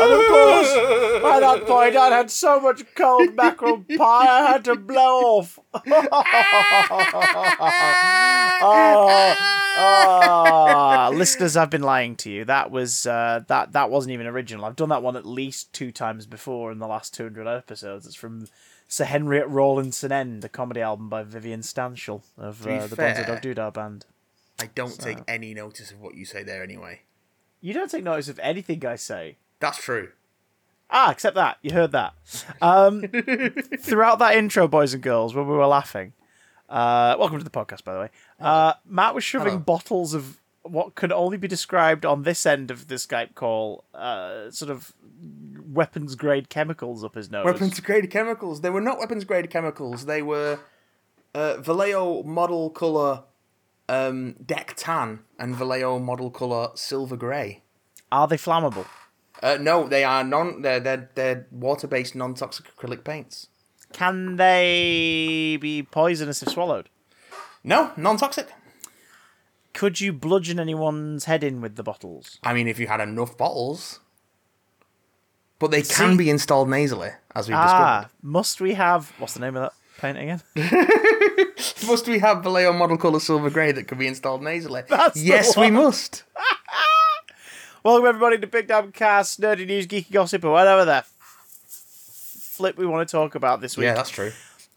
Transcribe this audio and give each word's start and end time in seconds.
And 0.00 0.12
of 0.12 0.26
course, 0.28 0.72
by 1.22 1.40
that 1.40 1.64
point, 1.66 1.96
I'd 1.96 2.12
had 2.12 2.30
so 2.30 2.60
much 2.60 2.82
cold 2.94 3.34
mackerel 3.34 3.84
pie 3.96 4.26
I 4.26 4.52
had 4.52 4.64
to 4.64 4.76
blow 4.76 5.38
off. 5.38 5.58
oh, 8.62 9.54
oh. 9.78 11.10
listeners, 11.14 11.56
I've 11.56 11.70
been 11.70 11.82
lying 11.82 12.16
to 12.16 12.30
you. 12.30 12.44
That 12.44 12.70
was 12.70 13.06
uh, 13.06 13.42
that 13.48 13.72
that 13.72 13.90
wasn't 13.90 14.12
even 14.12 14.26
original. 14.26 14.64
I've 14.64 14.76
done 14.76 14.88
that 14.90 15.02
one 15.02 15.16
at 15.16 15.26
least 15.26 15.72
two 15.72 15.92
times 15.92 16.26
before 16.26 16.72
in 16.72 16.78
the 16.78 16.86
last 16.86 17.14
two 17.14 17.24
hundred 17.24 17.46
episodes. 17.48 18.06
It's 18.06 18.14
from 18.14 18.48
Sir 18.88 19.04
Henry 19.04 19.38
at 19.38 19.48
Rawlinson 19.50 20.12
End, 20.12 20.44
a 20.44 20.48
comedy 20.48 20.80
album 20.80 21.08
by 21.08 21.22
Vivian 21.22 21.60
Stanshall 21.60 22.22
of 22.36 22.66
uh, 22.66 22.86
the 22.86 22.96
fair- 22.96 23.14
Bonzo 23.14 23.26
Dog 23.26 23.42
Doodah 23.42 23.72
Band. 23.72 24.06
I 24.60 24.66
don't 24.74 24.98
take 24.98 25.18
any 25.28 25.54
notice 25.54 25.92
of 25.92 26.00
what 26.00 26.16
you 26.16 26.24
say 26.24 26.42
there 26.42 26.62
anyway. 26.62 27.02
You 27.60 27.72
don't 27.72 27.90
take 27.90 28.02
notice 28.02 28.28
of 28.28 28.38
anything 28.40 28.84
I 28.84 28.96
say. 28.96 29.36
That's 29.60 29.78
true. 29.78 30.10
Ah, 30.90 31.10
except 31.10 31.34
that. 31.36 31.58
You 31.62 31.72
heard 31.72 31.92
that. 31.92 32.14
Um, 32.62 33.02
throughout 33.78 34.18
that 34.20 34.36
intro, 34.36 34.66
boys 34.66 34.94
and 34.94 35.02
girls, 35.02 35.34
when 35.34 35.46
we 35.46 35.54
were 35.54 35.66
laughing, 35.66 36.12
uh, 36.68 37.16
welcome 37.18 37.38
to 37.38 37.44
the 37.44 37.50
podcast, 37.50 37.84
by 37.84 37.94
the 37.94 38.00
way. 38.00 38.10
Uh, 38.40 38.74
Matt 38.86 39.14
was 39.14 39.24
shoving 39.24 39.52
Hello. 39.52 39.58
bottles 39.58 40.14
of 40.14 40.40
what 40.62 40.94
could 40.94 41.12
only 41.12 41.36
be 41.36 41.48
described 41.48 42.04
on 42.04 42.22
this 42.22 42.44
end 42.44 42.70
of 42.70 42.88
the 42.88 42.96
Skype 42.96 43.34
call, 43.34 43.84
uh, 43.94 44.50
sort 44.50 44.70
of 44.70 44.92
weapons 45.66 46.14
grade 46.14 46.48
chemicals 46.48 47.04
up 47.04 47.14
his 47.14 47.30
nose. 47.30 47.44
Weapons 47.44 47.80
grade 47.80 48.10
chemicals. 48.10 48.60
They 48.60 48.70
were 48.70 48.80
not 48.80 48.98
weapons 48.98 49.24
grade 49.24 49.50
chemicals. 49.50 50.06
They 50.06 50.22
were 50.22 50.58
uh, 51.34 51.56
Vallejo 51.58 52.22
model 52.22 52.70
color 52.70 53.24
um, 53.88 54.34
deck 54.44 54.74
tan 54.76 55.20
and 55.38 55.54
Vallejo 55.54 55.98
model 55.98 56.30
color 56.30 56.68
silver 56.74 57.16
grey. 57.16 57.62
Are 58.12 58.28
they 58.28 58.36
flammable? 58.36 58.86
Uh, 59.42 59.58
no, 59.60 59.86
they 59.86 60.04
are 60.04 60.24
non. 60.24 60.62
They're 60.62 60.80
they're, 60.80 61.10
they're 61.14 61.46
water 61.50 61.86
based 61.86 62.14
non 62.14 62.34
toxic 62.34 62.74
acrylic 62.76 63.04
paints. 63.04 63.48
Can 63.92 64.36
they 64.36 65.58
be 65.60 65.82
poisonous 65.82 66.42
if 66.42 66.50
swallowed? 66.50 66.88
No, 67.64 67.92
non 67.96 68.16
toxic. 68.16 68.48
Could 69.74 70.00
you 70.00 70.12
bludgeon 70.12 70.58
anyone's 70.58 71.24
head 71.26 71.44
in 71.44 71.60
with 71.60 71.76
the 71.76 71.82
bottles? 71.82 72.38
I 72.42 72.52
mean, 72.54 72.66
if 72.68 72.78
you 72.78 72.86
had 72.86 73.00
enough 73.00 73.36
bottles. 73.36 74.00
But 75.58 75.70
they 75.72 75.82
can 75.82 76.12
See- 76.12 76.16
be 76.18 76.30
installed 76.30 76.68
nasally, 76.68 77.10
as 77.34 77.48
we've 77.48 77.56
Ah, 77.56 78.08
must 78.22 78.60
we 78.60 78.74
have. 78.74 79.12
What's 79.18 79.34
the 79.34 79.40
name 79.40 79.56
of 79.56 79.62
that 79.62 79.72
paint 80.00 80.18
again? 80.18 80.42
discovered. 80.54 80.94
Must 81.88 82.06
we 82.06 82.18
have 82.18 82.42
Vallejo 82.44 82.72
model 82.72 82.96
color 82.98 83.18
silver 83.18 83.50
grey 83.50 83.72
that 83.72 83.88
can 83.88 83.98
be 83.98 84.06
installed 84.06 84.42
nasally? 84.42 84.82
That's 84.88 85.14
the 85.20 85.26
yes, 85.26 85.56
we 85.56 85.64
one. 85.64 85.72
must. 85.74 86.22
Welcome 87.84 88.06
everybody 88.06 88.38
to 88.38 88.46
Big 88.46 88.68
Damn 88.68 88.92
Cast, 88.92 89.40
Nerdy 89.40 89.66
News, 89.66 89.86
Geeky 89.86 90.12
Gossip, 90.12 90.44
or 90.44 90.50
whatever 90.52 90.84
the 90.84 91.04
flip 92.58 92.76
we 92.76 92.84
want 92.86 93.08
to 93.08 93.10
talk 93.10 93.36
about 93.36 93.60
this 93.60 93.76
week. 93.76 93.84
Yeah, 93.84 93.94
that's 93.94 94.10
true. 94.10 94.32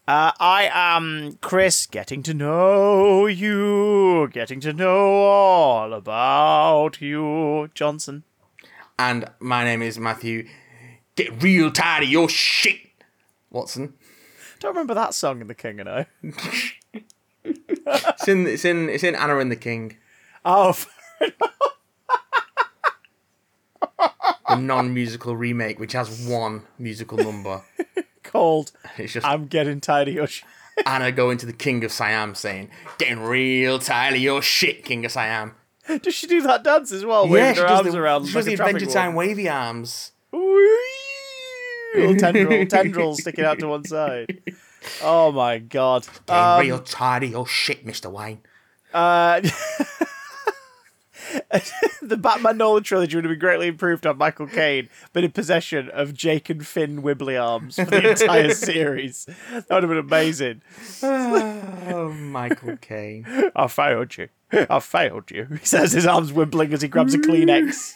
Uh, 0.06 0.30
I 0.38 0.70
am 0.72 1.38
Chris, 1.40 1.84
getting 1.86 2.22
to 2.22 2.32
know 2.32 3.26
you, 3.26 4.28
getting 4.32 4.60
to 4.60 4.72
know 4.72 5.24
all 5.24 5.92
about 5.92 7.00
you, 7.00 7.70
Johnson. 7.74 8.22
And 8.98 9.28
my 9.40 9.64
name 9.64 9.82
is 9.82 9.98
Matthew. 9.98 10.48
Get 11.16 11.42
real 11.42 11.72
tired 11.72 12.04
of 12.04 12.08
your 12.08 12.28
shit, 12.28 12.78
Watson. 13.50 13.94
Don't 14.60 14.70
remember 14.74 14.94
that 14.94 15.12
song 15.12 15.40
in 15.40 15.48
The 15.48 15.54
King 15.56 15.80
and 15.80 15.88
I. 15.88 16.06
It's 17.44 18.28
in 18.28 18.46
it's 18.46 18.64
in 18.64 18.88
it's 18.88 19.02
in 19.02 19.16
Anna 19.16 19.38
and 19.38 19.50
the 19.50 19.56
King, 19.56 19.96
Oh, 20.44 20.78
the 24.56 24.62
non-musical 24.62 25.36
remake, 25.36 25.78
which 25.78 25.92
has 25.92 26.26
one 26.26 26.62
musical 26.78 27.18
number. 27.18 27.62
called 28.22 28.72
It's 28.96 29.12
just 29.12 29.26
I'm 29.26 29.46
Getting 29.46 29.80
Tired 29.80 30.08
of 30.08 30.14
Your 30.14 30.26
Sh- 30.26 30.42
Anna 30.86 31.12
going 31.12 31.38
to 31.38 31.46
the 31.46 31.52
King 31.52 31.84
of 31.84 31.92
Siam 31.92 32.34
saying, 32.34 32.70
"Getting 32.98 33.20
real 33.20 33.78
tired 33.78 34.14
of 34.14 34.20
your 34.20 34.40
shit, 34.40 34.84
King 34.84 35.04
of 35.04 35.12
Siam." 35.12 35.54
Does 36.00 36.14
she 36.14 36.26
do 36.26 36.40
that 36.42 36.62
dance 36.62 36.92
as 36.92 37.04
well? 37.04 37.28
waving 37.28 37.56
her 37.62 37.66
arms 37.68 37.92
the, 37.92 37.98
around 37.98 38.26
she 38.26 38.34
like 38.34 38.44
does 38.44 38.46
a 38.46 38.56
the 38.56 38.62
Adventure 38.62 38.86
Time 38.86 39.14
wavy 39.14 39.48
arms. 39.48 40.12
Little 41.94 42.16
tendril, 42.16 42.66
tendrils 42.70 43.20
sticking 43.20 43.44
out 43.44 43.58
to 43.58 43.68
one 43.68 43.84
side. 43.84 44.40
Oh 45.02 45.30
my 45.32 45.58
god. 45.58 46.06
Getting 46.26 46.42
Um, 46.42 46.60
real 46.60 46.78
tired 46.78 47.24
of 47.24 47.30
your 47.30 47.46
shit, 47.46 47.84
Mister 47.84 48.08
Wayne. 48.08 48.40
Uh, 48.94 49.40
the 52.02 52.16
Batman 52.16 52.58
Nolan 52.58 52.82
trilogy 52.82 53.16
would 53.16 53.24
have 53.24 53.30
been 53.30 53.38
greatly 53.38 53.68
improved 53.68 54.06
on 54.06 54.18
Michael 54.18 54.46
Caine, 54.46 54.88
but 55.12 55.24
in 55.24 55.32
possession 55.32 55.88
of 55.90 56.14
Jake 56.14 56.50
and 56.50 56.66
Finn 56.66 57.02
Wibbly 57.02 57.42
arms 57.42 57.76
for 57.76 57.84
the 57.84 58.10
entire 58.22 58.54
series. 58.54 59.26
That 59.50 59.68
would 59.70 59.82
have 59.82 59.90
been 59.90 59.98
amazing. 59.98 60.62
Oh, 61.94 62.12
Michael 62.12 62.76
Caine. 62.78 63.26
I 63.56 63.66
failed 63.66 64.16
you. 64.16 64.28
I 64.52 64.80
failed 64.80 65.30
you. 65.30 65.46
He 65.60 65.66
says 65.66 65.92
his 65.92 66.06
arms 66.06 66.32
wibbling 66.32 66.72
as 66.72 66.82
he 66.82 66.88
grabs 66.88 67.14
a 67.14 67.18
Kleenex. 67.18 67.94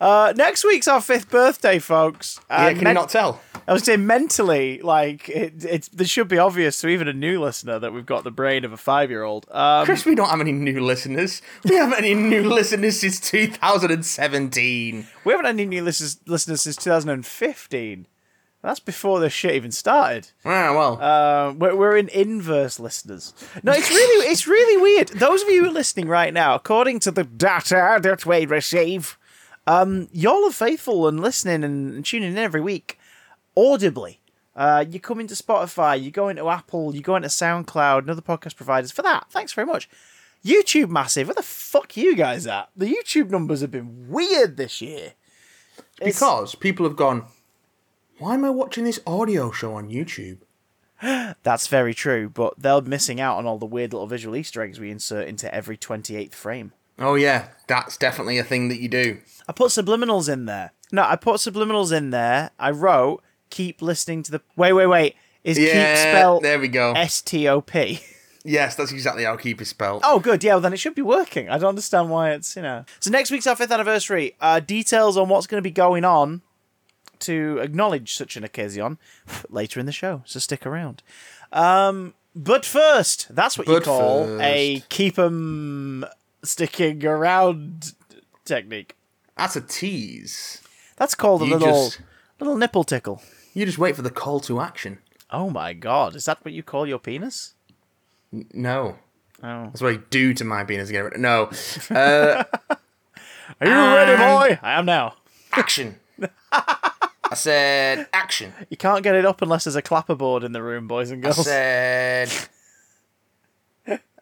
Uh, 0.00 0.32
next 0.36 0.64
week's 0.64 0.88
our 0.88 1.00
fifth 1.00 1.30
birthday, 1.30 1.78
folks. 1.78 2.38
Uh, 2.50 2.68
yeah, 2.68 2.72
can 2.74 2.84
men- 2.84 2.90
you 2.96 3.00
not 3.00 3.08
tell? 3.08 3.40
I 3.66 3.72
was 3.72 3.84
saying 3.84 4.06
mentally, 4.06 4.80
like 4.82 5.28
it, 5.30 5.64
it's 5.64 5.88
this 5.88 6.10
should 6.10 6.28
be 6.28 6.36
obvious 6.38 6.78
to 6.80 6.88
even 6.88 7.08
a 7.08 7.14
new 7.14 7.40
listener 7.40 7.78
that 7.78 7.94
we've 7.94 8.04
got 8.04 8.22
the 8.22 8.30
brain 8.30 8.64
of 8.64 8.72
a 8.72 8.76
five-year-old. 8.76 9.46
Um, 9.50 9.86
Chris, 9.86 10.04
we 10.04 10.14
don't 10.14 10.28
have 10.28 10.40
any 10.40 10.52
new 10.52 10.80
listeners. 10.80 11.40
We 11.64 11.76
haven't 11.76 11.98
any 11.98 12.14
new 12.14 12.42
listeners 12.48 13.00
since 13.00 13.20
2017. 13.20 15.06
We 15.24 15.32
haven't 15.32 15.46
had 15.46 15.54
any 15.54 15.64
new 15.66 15.82
listeners, 15.82 16.18
listeners 16.26 16.62
since 16.62 16.76
2015. 16.76 18.06
That's 18.62 18.80
before 18.80 19.20
this 19.20 19.32
shit 19.32 19.54
even 19.54 19.72
started. 19.72 20.30
Ah, 20.44 20.72
well. 20.74 20.98
Uh, 21.00 21.52
we're, 21.52 21.76
we're 21.76 21.96
in 21.98 22.08
inverse 22.08 22.80
listeners. 22.80 23.34
No, 23.62 23.72
it's 23.72 23.90
really 23.90 24.26
it's 24.26 24.46
really 24.46 24.80
weird. 24.80 25.08
Those 25.08 25.42
of 25.42 25.48
you 25.48 25.64
who 25.64 25.70
are 25.70 25.72
listening 25.72 26.08
right 26.08 26.32
now, 26.32 26.54
according 26.54 27.00
to 27.00 27.10
the 27.10 27.24
data 27.24 27.98
that 28.02 28.24
we 28.24 28.46
receive, 28.46 29.18
um, 29.66 30.08
y'all 30.12 30.44
are 30.46 30.52
faithful 30.52 31.08
and 31.08 31.20
listening 31.20 31.64
and, 31.64 31.94
and 31.94 32.04
tuning 32.04 32.32
in 32.32 32.38
every 32.38 32.60
week, 32.60 32.98
audibly. 33.56 34.20
Uh, 34.56 34.84
you 34.88 35.00
come 35.00 35.18
into 35.18 35.34
Spotify, 35.34 36.00
you 36.00 36.10
go 36.10 36.28
into 36.28 36.48
Apple, 36.48 36.94
you 36.94 37.00
go 37.02 37.16
into 37.16 37.28
SoundCloud 37.28 37.98
and 38.00 38.10
other 38.10 38.22
podcast 38.22 38.56
providers. 38.56 38.92
For 38.92 39.02
that, 39.02 39.26
thanks 39.30 39.52
very 39.52 39.66
much. 39.66 39.88
YouTube 40.44 40.90
massive. 40.90 41.26
Where 41.28 41.34
the 41.34 41.42
fuck 41.42 41.96
you 41.96 42.14
guys 42.14 42.46
at? 42.46 42.68
The 42.76 42.86
YouTube 42.94 43.30
numbers 43.30 43.62
have 43.62 43.70
been 43.70 44.08
weird 44.08 44.56
this 44.56 44.80
year. 44.80 45.14
It's- 46.00 46.14
because 46.14 46.54
people 46.54 46.86
have 46.86 46.96
gone, 46.96 47.24
why 48.18 48.34
am 48.34 48.44
I 48.44 48.50
watching 48.50 48.84
this 48.84 49.00
audio 49.06 49.50
show 49.50 49.74
on 49.74 49.88
YouTube? 49.88 50.38
That's 51.42 51.66
very 51.66 51.94
true, 51.94 52.28
but 52.28 52.54
they're 52.58 52.80
missing 52.80 53.20
out 53.20 53.38
on 53.38 53.46
all 53.46 53.58
the 53.58 53.66
weird 53.66 53.92
little 53.92 54.06
visual 54.06 54.36
Easter 54.36 54.62
eggs 54.62 54.78
we 54.78 54.90
insert 54.90 55.26
into 55.26 55.52
every 55.52 55.76
28th 55.76 56.34
frame. 56.34 56.72
Oh, 56.98 57.14
yeah, 57.16 57.48
that's 57.66 57.96
definitely 57.96 58.38
a 58.38 58.44
thing 58.44 58.68
that 58.68 58.80
you 58.80 58.88
do. 58.88 59.18
I 59.48 59.52
put 59.52 59.70
subliminals 59.70 60.32
in 60.32 60.44
there. 60.46 60.72
No, 60.92 61.02
I 61.02 61.16
put 61.16 61.36
subliminals 61.36 61.90
in 61.96 62.10
there. 62.10 62.50
I 62.58 62.70
wrote, 62.70 63.22
keep 63.50 63.82
listening 63.82 64.22
to 64.24 64.30
the. 64.30 64.42
Wait, 64.56 64.72
wait, 64.72 64.86
wait. 64.86 65.16
Is 65.42 65.58
keep 65.58 65.68
spelled 65.70 66.42
there 66.42 66.58
we 66.58 66.68
go. 66.68 66.92
S 66.92 67.20
T 67.20 67.46
O 67.48 67.60
P? 67.60 68.00
yes, 68.44 68.76
that's 68.76 68.92
exactly 68.92 69.24
how 69.24 69.36
keep 69.36 69.60
is 69.60 69.68
spelled. 69.68 70.02
Oh, 70.04 70.18
good. 70.20 70.42
Yeah, 70.42 70.54
well, 70.54 70.60
then 70.60 70.72
it 70.72 70.78
should 70.78 70.94
be 70.94 71.02
working. 71.02 71.48
I 71.50 71.58
don't 71.58 71.70
understand 71.70 72.08
why 72.10 72.30
it's, 72.30 72.56
you 72.56 72.62
know. 72.62 72.84
So 73.00 73.10
next 73.10 73.30
week's 73.30 73.46
our 73.46 73.56
fifth 73.56 73.70
anniversary. 73.72 74.36
Uh, 74.40 74.60
details 74.60 75.16
on 75.16 75.28
what's 75.28 75.46
going 75.46 75.58
to 75.58 75.62
be 75.62 75.70
going 75.72 76.04
on 76.04 76.42
to 77.20 77.58
acknowledge 77.58 78.14
such 78.14 78.36
an 78.36 78.44
occasion 78.44 78.98
later 79.50 79.80
in 79.80 79.86
the 79.86 79.92
show. 79.92 80.22
So 80.26 80.38
stick 80.38 80.64
around. 80.64 81.02
Um, 81.52 82.14
but 82.34 82.64
first, 82.64 83.34
that's 83.34 83.58
what 83.58 83.66
you 83.68 83.74
But 83.74 83.84
call 83.84 84.40
a 84.40 84.76
first. 84.76 84.88
keep 84.88 85.18
'em 85.18 86.04
sticking 86.44 87.04
around 87.04 87.92
technique. 88.44 88.96
That's 89.36 89.56
a 89.56 89.60
tease. 89.60 90.60
That's 90.96 91.14
called 91.14 91.42
a 91.42 91.46
You 91.46 91.52
little 91.56 91.68
just- 91.88 92.00
little 92.40 92.56
nipple 92.56 92.84
tickle. 92.84 93.22
You 93.52 93.64
just 93.66 93.78
wait 93.78 93.96
for 93.96 94.02
the 94.02 94.10
call 94.10 94.40
to 94.40 94.60
action. 94.60 94.98
Oh 95.30 95.50
my 95.50 95.72
god, 95.72 96.14
is 96.16 96.24
that 96.26 96.44
what 96.44 96.54
you 96.54 96.62
call 96.62 96.86
your 96.86 96.98
penis? 96.98 97.54
No. 98.32 98.96
Oh. 99.42 99.64
That's 99.66 99.80
what 99.80 99.92
I 99.94 99.96
do 100.10 100.32
to 100.34 100.44
my 100.44 100.64
penis. 100.64 100.90
rid 100.90 101.18
No. 101.18 101.50
Uh, 101.90 102.44
Are 103.60 103.66
you 103.66 103.72
ready, 103.74 104.16
boy? 104.16 104.58
I 104.62 104.72
am 104.78 104.86
now. 104.86 105.14
action. 105.52 106.00
I 106.52 107.34
said 107.34 108.06
action. 108.12 108.52
You 108.70 108.76
can't 108.76 109.02
get 109.02 109.14
it 109.14 109.24
up 109.24 109.42
unless 109.42 109.64
there's 109.64 109.76
a 109.76 109.82
clapperboard 109.82 110.44
in 110.44 110.52
the 110.52 110.62
room, 110.62 110.86
boys 110.88 111.10
and 111.10 111.22
girls. 111.22 111.38
I 111.40 111.42
girls. 111.42 111.46
said. 111.46 112.48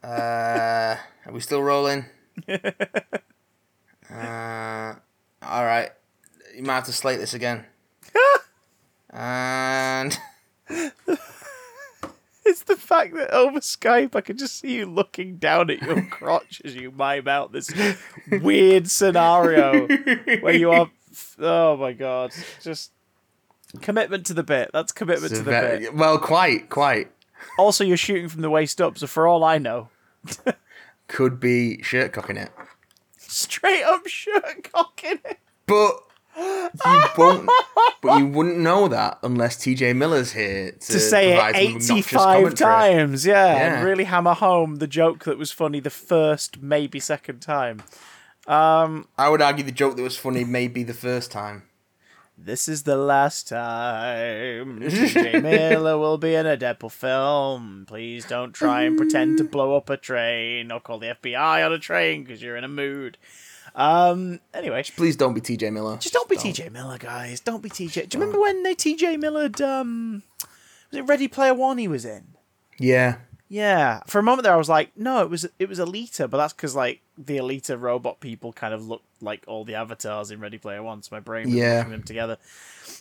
Uh, 0.02 0.96
are 1.26 1.32
we 1.32 1.40
still 1.40 1.62
rolling? 1.62 2.06
uh, 2.48 2.62
all 4.10 5.64
right. 5.64 5.90
You 6.56 6.62
might 6.62 6.74
have 6.74 6.84
to 6.84 6.92
slate 6.92 7.20
this 7.20 7.34
again. 7.34 7.64
and 9.10 10.18
it's 10.68 12.62
the 12.64 12.76
fact 12.76 13.14
that 13.14 13.30
over 13.30 13.60
Skype 13.60 14.16
I 14.16 14.20
can 14.20 14.36
just 14.36 14.58
see 14.58 14.74
you 14.74 14.86
looking 14.86 15.36
down 15.36 15.70
at 15.70 15.80
your 15.82 16.02
crotch 16.06 16.60
as 16.64 16.74
you 16.74 16.90
mime 16.90 17.28
out 17.28 17.52
this 17.52 17.72
weird 18.30 18.90
scenario 18.90 19.86
where 20.40 20.56
you 20.56 20.70
are. 20.70 20.90
Oh 21.38 21.76
my 21.76 21.92
god! 21.92 22.32
Just 22.62 22.90
commitment 23.80 24.26
to 24.26 24.34
the 24.34 24.42
bit. 24.42 24.70
That's 24.72 24.92
commitment 24.92 25.34
to 25.34 25.42
the 25.42 25.50
bit. 25.50 25.94
Well, 25.94 26.18
quite, 26.18 26.68
quite. 26.70 27.10
Also, 27.58 27.84
you're 27.84 27.96
shooting 27.96 28.28
from 28.28 28.42
the 28.42 28.50
waist 28.50 28.80
up, 28.80 28.96
so 28.98 29.06
for 29.06 29.26
all 29.26 29.44
I 29.44 29.58
know, 29.58 29.88
Could 31.08 31.38
be 31.40 31.82
shirt 31.82 32.12
cocking 32.12 32.36
it. 32.36 32.50
straight 33.18 33.82
up 33.84 34.06
shirt 34.06 34.70
cocking 34.72 35.18
it. 35.24 35.38
But 35.66 35.96
you 36.36 37.02
won't. 37.18 37.50
but 38.02 38.18
you 38.18 38.26
wouldn't 38.26 38.58
know 38.58 38.88
that 38.88 39.18
unless 39.22 39.56
TJ 39.58 39.94
Miller's 39.94 40.32
here 40.32 40.72
to, 40.72 40.78
to 40.78 40.98
say 41.00 41.32
it 41.34 41.40
provide 41.40 41.82
some 41.82 41.96
obnoxious 41.98 42.14
85 42.14 42.54
times, 42.54 43.26
yeah, 43.26 43.54
Yeah. 43.54 43.76
and 43.76 43.84
really 43.86 44.04
hammer 44.04 44.32
home 44.34 44.76
the 44.76 44.86
joke 44.86 45.24
that 45.24 45.36
was 45.38 45.52
funny 45.52 45.80
the 45.80 45.90
first, 45.90 46.62
maybe 46.62 46.98
second 47.00 47.40
time. 47.40 47.82
I 48.46 49.28
would 49.28 49.42
argue 49.42 49.64
the 49.64 49.72
joke 49.72 49.96
that 49.96 50.02
was 50.02 50.16
funny 50.16 50.44
may 50.44 50.68
be 50.68 50.82
the 50.82 50.94
first 50.94 51.30
time. 51.30 51.64
This 52.44 52.66
is 52.66 52.82
the 52.82 52.96
last 52.96 53.48
time 53.48 54.80
TJ 54.80 55.42
Miller 55.42 55.96
will 55.96 56.18
be 56.18 56.34
in 56.34 56.44
a 56.44 56.56
Deadpool 56.56 56.90
film. 56.90 57.84
Please 57.86 58.24
don't 58.24 58.52
try 58.52 58.82
and 58.82 58.96
pretend 58.96 59.38
to 59.38 59.44
blow 59.44 59.76
up 59.76 59.88
a 59.88 59.96
train 59.96 60.72
or 60.72 60.80
call 60.80 60.98
the 60.98 61.14
FBI 61.22 61.64
on 61.64 61.72
a 61.72 61.78
train 61.78 62.24
because 62.24 62.42
you're 62.42 62.56
in 62.56 62.64
a 62.64 62.68
mood. 62.68 63.16
Um. 63.76 64.40
Anyway, 64.52 64.82
Please 64.96 65.14
don't 65.16 65.34
be 65.34 65.40
TJ 65.40 65.72
Miller. 65.72 65.96
just 65.98 66.12
don't 66.12 66.28
be 66.28 66.36
TJ 66.36 66.72
Miller, 66.72 66.98
guys. 66.98 67.38
Don't 67.40 67.62
be 67.62 67.70
TJ. 67.70 68.08
Do 68.08 68.18
you 68.18 68.20
remember 68.24 68.40
when 68.40 68.64
they 68.64 68.74
TJ 68.74 69.18
Miller? 69.20 69.48
Um, 69.64 70.22
was 70.90 70.98
it 70.98 71.02
Ready 71.02 71.28
Player 71.28 71.54
One? 71.54 71.78
He 71.78 71.86
was 71.88 72.04
in. 72.04 72.34
Yeah. 72.78 73.18
Yeah, 73.52 74.00
for 74.06 74.18
a 74.18 74.22
moment 74.22 74.44
there, 74.44 74.54
I 74.54 74.56
was 74.56 74.70
like, 74.70 74.92
no, 74.96 75.20
it 75.20 75.28
was 75.28 75.46
it 75.58 75.68
was 75.68 75.78
Alita, 75.78 76.30
but 76.30 76.38
that's 76.38 76.54
because 76.54 76.74
like 76.74 77.02
the 77.18 77.36
Alita 77.36 77.78
robot 77.78 78.18
people 78.18 78.50
kind 78.50 78.72
of 78.72 78.88
looked 78.88 79.04
like 79.20 79.44
all 79.46 79.66
the 79.66 79.74
avatars 79.74 80.30
in 80.30 80.40
Ready 80.40 80.56
Player 80.56 80.82
One, 80.82 81.02
so 81.02 81.14
my 81.14 81.20
brain 81.20 81.48
was 81.48 81.54
Yeah. 81.54 81.82
them 81.82 82.02
together. 82.02 82.38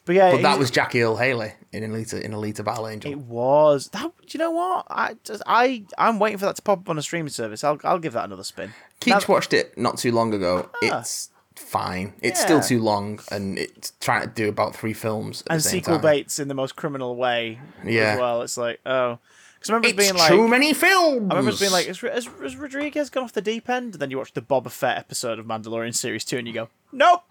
But 0.03 0.15
yeah, 0.15 0.31
But 0.31 0.41
that 0.41 0.59
was 0.59 0.69
Jackie 0.69 1.01
Earle 1.03 1.15
Haley 1.15 1.53
in 1.71 1.83
Alita 1.89 2.21
in 2.21 2.33
Alita 2.33 2.65
Battle 2.65 2.89
Angel. 2.89 3.09
it 3.09 3.19
was 3.19 3.87
that. 3.93 4.11
Do 4.19 4.27
you 4.27 4.39
know 4.39 4.51
what? 4.51 4.87
I 4.89 5.15
just 5.23 5.41
I 5.47 5.85
I'm 5.97 6.19
waiting 6.19 6.37
for 6.37 6.47
that 6.47 6.57
to 6.57 6.61
pop 6.61 6.79
up 6.79 6.89
on 6.89 6.97
a 6.97 7.01
streaming 7.01 7.29
service. 7.29 7.63
I'll 7.63 7.79
I'll 7.85 7.97
give 7.99 8.11
that 8.11 8.25
another 8.25 8.43
spin. 8.43 8.73
Now- 9.07 9.21
watched 9.29 9.53
it 9.53 9.77
not 9.77 9.99
too 9.99 10.11
long 10.11 10.33
ago. 10.33 10.69
Ah. 10.83 10.99
It's 10.99 11.29
fine. 11.55 12.13
It's 12.21 12.41
still 12.41 12.59
too 12.59 12.81
long, 12.81 13.21
and 13.31 13.57
it's 13.57 13.93
trying 14.01 14.23
to 14.23 14.27
do 14.27 14.49
about 14.49 14.75
three 14.75 14.93
films 14.93 15.43
and 15.49 15.59
the 15.59 15.63
same 15.63 15.79
sequel 15.79 15.95
time. 15.95 16.01
baits 16.01 16.39
in 16.39 16.49
the 16.49 16.53
most 16.55 16.75
criminal 16.75 17.15
way 17.15 17.61
Yeah. 17.85 18.01
as 18.15 18.19
well. 18.19 18.41
It's 18.41 18.57
like 18.57 18.81
oh, 18.85 19.19
because 19.61 19.69
I 19.69 19.73
remember 19.73 19.87
it 19.89 19.99
It's 19.99 20.11
being 20.11 20.17
like. 20.17 20.29
too 20.31 20.47
many 20.47 20.73
films. 20.73 21.29
I 21.29 21.35
remember 21.35 21.55
being 21.55 21.71
like, 21.71 21.85
has, 21.85 21.99
has, 21.99 22.25
has 22.25 22.55
Rodriguez 22.55 23.11
gone 23.11 23.25
off 23.25 23.33
the 23.33 23.43
deep 23.43 23.69
end? 23.69 23.93
And 23.93 24.01
then 24.01 24.09
you 24.09 24.17
watch 24.17 24.33
the 24.33 24.41
Boba 24.41 24.71
Fett 24.71 24.97
episode 24.97 25.37
of 25.37 25.45
Mandalorian 25.45 25.93
series 25.93 26.25
two, 26.25 26.39
and 26.39 26.47
you 26.47 26.53
go, 26.53 26.69
nope, 26.91 27.21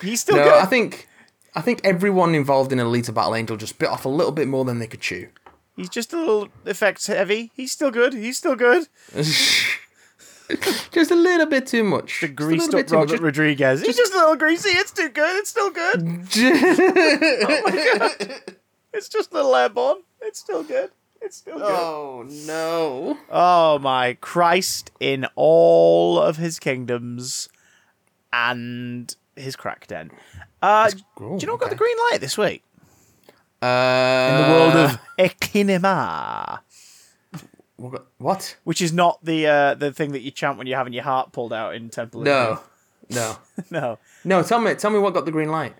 he's 0.00 0.20
still 0.20 0.36
no, 0.36 0.44
good. 0.44 0.54
I 0.54 0.66
think, 0.66 1.08
I 1.56 1.60
think 1.60 1.80
everyone 1.82 2.36
involved 2.36 2.70
in 2.72 2.78
Alita 2.78 3.12
Battle 3.12 3.34
Angel 3.34 3.56
just 3.56 3.80
bit 3.80 3.88
off 3.88 4.04
a 4.04 4.08
little 4.08 4.30
bit 4.30 4.46
more 4.46 4.64
than 4.64 4.78
they 4.78 4.86
could 4.86 5.00
chew. 5.00 5.30
He's 5.74 5.88
just 5.88 6.12
a 6.12 6.16
little 6.16 6.48
effects 6.64 7.08
heavy. 7.08 7.50
He's 7.56 7.72
still 7.72 7.90
good. 7.90 8.14
He's 8.14 8.38
still 8.38 8.54
good. 8.54 8.86
just 10.92 11.10
a 11.10 11.16
little 11.16 11.46
bit 11.46 11.66
too 11.66 11.82
much. 11.82 12.20
The 12.20 12.28
Just 12.28 12.36
greased 12.36 12.68
up 12.72 12.82
much. 12.82 12.90
Robert 12.92 13.20
Rodriguez. 13.20 13.82
He's 13.82 13.96
just 13.96 14.12
a 14.14 14.16
little 14.16 14.36
greasy. 14.36 14.68
It's 14.70 14.92
too 14.92 15.08
good. 15.08 15.38
It's 15.38 15.50
still 15.50 15.70
good. 15.70 16.02
Oh 16.36 17.62
my 17.64 17.98
god! 17.98 18.42
It's 18.92 19.08
just 19.08 19.32
a 19.32 19.34
little 19.34 19.56
airborne. 19.56 20.02
It's 20.20 20.38
still 20.38 20.62
good. 20.62 20.90
It's 21.22 21.36
still 21.38 21.58
good. 21.58 21.66
oh 21.66 22.24
no! 22.28 23.18
Oh 23.30 23.78
my 23.78 24.14
Christ 24.20 24.90
in 25.00 25.26
all 25.36 26.18
of 26.18 26.36
his 26.38 26.58
kingdoms 26.58 27.48
and 28.32 29.14
his 29.36 29.54
crack 29.56 29.86
den. 29.86 30.10
Uh, 30.62 30.90
Oh, 31.18 31.36
do 31.36 31.42
you 31.42 31.46
know 31.46 31.54
what 31.54 31.60
got 31.60 31.70
the 31.70 31.76
green 31.76 31.96
light 32.10 32.20
this 32.20 32.36
week? 32.38 32.62
Uh, 33.62 34.28
In 34.30 34.42
the 34.42 34.50
world 34.52 34.74
of 34.76 34.98
Ekinema. 35.18 36.60
of 37.78 37.96
what? 38.18 38.56
Which 38.64 38.80
is 38.82 38.92
not 38.92 39.22
the 39.24 39.46
uh, 39.46 39.74
the 39.74 39.92
thing 39.92 40.12
that 40.12 40.20
you 40.22 40.30
chant 40.30 40.56
when 40.58 40.66
you're 40.66 40.78
having 40.78 40.92
your 40.94 41.04
heart 41.04 41.32
pulled 41.32 41.52
out 41.52 41.74
in 41.74 41.90
Temple 41.90 42.22
No, 42.22 42.60
no, 43.10 43.36
no. 43.70 43.98
no. 44.24 44.42
Tell 44.42 44.60
me, 44.60 44.74
tell 44.74 44.90
me 44.90 44.98
what 44.98 45.12
got 45.14 45.24
the 45.26 45.32
green 45.32 45.50
light. 45.50 45.74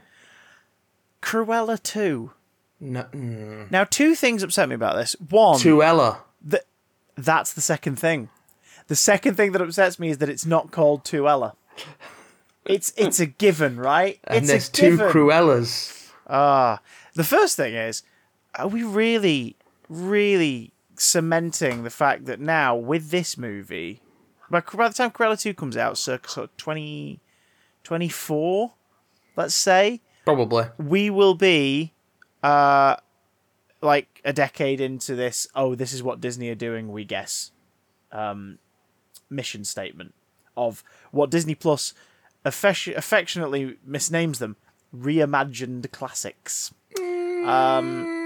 Cruella 1.22 1.82
2. 1.82 2.30
No, 2.80 3.02
mm. 3.12 3.70
Now, 3.70 3.84
two 3.84 4.14
things 4.14 4.42
upset 4.42 4.68
me 4.68 4.74
about 4.74 4.96
this. 4.96 5.14
One, 5.28 5.58
Tuella. 5.58 6.18
th- 6.48 6.62
that's 7.16 7.52
the 7.52 7.60
second 7.60 7.96
thing. 7.98 8.30
The 8.88 8.96
second 8.96 9.34
thing 9.36 9.52
that 9.52 9.60
upsets 9.60 9.98
me 9.98 10.08
is 10.10 10.18
that 10.18 10.28
it's 10.28 10.46
not 10.46 10.70
called 10.70 11.04
Tuella. 11.04 11.52
It's 12.64 12.92
it's 12.96 13.20
a 13.20 13.26
given, 13.26 13.76
right? 13.78 14.18
And 14.24 14.38
it's 14.38 14.48
there's 14.48 14.68
a 14.68 14.72
two. 14.72 14.96
Cruellas. 14.98 16.10
Ah, 16.26 16.80
the 17.14 17.24
first 17.24 17.56
thing 17.56 17.74
is, 17.74 18.02
are 18.54 18.68
we 18.68 18.82
really, 18.82 19.56
really 19.88 20.72
cementing 20.96 21.82
the 21.82 21.90
fact 21.90 22.26
that 22.26 22.40
now 22.40 22.76
with 22.76 23.10
this 23.10 23.36
movie, 23.36 24.00
by, 24.50 24.60
by 24.60 24.88
the 24.88 24.94
time 24.94 25.10
Cruella 25.10 25.40
2 25.40 25.54
comes 25.54 25.76
out, 25.76 25.96
circa 25.98 26.28
sort 26.28 26.50
of 26.50 26.56
20, 26.56 27.20
24, 27.84 28.72
let's 29.36 29.54
say, 29.54 30.00
Probably. 30.24 30.66
we 30.78 31.10
will 31.10 31.34
be 31.34 31.94
uh 32.42 32.96
like 33.82 34.20
a 34.24 34.32
decade 34.32 34.80
into 34.80 35.14
this 35.14 35.48
oh 35.54 35.74
this 35.74 35.92
is 35.92 36.02
what 36.02 36.20
disney 36.20 36.48
are 36.48 36.54
doing 36.54 36.92
we 36.92 37.04
guess 37.04 37.50
um 38.12 38.58
mission 39.28 39.64
statement 39.64 40.14
of 40.56 40.82
what 41.10 41.30
disney 41.30 41.54
plus 41.54 41.94
affec- 42.44 42.96
affectionately 42.96 43.76
misnames 43.88 44.38
them 44.38 44.56
reimagined 44.94 45.90
classics. 45.92 46.74
Mm, 46.96 48.16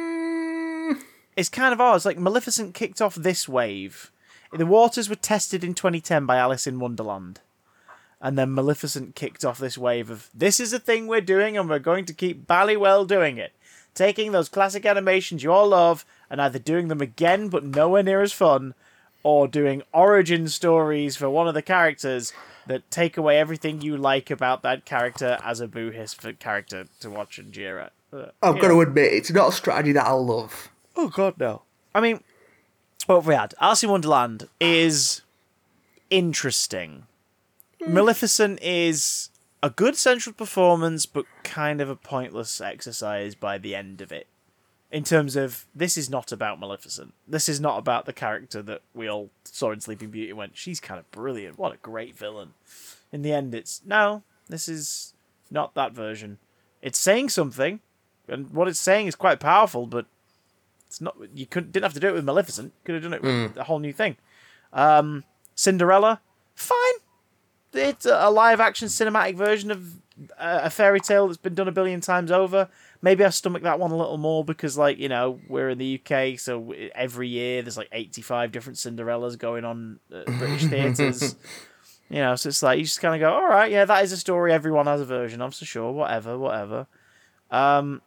it's 1.37 1.49
kind 1.49 1.73
of 1.73 1.81
ours 1.81 2.05
like 2.05 2.19
maleficent 2.19 2.75
kicked 2.75 3.01
off 3.01 3.15
this 3.15 3.49
wave. 3.49 4.11
The 4.53 4.67
waters 4.67 5.09
were 5.09 5.17
tested 5.17 5.65
in 5.65 5.75
2010 5.75 6.27
by 6.27 6.37
alice 6.37 6.67
in 6.67 6.79
wonderland. 6.79 7.41
And 8.21 8.39
then 8.39 8.55
Maleficent 8.55 9.17
kicked 9.17 9.45
off 9.45 9.59
this 9.59 9.77
wave 9.77 10.09
of 10.09 10.31
this 10.33 10.59
is 10.59 10.73
a 10.73 10.79
thing 10.79 11.09
we're 11.09 11.21
doing 11.21 11.59
and 11.59 11.69
we're 11.69 11.81
going 11.81 12.07
to 12.07 12.15
keep 12.15 12.47
ballywell 12.47 13.07
doing 13.07 13.37
it. 13.37 13.53
Taking 13.95 14.33
those 14.33 14.49
classic 14.49 14.85
animations 14.85 15.43
you 15.43 15.53
all 15.53 15.69
love 15.69 16.05
and 16.29 16.41
either 16.41 16.59
doing 16.59 16.89
them 16.89 17.01
again 17.01 17.49
but 17.49 17.65
nowhere 17.65 18.03
near 18.03 18.23
as 18.23 18.33
fun, 18.33 18.75
or 19.23 19.49
doing 19.49 19.83
origin 19.93 20.49
stories 20.49 21.17
for 21.17 21.31
one 21.31 21.49
of 21.49 21.55
the 21.55 21.63
characters 21.63 22.33
that 22.67 22.91
take 22.91 23.17
away 23.17 23.39
everything 23.39 23.81
you 23.81 23.97
like 23.97 24.31
about 24.31 24.63
that 24.63 24.85
character 24.85 25.39
as 25.43 25.61
a 25.61 25.69
boo 25.69 25.91
hiss 25.91 26.15
character 26.39 26.87
to 27.01 27.11
watch 27.11 27.39
and 27.39 27.53
jeer 27.53 27.79
at. 27.79 27.93
Uh, 28.13 28.27
I've 28.43 28.61
got 28.61 28.69
know. 28.69 28.75
to 28.77 28.81
admit, 28.83 29.13
it's 29.13 29.31
not 29.33 29.49
a 29.49 29.53
strategy 29.53 29.93
that 29.93 30.07
I 30.07 30.13
love. 30.13 30.71
Oh 30.97 31.09
god, 31.09 31.35
no. 31.39 31.63
I 31.95 32.01
mean, 32.01 32.21
what 33.07 33.17
have 33.17 33.27
we 33.27 33.35
had? 33.35 33.55
Alice 33.61 33.83
in 33.83 33.91
Wonderland 33.91 34.49
is 34.61 35.23
interesting. 36.11 37.07
Maleficent 37.87 38.61
is 38.63 39.31
a 39.65 39.71
good 39.71 39.97
central 39.97 40.35
performance, 40.35 41.07
but 41.07 41.25
kind 41.43 41.81
of 41.81 41.89
a 41.89 41.97
pointless 41.97 42.61
exercise 42.61 43.35
by 43.35 43.57
the 43.57 43.75
end 43.75 44.03
of 44.03 44.13
it. 44.13 44.27
In 44.93 45.05
terms 45.05 45.37
of 45.37 45.65
this 45.75 45.97
is 45.97 46.11
not 46.11 46.33
about 46.33 46.61
Maleficent. 46.61 47.15
This 47.27 47.49
is 47.49 47.63
not 47.63 47.79
about 47.79 48.05
the 48.05 48.13
character 48.13 48.61
that 48.61 48.83
we 48.93 49.09
all 49.09 49.31
saw 49.45 49.73
in 49.73 49.81
Sleeping 49.81 50.11
Beauty 50.11 50.29
and 50.29 50.39
went, 50.39 50.59
she's 50.59 50.81
kind 50.81 51.01
of 51.01 51.11
brilliant. 51.11 51.59
What 51.59 51.73
a 51.73 51.79
great 51.79 52.15
villain. 52.15 52.53
In 53.11 53.23
the 53.23 53.33
end, 53.33 53.55
it's 53.55 53.81
no, 53.87 54.23
this 54.51 54.69
is 54.69 55.15
not 55.51 55.75
that 55.75 55.93
version. 55.93 56.37
It's 56.83 56.99
saying 56.99 57.31
something, 57.31 57.81
and 58.29 58.51
what 58.51 58.69
it's 58.69 58.79
saying 58.79 59.07
is 59.07 59.15
quite 59.15 59.41
powerful, 59.41 59.87
but 59.87 60.05
it's 60.87 61.01
not. 61.01 61.17
You 61.35 61.47
couldn't 61.47 61.73
didn't 61.73 61.85
have 61.85 61.95
to 61.95 62.01
do 62.01 62.09
it 62.09 62.15
with 62.15 62.25
Maleficent. 62.25 62.75
Could 62.85 62.97
have 62.97 63.05
done 63.05 63.15
it 63.15 63.23
with 63.23 63.57
a 63.57 63.65
whole 63.65 63.79
new 63.79 63.95
thing. 63.95 64.19
Um, 64.75 65.25
Cinderella, 65.55 66.21
fine. 66.55 67.04
It's 67.75 68.07
a, 68.07 68.31
live 68.31 68.61
action 68.61 68.89
cinematic 68.89 69.37
version 69.37 69.71
of 69.71 69.95
uh, 70.39 70.61
a 70.63 70.71
fairy 70.71 71.01
tale 71.01 71.27
that's 71.27 71.37
been 71.37 71.55
done 71.55 71.69
a 71.69 71.73
billion 71.73 72.01
times 72.01 72.31
over. 72.31 72.69
Maybe 73.03 73.25
I 73.25 73.31
stomach 73.31 73.63
that 73.63 73.79
one 73.79 73.91
a 73.91 73.97
little 73.97 74.17
more 74.17 74.45
because, 74.45 74.79
like, 74.79 74.99
you 74.99 75.09
know, 75.09 75.41
we're 75.49 75.71
in 75.71 75.79
the 75.79 76.01
UK, 76.01 76.39
so 76.39 76.73
every 76.95 77.29
year 77.29 77.63
there's 77.63 77.77
like 77.77 77.89
85 77.93 78.53
different 78.53 78.79
Cinderellas 78.79 79.39
going 79.39 79.65
on 79.65 79.99
at 80.15 80.27
British 80.39 80.65
theatres. 80.65 81.37
You 82.09 82.19
know, 82.19 82.37
so 82.37 82.49
it's 82.49 82.63
like 82.63 82.79
you 82.79 82.85
just 82.85 83.01
kind 83.01 83.15
of 83.15 83.27
go, 83.27 83.33
all 83.35 83.49
right, 83.49 83.71
yeah, 83.71 83.85
that 83.85 84.05
is 84.05 84.13
a 84.13 84.17
story 84.17 84.53
everyone 84.53 84.87
has 84.87 85.01
a 85.01 85.05
version 85.05 85.41
of, 85.41 85.55
so 85.55 85.65
sure, 85.65 85.91
whatever, 85.91 86.39
whatever. 86.39 86.87
Um, 87.51 88.03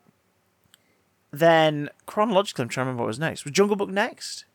then 1.32 1.90
chronologically, 2.06 2.64
I'm 2.64 2.70
trying 2.70 2.86
to 2.86 2.88
remember 2.88 3.04
what 3.04 3.08
was 3.08 3.20
next. 3.20 3.44
Was 3.44 3.54
Jungle 3.54 3.76
Book 3.76 3.90
next? 3.90 4.46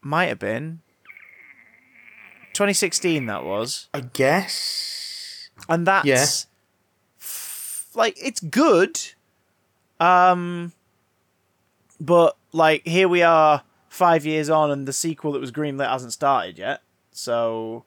Might 0.00 0.26
have 0.26 0.38
been. 0.38 0.80
2016, 2.52 3.26
that 3.26 3.44
was. 3.44 3.88
I 3.94 4.00
guess. 4.00 5.50
And 5.68 5.86
that's. 5.86 6.06
Yeah. 6.06 6.26
f- 7.20 7.86
like, 7.94 8.16
it's 8.22 8.40
good. 8.40 8.98
Um. 9.98 10.72
But, 12.00 12.36
like, 12.52 12.86
here 12.86 13.08
we 13.08 13.22
are 13.22 13.62
five 13.88 14.24
years 14.24 14.48
on, 14.48 14.70
and 14.70 14.88
the 14.88 14.92
sequel 14.92 15.32
that 15.32 15.40
was 15.40 15.52
greenlit 15.52 15.90
hasn't 15.90 16.14
started 16.14 16.58
yet. 16.58 16.82
So 17.12 17.84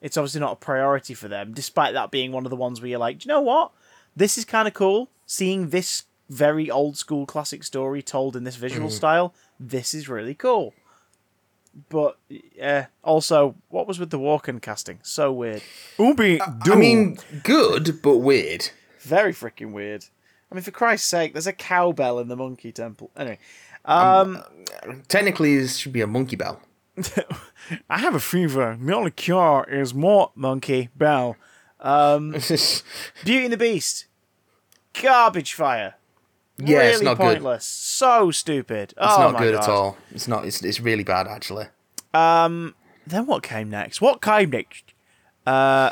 it's 0.00 0.16
obviously 0.16 0.40
not 0.40 0.52
a 0.52 0.56
priority 0.56 1.14
for 1.14 1.28
them, 1.28 1.52
despite 1.52 1.94
that 1.94 2.10
being 2.10 2.32
one 2.32 2.44
of 2.44 2.50
the 2.50 2.56
ones 2.56 2.80
where 2.80 2.88
you're 2.90 2.98
like, 2.98 3.20
do 3.20 3.28
you 3.28 3.34
know 3.34 3.40
what? 3.40 3.70
This 4.16 4.36
is 4.36 4.44
kind 4.44 4.66
of 4.66 4.74
cool. 4.74 5.08
Seeing 5.26 5.68
this 5.70 6.04
very 6.28 6.70
old 6.70 6.96
school 6.96 7.26
classic 7.26 7.62
story 7.62 8.02
told 8.02 8.34
in 8.34 8.44
this 8.44 8.56
visual 8.56 8.88
style, 8.90 9.34
this 9.60 9.94
is 9.94 10.08
really 10.08 10.34
cool. 10.34 10.74
But 11.88 12.18
yeah, 12.28 12.86
also, 13.02 13.56
what 13.68 13.86
was 13.88 13.98
with 13.98 14.10
the 14.10 14.18
Walken 14.18 14.62
casting? 14.62 15.00
So 15.02 15.32
weird. 15.32 15.62
Ubi, 15.98 16.40
I 16.40 16.74
mean, 16.76 17.18
good 17.42 18.00
but 18.02 18.18
weird. 18.18 18.70
very 19.00 19.32
freaking 19.32 19.72
weird. 19.72 20.06
I 20.50 20.54
mean, 20.54 20.62
for 20.62 20.70
Christ's 20.70 21.08
sake, 21.08 21.32
there's 21.32 21.48
a 21.48 21.52
cowbell 21.52 22.20
in 22.20 22.28
the 22.28 22.36
monkey 22.36 22.70
temple. 22.70 23.10
Anyway, 23.16 23.38
um, 23.84 24.42
Technically, 25.08 25.58
this 25.58 25.76
should 25.78 25.92
be 25.92 26.00
a 26.00 26.06
monkey 26.06 26.36
bell. 26.36 26.60
I 27.90 27.98
have 27.98 28.14
a 28.14 28.20
fever. 28.20 28.76
My 28.78 28.92
only 28.92 29.10
cure 29.10 29.66
is 29.68 29.92
more 29.94 30.30
monkey 30.36 30.90
bell. 30.96 31.36
Beauty 31.80 33.44
and 33.44 33.52
the 33.52 33.56
Beast, 33.58 34.06
garbage 34.92 35.52
fire. 35.54 35.94
Yeah, 36.58 36.78
really 36.78 36.90
it's 36.92 37.02
not 37.02 37.16
good. 37.18 37.24
pointless. 37.24 37.64
So 37.64 38.30
stupid. 38.30 38.90
It's 38.90 38.94
oh 39.00 39.30
not 39.32 39.38
good 39.38 39.54
God. 39.54 39.62
at 39.64 39.68
all. 39.70 39.96
It's 40.12 40.28
not. 40.28 40.44
It's 40.46 40.62
it's 40.62 40.80
really 40.80 41.04
bad 41.04 41.26
actually. 41.26 41.66
Um. 42.12 42.74
Then 43.06 43.26
what 43.26 43.42
came 43.42 43.68
next? 43.70 44.00
What 44.00 44.22
came 44.22 44.50
next? 44.50 44.92
Uh, 45.46 45.90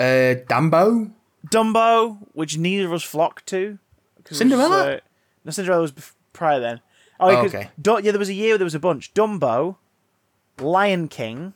Uh. 0.00 0.34
Dumbo. 0.48 1.10
Dumbo, 1.48 2.18
which 2.32 2.56
neither 2.58 2.86
of 2.86 2.92
us 2.92 3.02
flocked 3.02 3.46
to. 3.46 3.78
it 4.18 4.28
was, 4.30 4.38
Cinderella? 4.38 4.94
uh, 4.94 5.00
no, 5.44 5.50
Cinderella 5.52 5.82
was 5.82 5.92
prior 6.32 6.58
then. 6.60 6.80
Oh, 7.20 7.30
yeah, 7.30 7.36
'cause 7.42 7.54
okay. 7.54 7.70
Du- 7.80 8.00
yeah, 8.02 8.10
there 8.10 8.18
was 8.18 8.28
a 8.28 8.34
year 8.34 8.50
where 8.52 8.58
there 8.58 8.64
was 8.64 8.74
a 8.74 8.80
bunch. 8.80 9.14
Dumbo, 9.14 9.76
Lion 10.60 11.08
King, 11.08 11.54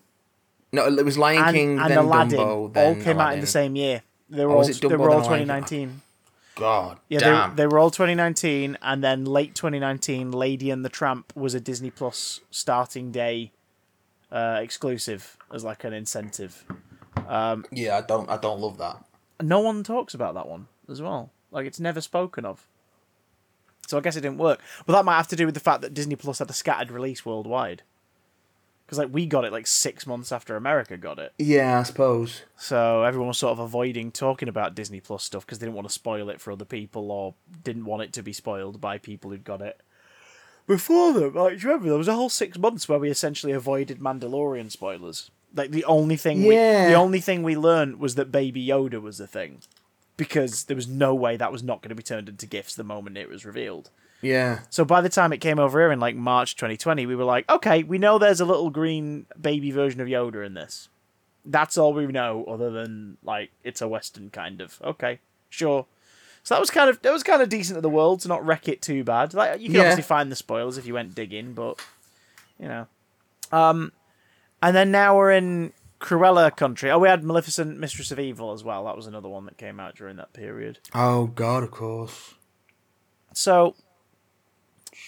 No, 0.72 0.86
it 0.86 1.04
was 1.04 1.18
Lion 1.18 1.42
and, 1.44 1.56
King, 1.56 1.78
and 1.80 1.90
then 1.90 1.98
Aladdin 1.98 2.38
Dumbo, 2.38 2.72
then 2.72 2.96
all 2.96 3.02
came 3.02 3.18
out 3.18 3.34
in 3.34 3.40
the 3.40 3.46
same 3.46 3.74
year. 3.76 4.02
They 4.28 4.44
were 4.44 4.52
Oh, 4.52 4.54
all, 4.54 4.58
was 4.58 4.68
it 4.68 4.80
they 4.88 4.94
were 4.96 5.10
all 5.10 5.20
then 5.22 5.30
Lion 5.30 5.46
2019. 5.46 6.02
God 6.60 7.00
Yeah, 7.08 7.18
damn. 7.18 7.50
they, 7.50 7.62
they 7.62 7.66
were 7.66 7.78
all 7.78 7.90
2019, 7.90 8.78
and 8.82 9.02
then 9.02 9.24
late 9.24 9.54
2019, 9.56 10.30
Lady 10.30 10.70
and 10.70 10.84
the 10.84 10.88
Tramp 10.88 11.32
was 11.34 11.54
a 11.54 11.60
Disney 11.60 11.90
Plus 11.90 12.40
starting 12.50 13.10
day 13.10 13.50
uh, 14.30 14.60
exclusive 14.62 15.36
as 15.52 15.64
like 15.64 15.82
an 15.84 15.92
incentive. 15.92 16.64
yeah, 17.72 17.96
I 17.96 18.00
don't. 18.02 18.28
I 18.30 18.36
don't 18.36 18.60
love 18.60 18.78
that. 18.78 19.02
No 19.42 19.60
one 19.60 19.82
talks 19.82 20.14
about 20.14 20.34
that 20.34 20.46
one 20.48 20.68
as 20.88 21.00
well. 21.02 21.30
Like 21.50 21.66
it's 21.66 21.80
never 21.80 22.00
spoken 22.00 22.44
of. 22.44 22.66
So 23.88 23.98
I 23.98 24.00
guess 24.02 24.14
it 24.16 24.20
didn't 24.20 24.38
work. 24.38 24.60
But 24.86 24.92
that 24.92 25.04
might 25.04 25.16
have 25.16 25.28
to 25.28 25.36
do 25.36 25.46
with 25.46 25.54
the 25.54 25.60
fact 25.60 25.80
that 25.82 25.94
Disney 25.94 26.14
Plus 26.14 26.38
had 26.38 26.48
a 26.50 26.52
scattered 26.52 26.90
release 26.92 27.26
worldwide. 27.26 27.82
Because 28.90 28.98
like 28.98 29.12
we 29.14 29.24
got 29.24 29.44
it 29.44 29.52
like 29.52 29.68
six 29.68 30.04
months 30.04 30.32
after 30.32 30.56
America 30.56 30.96
got 30.96 31.20
it, 31.20 31.32
Yeah, 31.38 31.78
I 31.78 31.82
suppose. 31.84 32.42
so 32.56 33.04
everyone 33.04 33.28
was 33.28 33.38
sort 33.38 33.52
of 33.52 33.60
avoiding 33.60 34.10
talking 34.10 34.48
about 34.48 34.74
Disney 34.74 34.98
Plus 34.98 35.22
stuff 35.22 35.46
because 35.46 35.60
they 35.60 35.66
didn't 35.66 35.76
want 35.76 35.86
to 35.86 35.94
spoil 35.94 36.28
it 36.28 36.40
for 36.40 36.50
other 36.50 36.64
people 36.64 37.12
or 37.12 37.34
didn't 37.62 37.84
want 37.84 38.02
it 38.02 38.12
to 38.14 38.22
be 38.24 38.32
spoiled 38.32 38.80
by 38.80 38.98
people 38.98 39.30
who'd 39.30 39.44
got 39.44 39.62
it 39.62 39.80
before 40.66 41.12
them. 41.12 41.34
Like, 41.36 41.58
do 41.58 41.62
you 41.62 41.68
remember 41.68 41.88
there 41.90 41.98
was 41.98 42.08
a 42.08 42.14
whole 42.16 42.28
six 42.28 42.58
months 42.58 42.88
where 42.88 42.98
we 42.98 43.10
essentially 43.10 43.52
avoided 43.52 44.00
Mandalorian 44.00 44.72
spoilers. 44.72 45.30
Like 45.54 45.70
the 45.70 45.84
only 45.84 46.16
thing, 46.16 46.42
Yeah. 46.42 46.86
we, 46.86 46.92
the 46.92 46.98
only 46.98 47.20
thing 47.20 47.44
we 47.44 47.56
learned 47.56 48.00
was 48.00 48.16
that 48.16 48.32
Baby 48.32 48.66
Yoda 48.66 49.00
was 49.00 49.20
a 49.20 49.26
thing, 49.28 49.60
because 50.16 50.64
there 50.64 50.74
was 50.76 50.88
no 50.88 51.14
way 51.14 51.36
that 51.36 51.52
was 51.52 51.62
not 51.62 51.80
going 51.80 51.90
to 51.90 51.94
be 51.94 52.02
turned 52.02 52.28
into 52.28 52.46
gifts 52.46 52.74
the 52.74 52.82
moment 52.82 53.16
it 53.16 53.28
was 53.28 53.44
revealed. 53.44 53.90
Yeah. 54.22 54.60
So 54.70 54.84
by 54.84 55.00
the 55.00 55.08
time 55.08 55.32
it 55.32 55.38
came 55.38 55.58
over 55.58 55.80
here 55.80 55.90
in 55.92 56.00
like 56.00 56.14
March 56.16 56.56
2020, 56.56 57.06
we 57.06 57.16
were 57.16 57.24
like, 57.24 57.48
okay, 57.50 57.82
we 57.82 57.98
know 57.98 58.18
there's 58.18 58.40
a 58.40 58.44
little 58.44 58.70
green 58.70 59.26
baby 59.40 59.70
version 59.70 60.00
of 60.00 60.08
Yoda 60.08 60.44
in 60.44 60.54
this. 60.54 60.88
That's 61.44 61.78
all 61.78 61.94
we 61.94 62.06
know, 62.06 62.44
other 62.44 62.70
than 62.70 63.16
like 63.24 63.50
it's 63.64 63.80
a 63.80 63.88
Western 63.88 64.28
kind 64.30 64.60
of. 64.60 64.78
Okay, 64.84 65.20
sure. 65.48 65.86
So 66.42 66.54
that 66.54 66.60
was 66.60 66.70
kind 66.70 66.90
of 66.90 67.00
that 67.02 67.12
was 67.12 67.22
kind 67.22 67.40
of 67.42 67.48
decent 67.48 67.76
of 67.78 67.82
the 67.82 67.88
world 67.90 68.20
to 68.20 68.28
not 68.28 68.44
wreck 68.44 68.68
it 68.68 68.82
too 68.82 69.04
bad. 69.04 69.32
Like 69.34 69.60
you 69.60 69.66
can 69.68 69.74
Yeah. 69.76 69.80
obviously 69.82 70.02
find 70.02 70.30
the 70.30 70.36
spoilers 70.36 70.76
if 70.78 70.86
you 70.86 70.94
went 70.94 71.14
digging, 71.14 71.54
but 71.54 71.80
you 72.58 72.68
know. 72.68 72.86
Um, 73.52 73.92
and 74.62 74.76
then 74.76 74.90
now 74.90 75.16
we're 75.16 75.32
in 75.32 75.72
Cruella 75.98 76.54
country. 76.54 76.90
Oh, 76.90 76.98
we 76.98 77.08
had 77.08 77.24
Maleficent, 77.24 77.78
Mistress 77.78 78.10
of 78.10 78.18
Evil 78.20 78.52
as 78.52 78.62
well. 78.62 78.84
That 78.84 78.96
was 78.96 79.06
another 79.06 79.28
one 79.28 79.44
that 79.46 79.56
came 79.56 79.80
out 79.80 79.96
during 79.96 80.16
that 80.16 80.32
period. 80.34 80.78
Oh 80.94 81.26
God, 81.26 81.62
of 81.62 81.70
course. 81.70 82.34
So 83.32 83.74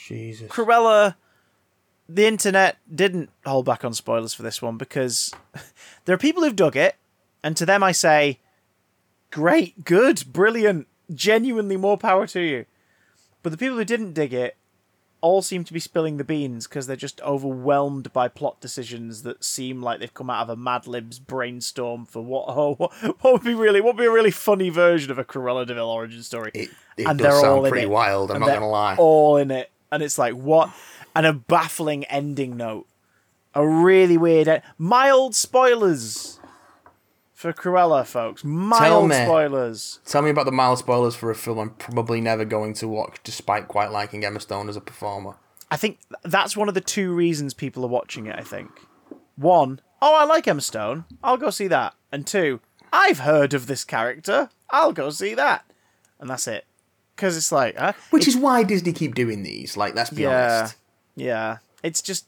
Jesus. 0.06 0.49
Cruella, 0.49 1.14
the 2.09 2.26
internet 2.26 2.78
didn't 2.92 3.30
hold 3.44 3.66
back 3.66 3.85
on 3.85 3.94
spoilers 3.94 4.35
for 4.35 4.42
this 4.42 4.61
one 4.61 4.76
because 4.76 5.32
there 6.04 6.14
are 6.14 6.18
people 6.18 6.42
who've 6.42 6.56
dug 6.56 6.76
it, 6.76 6.97
and 7.42 7.56
to 7.56 7.66
them 7.66 7.82
I 7.82 7.92
say, 7.92 8.38
great, 9.30 9.85
good, 9.85 10.25
brilliant, 10.32 10.87
genuinely 11.12 11.76
more 11.76 11.99
power 11.99 12.26
to 12.28 12.40
you. 12.40 12.66
But 13.42 13.50
the 13.50 13.59
people 13.59 13.76
who 13.76 13.85
didn't 13.85 14.12
dig 14.12 14.32
it 14.32 14.56
all 15.23 15.40
seem 15.40 15.62
to 15.62 15.73
be 15.73 15.80
spilling 15.80 16.16
the 16.16 16.25
beans 16.25 16.66
because 16.66 16.87
they're 16.87 16.97
just 16.97 17.21
overwhelmed 17.23 18.12
by 18.12 18.26
plot 18.26 18.61
decisions 18.61 19.23
that 19.23 19.42
seem 19.42 19.80
like 19.80 20.00
they've 20.00 20.12
come 20.12 20.28
out 20.28 20.42
of 20.42 20.49
a 20.50 20.56
Mad 20.56 20.87
Libs 20.88 21.21
brainstorm 21.21 22.04
for 22.04 22.21
what 22.21 22.44
oh, 22.49 22.75
what, 22.78 22.92
what 23.23 23.32
would 23.32 23.44
be 23.44 23.54
really 23.54 23.80
what 23.80 23.94
would 23.94 24.02
be 24.02 24.06
a 24.06 24.12
really 24.12 24.32
funny 24.32 24.68
version 24.68 25.11
of 25.11 25.18
a 25.18 25.25
Cruella 25.25 25.66
de 25.66 25.75
Vil 25.75 25.88
origin 25.88 26.23
story. 26.23 26.50
It, 26.54 26.71
it 26.97 27.06
And 27.06 27.18
does 27.18 27.25
they're 27.25 27.35
all 27.35 27.56
sound 27.56 27.66
in 27.66 27.73
pretty 27.73 27.87
wild. 27.87 28.30
I'm 28.30 28.40
not 28.40 28.49
gonna 28.52 28.68
lie. 28.68 28.97
All 28.97 29.37
in 29.37 29.50
it, 29.50 29.71
and 29.92 30.02
it's 30.02 30.18
like 30.18 30.32
what, 30.32 30.72
and 31.14 31.26
a 31.26 31.32
baffling 31.32 32.04
ending 32.06 32.56
note, 32.56 32.88
a 33.54 33.64
really 33.66 34.16
weird, 34.16 34.49
e- 34.49 34.66
mild 34.78 35.37
spoilers 35.37 36.40
for 37.34 37.52
Cruella, 37.52 38.06
folks. 38.06 38.42
Mild 38.42 39.11
me. 39.11 39.16
spoilers. 39.16 40.00
Tell 40.06 40.22
me 40.22 40.30
about 40.30 40.46
the 40.46 40.52
mild 40.52 40.78
spoilers 40.78 41.14
for 41.14 41.30
a 41.30 41.34
film 41.34 41.58
I'm 41.58 41.70
probably 41.70 42.20
never 42.20 42.44
going 42.44 42.72
to 42.75 42.88
watch, 42.88 43.18
despite 43.22 43.68
quite 43.68 43.92
liking 43.92 44.25
Emma 44.25 44.40
Stone 44.40 44.68
as 44.68 44.76
a 44.76 44.80
performer. 44.80 45.34
I 45.70 45.76
think 45.76 45.99
that's 46.25 46.56
one 46.56 46.68
of 46.68 46.75
the 46.75 46.80
two 46.80 47.14
reasons 47.14 47.52
people 47.54 47.84
are 47.84 47.88
watching 47.88 48.26
it. 48.26 48.37
I 48.37 48.42
think 48.42 48.70
one, 49.37 49.80
oh, 50.00 50.16
I 50.16 50.25
like 50.25 50.49
Emma 50.49 50.61
Stone, 50.62 51.04
I'll 51.22 51.37
go 51.37 51.50
see 51.50 51.68
that, 51.68 51.94
and 52.11 52.26
two, 52.26 52.61
I've 52.92 53.20
heard 53.20 53.52
of 53.54 53.66
this 53.66 53.84
character, 53.84 54.49
I'll 54.70 54.92
go 54.92 55.11
see 55.11 55.34
that, 55.34 55.64
and 56.18 56.30
that's 56.30 56.46
it. 56.46 56.66
Because 57.14 57.37
it's 57.37 57.52
like, 57.52 57.76
huh? 57.76 57.92
Which 58.11 58.26
is 58.26 58.37
why 58.37 58.62
Disney 58.62 58.92
keep 58.92 59.14
doing 59.14 59.42
these. 59.42 59.76
Like, 59.76 59.95
let's 59.95 60.11
be 60.11 60.23
yeah, 60.23 60.59
honest. 60.59 60.76
yeah. 61.14 61.59
It's 61.83 62.00
just, 62.00 62.26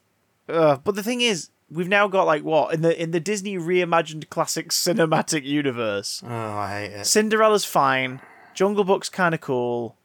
uh, 0.49 0.77
but 0.77 0.95
the 0.95 1.03
thing 1.03 1.21
is, 1.21 1.51
we've 1.71 1.89
now 1.89 2.09
got 2.09 2.27
like 2.27 2.43
what 2.43 2.75
in 2.75 2.83
the 2.83 3.01
in 3.01 3.11
the 3.11 3.21
Disney 3.21 3.57
reimagined 3.57 4.29
classic 4.29 4.71
cinematic 4.71 5.45
universe. 5.45 6.23
Oh, 6.25 6.29
I 6.29 6.81
hate 6.81 6.93
it. 6.93 7.07
Cinderella's 7.07 7.65
fine, 7.65 8.21
Jungle 8.55 8.85
Book's 8.85 9.09
kind 9.09 9.35
of 9.35 9.41
cool, 9.41 9.97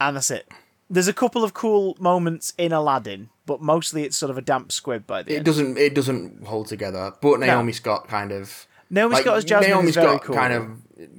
and 0.00 0.16
that's 0.16 0.30
it. 0.30 0.48
There's 0.90 1.08
a 1.08 1.12
couple 1.12 1.42
of 1.42 1.54
cool 1.54 1.96
moments 1.98 2.52
in 2.58 2.72
Aladdin, 2.72 3.30
but 3.46 3.62
mostly 3.62 4.04
it's 4.04 4.16
sort 4.16 4.30
of 4.30 4.36
a 4.36 4.42
damp 4.42 4.70
squib 4.72 5.06
by 5.06 5.22
the 5.22 5.30
end. 5.30 5.34
It 5.34 5.36
end. 5.36 5.46
doesn't. 5.46 5.78
It 5.78 5.94
doesn't 5.94 6.46
hold 6.46 6.66
together. 6.66 7.12
But 7.20 7.40
Naomi 7.40 7.72
Scott 7.72 8.08
kind 8.08 8.32
of. 8.32 8.66
Naomi 8.92 9.14
like, 9.14 9.22
Scott 9.22 9.38
as 9.38 9.44
Jasmine 9.44 9.70
Naomi 9.70 9.88
is 9.88 9.94
very 9.96 10.06
Scott 10.06 10.22
cool. 10.24 10.36
kind 10.36 10.52
of 10.52 10.70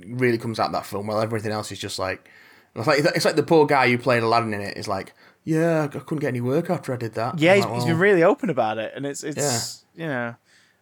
really 0.05 0.37
comes 0.37 0.59
out 0.59 0.71
that 0.71 0.85
film, 0.85 1.07
while 1.07 1.19
everything 1.19 1.51
else 1.51 1.71
is 1.73 1.79
just 1.79 1.99
like. 1.99 2.29
It's 2.75 2.87
like 2.87 2.99
it's 3.15 3.25
like 3.25 3.35
the 3.35 3.43
poor 3.43 3.65
guy 3.67 3.89
who 3.89 3.97
played 3.99 4.23
Aladdin 4.23 4.53
in 4.53 4.61
it 4.61 4.77
is 4.77 4.87
like, 4.87 5.13
yeah, 5.43 5.83
I 5.83 5.87
couldn't 5.89 6.19
get 6.21 6.29
any 6.29 6.41
work 6.41 6.69
after 6.71 6.91
I 6.93 6.95
did 6.97 7.13
that. 7.13 7.37
yeah, 7.37 7.53
he's, 7.55 7.65
like, 7.65 7.73
he's 7.75 7.85
been 7.85 7.99
really 7.99 8.23
open 8.23 8.49
about 8.49 8.77
it, 8.79 8.93
and 8.95 9.05
it's 9.05 9.23
it's 9.23 9.85
you 9.95 10.07
know 10.07 10.33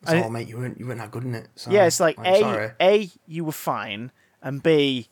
it's 0.02 0.12
all, 0.12 0.18
it- 0.18 0.26
oh, 0.26 0.30
mate, 0.30 0.48
you 0.48 0.58
weren't 0.58 0.80
you 0.80 0.88
weren't 0.88 1.00
that 1.00 1.12
good 1.12 1.24
in 1.26 1.36
it. 1.36 1.48
So, 1.56 1.70
Yeah, 1.72 1.86
it's 1.88 2.00
like 2.00 2.18
I'm 2.20 2.26
a 2.28 2.40
sorry. 2.40 2.72
a 2.80 3.10
you 3.28 3.44
were 3.44 3.52
fine, 3.52 4.12
and 4.42 4.64
b 4.64 5.10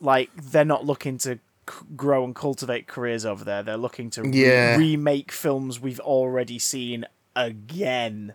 like 0.00 0.30
they're 0.34 0.64
not 0.64 0.84
looking 0.84 1.16
to 1.18 1.38
c- 1.70 1.74
grow 1.94 2.24
and 2.24 2.34
cultivate 2.34 2.88
careers 2.88 3.24
over 3.24 3.44
there. 3.44 3.62
They're 3.62 3.76
looking 3.76 4.10
to 4.10 4.22
re- 4.22 4.30
Yeah. 4.32 4.76
remake 4.78 5.30
films 5.30 5.78
we've 5.78 6.00
already 6.00 6.58
seen 6.58 7.04
again. 7.36 8.34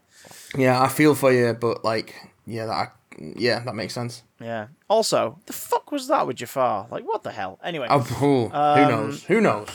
Yeah, 0.57 0.81
I 0.81 0.87
feel 0.87 1.13
for 1.13 1.33
you, 1.33 1.53
but 1.59 1.83
like, 1.83 2.15
yeah, 2.45 2.65
that 2.65 2.95
yeah, 3.37 3.59
that 3.59 3.75
makes 3.75 3.93
sense. 3.93 4.23
Yeah. 4.39 4.67
Also, 4.87 5.37
the 5.45 5.53
fuck 5.53 5.91
was 5.91 6.07
that 6.07 6.25
with 6.27 6.37
Jafar? 6.37 6.87
Like, 6.89 7.03
what 7.05 7.23
the 7.23 7.31
hell? 7.31 7.59
Anyway, 7.63 7.87
Oh, 7.89 7.99
who 7.99 8.49
Um, 8.53 8.89
knows? 8.89 9.23
Who 9.25 9.41
knows? 9.41 9.69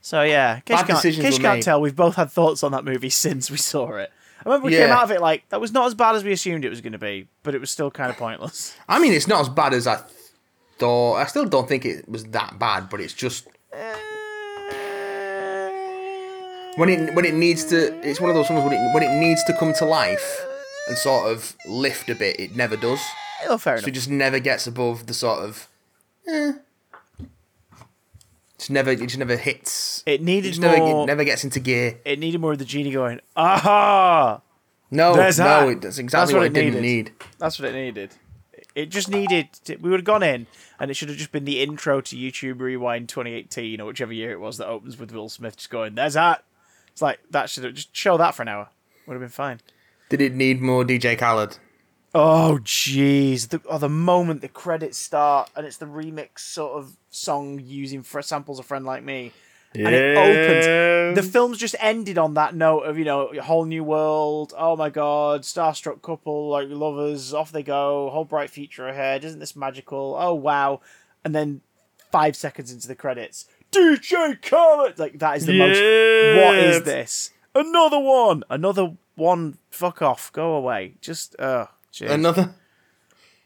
so 0.00 0.22
yeah, 0.22 0.56
in 0.56 0.60
case 0.62 0.76
bad 0.76 0.80
you 0.80 0.86
can't, 0.86 1.02
case 1.02 1.36
you 1.38 1.42
can't 1.42 1.62
tell, 1.62 1.80
we've 1.80 1.96
both 1.96 2.16
had 2.16 2.30
thoughts 2.30 2.62
on 2.62 2.72
that 2.72 2.84
movie 2.84 3.10
since 3.26 3.50
we 3.50 3.56
saw 3.56 3.96
it. 3.96 4.10
I 4.44 4.48
remember 4.48 4.66
we 4.66 4.72
came 4.72 4.90
out 4.90 5.02
of 5.04 5.10
it 5.10 5.20
like 5.20 5.46
that 5.50 5.60
was 5.60 5.72
not 5.72 5.86
as 5.86 5.94
bad 5.94 6.14
as 6.14 6.24
we 6.24 6.32
assumed 6.32 6.64
it 6.64 6.70
was 6.70 6.80
going 6.80 6.92
to 6.92 6.98
be, 6.98 7.28
but 7.42 7.54
it 7.54 7.60
was 7.60 7.70
still 7.70 7.90
kind 7.90 8.10
of 8.10 8.16
pointless. 8.16 8.74
I 8.88 8.98
mean, 8.98 9.12
it's 9.12 9.26
not 9.28 9.40
as 9.42 9.48
bad 9.50 9.74
as 9.74 9.86
I 9.86 10.00
thought. 10.78 11.16
I 11.16 11.26
still 11.26 11.44
don't 11.44 11.68
think 11.68 11.84
it 11.84 12.08
was 12.08 12.24
that 12.26 12.58
bad, 12.58 12.88
but 12.88 13.00
it's 13.00 13.12
just 13.12 13.46
when 16.76 16.88
it 16.88 17.14
when 17.14 17.24
it 17.24 17.34
needs 17.34 17.64
to. 17.66 17.94
It's 18.06 18.20
one 18.20 18.30
of 18.30 18.36
those 18.36 18.48
ones 18.48 18.64
when 18.64 18.72
it 18.72 18.94
when 18.94 19.02
it 19.02 19.14
needs 19.18 19.42
to 19.44 19.52
come 19.58 19.72
to 19.74 19.84
life 19.84 20.40
and 20.90 20.98
sort 20.98 21.30
of 21.32 21.56
lift 21.66 22.10
a 22.10 22.14
bit. 22.14 22.38
It 22.38 22.54
never 22.54 22.76
does. 22.76 23.00
Oh, 23.48 23.56
fair 23.56 23.78
So 23.78 23.84
enough. 23.84 23.88
it 23.88 23.92
just 23.92 24.10
never 24.10 24.38
gets 24.38 24.66
above 24.66 25.06
the 25.06 25.14
sort 25.14 25.40
of. 25.44 25.66
Eh. 26.28 26.52
It's 28.56 28.68
never. 28.68 28.90
It 28.90 29.00
just 29.00 29.16
never 29.18 29.36
hits. 29.36 30.02
It 30.04 30.20
needed 30.20 30.58
never, 30.60 30.76
more. 30.76 31.04
it 31.04 31.06
never 31.06 31.24
gets 31.24 31.44
into 31.44 31.60
gear. 31.60 31.98
It 32.04 32.18
needed 32.18 32.40
more 32.42 32.52
of 32.52 32.58
the 32.58 32.66
genie 32.66 32.90
going. 32.90 33.20
Aha! 33.34 34.42
No, 34.90 35.14
There's 35.14 35.38
no, 35.38 35.44
that. 35.44 35.68
it- 35.68 35.80
that's 35.82 35.98
exactly 35.98 36.20
That's 36.20 36.32
what 36.34 36.38
what, 36.40 36.46
it 36.46 36.50
it 36.50 36.70
didn't 36.72 36.82
needed. 36.82 37.04
need. 37.06 37.24
That's 37.38 37.58
what 37.58 37.68
it 37.70 37.72
needed. 37.74 38.10
It 38.74 38.86
just 38.90 39.08
needed. 39.08 39.48
To, 39.64 39.76
we 39.76 39.88
would 39.90 40.00
have 40.00 40.04
gone 40.04 40.22
in, 40.22 40.46
and 40.78 40.90
it 40.90 40.94
should 40.94 41.08
have 41.08 41.16
just 41.18 41.32
been 41.32 41.44
the 41.44 41.60
intro 41.62 42.00
to 42.02 42.16
YouTube 42.16 42.60
Rewind 42.60 43.08
2018 43.08 43.80
or 43.80 43.86
whichever 43.86 44.12
year 44.12 44.32
it 44.32 44.40
was 44.40 44.58
that 44.58 44.66
opens 44.68 44.98
with 44.98 45.10
Will 45.12 45.28
Smith 45.28 45.56
just 45.56 45.70
going, 45.70 45.94
"There's 45.94 46.14
that." 46.14 46.44
It's 46.92 47.00
like 47.02 47.20
that 47.30 47.48
should 47.48 47.64
have 47.64 47.74
just 47.74 47.96
show 47.96 48.16
that 48.18 48.34
for 48.34 48.42
an 48.42 48.48
hour. 48.48 48.68
Would 49.06 49.14
have 49.14 49.20
been 49.22 49.28
fine. 49.30 49.60
Did 50.10 50.20
it 50.20 50.34
need 50.34 50.60
more 50.60 50.84
DJ 50.84 51.16
Khaled? 51.16 51.56
Oh 52.14 52.58
jeez! 52.62 53.48
The 53.50 53.60
oh, 53.68 53.78
the 53.78 53.88
moment 53.88 54.40
the 54.40 54.48
credits 54.48 54.98
start 54.98 55.48
and 55.54 55.64
it's 55.64 55.76
the 55.76 55.86
remix 55.86 56.40
sort 56.40 56.72
of 56.72 56.96
song 57.08 57.60
using 57.62 58.02
for 58.02 58.20
samples 58.20 58.58
of 58.58 58.66
"Friend 58.66 58.84
Like 58.84 59.04
Me," 59.04 59.30
Yeah. 59.72 59.86
and 59.86 59.94
it 59.94 60.16
opens. 60.18 61.16
The 61.24 61.30
film's 61.30 61.56
just 61.58 61.76
ended 61.78 62.18
on 62.18 62.34
that 62.34 62.56
note 62.56 62.80
of 62.80 62.98
you 62.98 63.04
know 63.04 63.28
a 63.28 63.40
whole 63.40 63.64
new 63.64 63.84
world. 63.84 64.52
Oh 64.58 64.74
my 64.74 64.90
god, 64.90 65.42
starstruck 65.42 66.02
couple 66.02 66.48
like 66.48 66.66
lovers. 66.68 67.32
Off 67.32 67.52
they 67.52 67.62
go. 67.62 68.10
Whole 68.10 68.24
bright 68.24 68.50
future 68.50 68.88
ahead. 68.88 69.24
Isn't 69.24 69.38
this 69.38 69.54
magical? 69.54 70.16
Oh 70.18 70.34
wow! 70.34 70.80
And 71.24 71.32
then 71.32 71.60
five 72.10 72.34
seconds 72.34 72.72
into 72.72 72.88
the 72.88 72.96
credits, 72.96 73.46
DJ 73.70 74.42
Khaled. 74.42 74.98
Like 74.98 75.20
that 75.20 75.36
is 75.36 75.46
the 75.46 75.56
most. 75.56 75.78
What 76.44 76.58
is 76.58 76.82
this? 76.82 77.30
Another 77.54 78.00
one. 78.00 78.42
Another 78.50 78.96
one. 79.20 79.58
Fuck 79.70 80.02
off. 80.02 80.32
Go 80.32 80.54
away. 80.54 80.94
Just 81.00 81.38
uh. 81.38 81.66
Another 82.00 82.54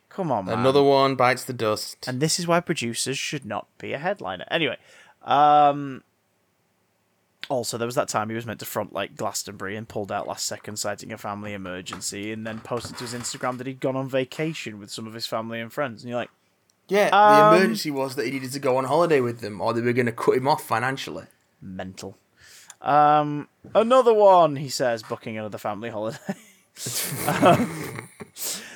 Come 0.09 0.31
on, 0.31 0.45
man. 0.47 0.59
another 0.61 0.83
one 0.83 1.17
bites 1.17 1.45
the 1.45 1.53
dust. 1.53 2.07
And 2.07 2.21
this 2.21 2.39
is 2.39 2.47
why 2.47 2.61
producers 2.61 3.19
should 3.19 3.45
not 3.45 3.67
be 3.79 3.93
a 3.93 3.99
headliner. 3.99 4.45
Anyway, 4.51 4.77
um, 5.23 6.05
also 7.49 7.77
there 7.79 7.87
was 7.87 7.95
that 7.97 8.09
time 8.09 8.29
he 8.29 8.35
was 8.37 8.47
meant 8.47 8.61
to 8.61 8.67
front 8.67 8.93
like 8.93 9.17
Glastonbury 9.17 9.77
and 9.77 9.89
pulled 9.89 10.13
out 10.13 10.29
last 10.29 10.47
second, 10.47 10.77
citing 10.79 11.13
a 11.13 11.19
family 11.19 11.53
emergency, 11.53 12.33
and 12.33 12.47
then 12.47 12.61
posted 12.61 12.97
to 12.99 13.05
his 13.05 13.15
Instagram 13.15 13.59
that 13.59 13.67
he'd 13.67 13.81
gone 13.81 13.97
on 13.97 14.09
vacation 14.09 14.79
with 14.79 14.91
some 14.91 15.07
of 15.07 15.15
his 15.15 15.27
family 15.27 15.61
and 15.61 15.73
friends. 15.73 16.03
And 16.03 16.11
you're 16.11 16.19
like, 16.21 16.31
yeah, 16.87 17.09
Um, 17.09 17.55
the 17.55 17.57
emergency 17.57 17.91
was 17.91 18.15
that 18.17 18.27
he 18.27 18.31
needed 18.31 18.53
to 18.53 18.61
go 18.61 18.77
on 18.77 18.85
holiday 18.85 19.21
with 19.21 19.41
them, 19.41 19.61
or 19.61 19.73
they 19.73 19.81
were 19.81 19.93
going 19.93 20.07
to 20.07 20.13
cut 20.13 20.37
him 20.37 20.47
off 20.47 20.63
financially. 20.63 21.25
mental. 21.61 22.17
Um, 22.85 23.49
another 23.75 24.13
one, 24.15 24.57
he 24.57 24.69
says, 24.69 25.03
booking 25.03 25.37
another 25.39 25.59
family 25.59 25.91
holiday. 25.91 26.19
Um, 27.29 28.09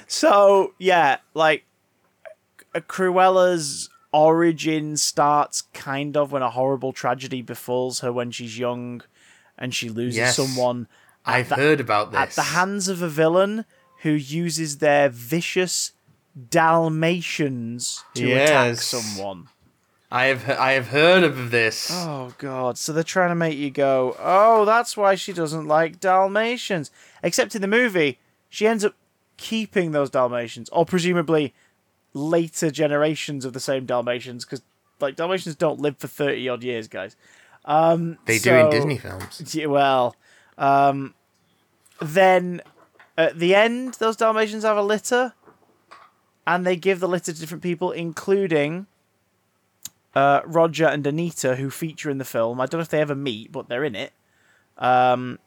so 0.07 0.73
yeah, 0.79 1.17
like 1.35 1.65
a 2.75 2.81
Cruella's 2.81 3.91
origin 4.13 4.97
starts 4.97 5.63
kind 5.75 6.17
of 6.17 6.31
when 6.33 6.43
a 6.43 6.51
horrible 6.51 6.93
tragedy 6.93 7.43
befalls 7.43 7.99
her 8.01 8.13
when 8.13 8.31
she's 8.31 8.57
young, 8.59 9.03
and 9.59 9.75
she 9.75 9.89
loses 9.91 10.17
Yes. 10.19 10.37
someone 10.37 10.87
I've 11.27 11.49
the- 11.49 11.57
heard 11.57 11.81
about 11.81 12.13
this. 12.13 12.21
at 12.21 12.31
the 12.31 12.43
hands 12.55 12.87
of 12.89 13.03
a 13.03 13.09
villain 13.09 13.65
who 14.03 14.11
uses 14.13 14.79
their 14.79 15.09
vicious 15.09 15.91
Dalmatians 16.51 18.05
to 18.15 18.33
attack 18.33 18.77
someone. 18.77 19.49
I 20.11 20.27
have 20.27 20.49
I 20.59 20.73
have 20.73 20.89
heard 20.89 21.23
of 21.23 21.51
this. 21.51 21.91
Oh 21.93 22.33
god! 22.39 22.79
So 22.79 22.93
they're 22.93 23.03
trying 23.03 23.29
to 23.29 23.35
make 23.35 23.59
you 23.59 23.71
go, 23.71 24.17
"Oh, 24.19 24.65
that's 24.65 24.97
why 24.97 25.15
she 25.15 25.33
doesn't 25.35 25.67
like 25.67 26.01
Dalmatians." 26.01 26.91
Except 27.23 27.55
in 27.55 27.61
the 27.61 27.69
movie, 27.69 28.19
she 28.49 28.67
ends 28.67 28.85
up 28.85 28.95
keeping 29.37 29.93
those 29.93 30.09
Dalmatians, 30.09 30.71
or 30.71 30.87
presumably 30.87 31.53
later 32.15 32.71
generations 32.71 33.45
of 33.45 33.53
the 33.53 33.61
same 33.61 33.85
Dalmatians, 33.85 34.47
because 34.47 34.63
like 34.99 35.15
Dalmatians 35.17 35.57
don't 35.57 35.79
live 35.79 35.99
for 35.99 36.07
thirty 36.09 36.49
odd 36.49 36.63
years, 36.63 36.89
guys. 36.89 37.15
Um, 37.67 38.17
they 38.25 38.39
do 38.39 38.55
in 38.55 38.71
Disney 38.71 38.97
films. 38.97 39.55
Yeah, 39.55 39.67
well, 39.67 40.17
um, 40.57 41.13
then 42.01 42.63
at 43.19 43.39
the 43.39 43.55
end, 43.55 43.95
those 43.95 44.17
Dalmatians 44.17 44.65
have 44.65 44.79
a 44.79 44.83
litter, 44.83 45.35
and 46.47 46.67
they 46.67 46.77
give 46.77 47.01
the 47.01 47.09
litter 47.09 47.31
to 47.35 47.39
different 47.39 47.63
people, 47.63 47.93
including 47.93 48.87
uh, 50.19 50.41
Roger 50.45 50.87
and 50.87 51.07
Anita, 51.07 51.57
who 51.57 51.71
feature 51.71 52.11
in 52.11 52.19
the 52.19 52.25
film. 52.25 52.61
I 52.61 52.67
don't 52.67 52.79
know 52.79 52.83
if 52.83 52.89
they 52.89 53.01
ever 53.01 53.15
meet, 53.15 53.53
but 53.53 53.69
they're 53.69 53.85
in 53.85 53.95
it. 53.95 54.13
Um, 54.77 55.39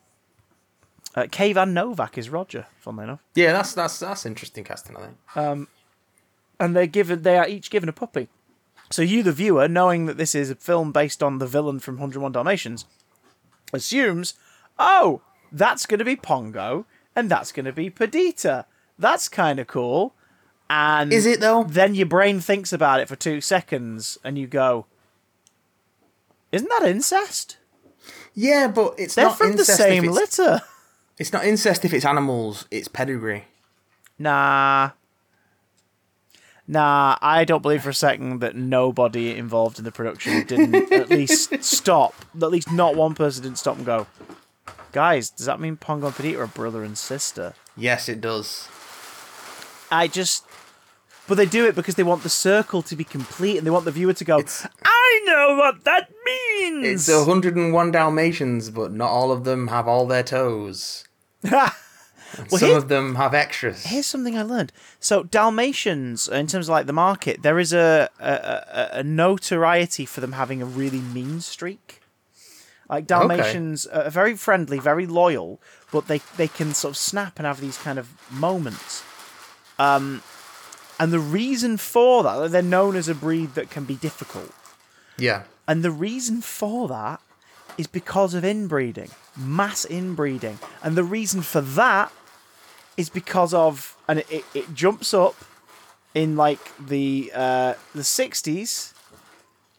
uh, 1.15 1.23
Kayvan 1.23 1.71
Novak 1.73 2.17
is 2.17 2.29
Roger, 2.29 2.67
funnily 2.79 3.03
enough, 3.03 3.19
Yeah, 3.35 3.51
that's 3.51 3.73
that's 3.73 3.99
that's 3.99 4.25
interesting 4.25 4.63
casting. 4.63 4.95
I 4.95 5.01
think. 5.07 5.67
and 6.59 6.75
they're 6.75 6.87
given 6.87 7.23
they 7.23 7.37
are 7.37 7.47
each 7.47 7.69
given 7.69 7.89
a 7.89 7.93
puppy. 7.93 8.29
So 8.89 9.01
you, 9.01 9.23
the 9.23 9.31
viewer, 9.31 9.67
knowing 9.67 10.05
that 10.05 10.17
this 10.17 10.35
is 10.35 10.49
a 10.49 10.55
film 10.55 10.91
based 10.91 11.21
on 11.23 11.39
the 11.39 11.47
villain 11.47 11.79
from 11.79 11.95
101 11.95 12.33
Dalmatians, 12.33 12.85
assumes, 13.73 14.33
oh, 14.77 15.21
that's 15.51 15.85
going 15.85 15.99
to 15.99 16.05
be 16.05 16.17
Pongo, 16.17 16.85
and 17.15 17.29
that's 17.31 17.51
going 17.53 17.65
to 17.65 17.71
be 17.71 17.89
Perdita. 17.89 18.65
That's 18.99 19.29
kind 19.29 19.59
of 19.59 19.67
cool. 19.67 20.13
And 20.73 21.11
Is 21.11 21.25
it 21.25 21.41
though? 21.41 21.65
Then 21.65 21.95
your 21.95 22.05
brain 22.05 22.39
thinks 22.39 22.71
about 22.71 23.01
it 23.01 23.09
for 23.09 23.17
two 23.17 23.41
seconds, 23.41 24.17
and 24.23 24.37
you 24.37 24.47
go, 24.47 24.85
"Isn't 26.53 26.69
that 26.69 26.87
incest? 26.87 27.57
Yeah, 28.33 28.69
but 28.69 28.95
it's 28.97 29.15
They're 29.15 29.25
not 29.25 29.37
from 29.37 29.57
the 29.57 29.65
same 29.65 30.05
it's, 30.05 30.13
litter." 30.13 30.61
It's 31.19 31.33
not 31.33 31.43
incest 31.43 31.83
if 31.83 31.93
it's 31.93 32.05
animals. 32.05 32.67
It's 32.71 32.87
pedigree. 32.87 33.47
Nah. 34.17 34.91
Nah, 36.69 37.17
I 37.21 37.43
don't 37.43 37.61
believe 37.61 37.83
for 37.83 37.89
a 37.89 37.93
second 37.93 38.39
that 38.39 38.55
nobody 38.55 39.35
involved 39.35 39.77
in 39.77 39.83
the 39.83 39.91
production 39.91 40.45
didn't 40.45 40.89
at 40.93 41.09
least 41.09 41.61
stop. 41.65 42.15
At 42.41 42.49
least 42.49 42.71
not 42.71 42.95
one 42.95 43.13
person 43.13 43.43
didn't 43.43 43.57
stop 43.57 43.75
and 43.75 43.85
go, 43.85 44.07
guys, 44.93 45.29
does 45.31 45.47
that 45.47 45.59
mean 45.59 45.75
Pongo 45.75 46.07
and 46.07 46.15
Perdita 46.15 46.39
are 46.39 46.47
brother 46.47 46.81
and 46.85 46.97
sister? 46.97 47.55
Yes, 47.75 48.07
it 48.07 48.21
does. 48.21 48.69
I 49.91 50.07
just. 50.07 50.45
But 51.27 51.35
they 51.35 51.45
do 51.45 51.65
it 51.65 51.75
because 51.75 51.95
they 51.95 52.03
want 52.03 52.23
the 52.23 52.29
circle 52.29 52.81
to 52.83 52.95
be 52.95 53.03
complete 53.03 53.57
and 53.57 53.65
they 53.65 53.71
want 53.71 53.85
the 53.85 53.91
viewer 53.91 54.13
to 54.13 54.25
go, 54.25 54.37
It's 54.39 54.65
I 54.83 55.21
know 55.25 55.55
what 55.55 55.83
that 55.85 56.09
means! 56.25 57.07
it's 57.07 57.15
101 57.27 57.91
Dalmatians, 57.91 58.69
but 58.69 58.91
not 58.91 59.09
all 59.09 59.31
of 59.31 59.43
them 59.43 59.67
have 59.67 59.87
all 59.87 60.05
their 60.07 60.23
toes. 60.23 61.05
Well, 62.49 62.59
Some 62.59 62.69
here- 62.69 62.77
of 62.77 62.87
them 62.87 63.15
have 63.15 63.33
extras. 63.33 63.83
Here's 63.85 64.05
something 64.05 64.37
I 64.37 64.43
learned. 64.43 64.71
So 65.01 65.23
Dalmatians, 65.23 66.29
in 66.29 66.47
terms 66.47 66.69
of 66.69 66.71
like 66.71 66.85
the 66.85 66.93
market, 66.93 67.41
there 67.43 67.59
is 67.59 67.73
a 67.73 68.09
a, 68.21 68.31
a, 68.31 68.89
a 68.99 69.03
notoriety 69.03 70.05
for 70.05 70.21
them 70.21 70.31
having 70.31 70.61
a 70.61 70.65
really 70.65 71.01
mean 71.01 71.41
streak. 71.41 71.99
Like 72.89 73.05
Dalmatians 73.05 73.85
are 73.87 74.09
very 74.09 74.37
friendly, 74.37 74.79
very 74.79 75.05
loyal, 75.05 75.59
but 75.91 76.07
they 76.07 76.21
they 76.37 76.47
can 76.47 76.73
sort 76.73 76.91
of 76.93 76.97
snap 76.97 77.37
and 77.37 77.45
have 77.45 77.59
these 77.59 77.77
kind 77.77 77.99
of 77.99 78.07
moments. 78.31 79.03
Um, 79.77 80.23
and 81.01 81.11
the 81.11 81.19
reason 81.19 81.77
for 81.77 82.21
that, 82.21 82.51
they're 82.51 82.61
known 82.61 82.95
as 82.95 83.07
a 83.07 83.15
breed 83.15 83.55
that 83.55 83.71
can 83.71 83.85
be 83.85 83.95
difficult. 83.95 84.51
Yeah. 85.17 85.45
And 85.67 85.81
the 85.81 85.89
reason 85.89 86.41
for 86.41 86.87
that 86.89 87.19
is 87.75 87.87
because 87.87 88.35
of 88.35 88.45
inbreeding, 88.45 89.09
mass 89.35 89.83
inbreeding. 89.83 90.59
And 90.83 90.95
the 90.95 91.03
reason 91.03 91.41
for 91.41 91.59
that 91.59 92.11
is 92.97 93.09
because 93.09 93.51
of, 93.51 93.97
and 94.07 94.19
it, 94.29 94.45
it, 94.53 94.75
jumps 94.75 95.11
up 95.11 95.33
in 96.13 96.35
like 96.35 96.59
the 96.77 97.31
uh, 97.33 97.73
the 97.95 98.03
60s 98.03 98.93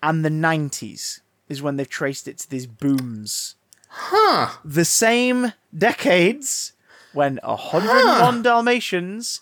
and 0.02 0.24
the 0.24 0.28
90s 0.28 1.20
is 1.48 1.62
when 1.62 1.76
they've 1.76 1.88
traced 1.88 2.26
it 2.26 2.38
to 2.38 2.50
these 2.50 2.66
booms. 2.66 3.54
Huh. 3.88 4.58
The 4.64 4.84
same 4.84 5.52
decades 5.72 6.72
when 7.12 7.38
101 7.44 8.42
Dalmatians 8.42 9.40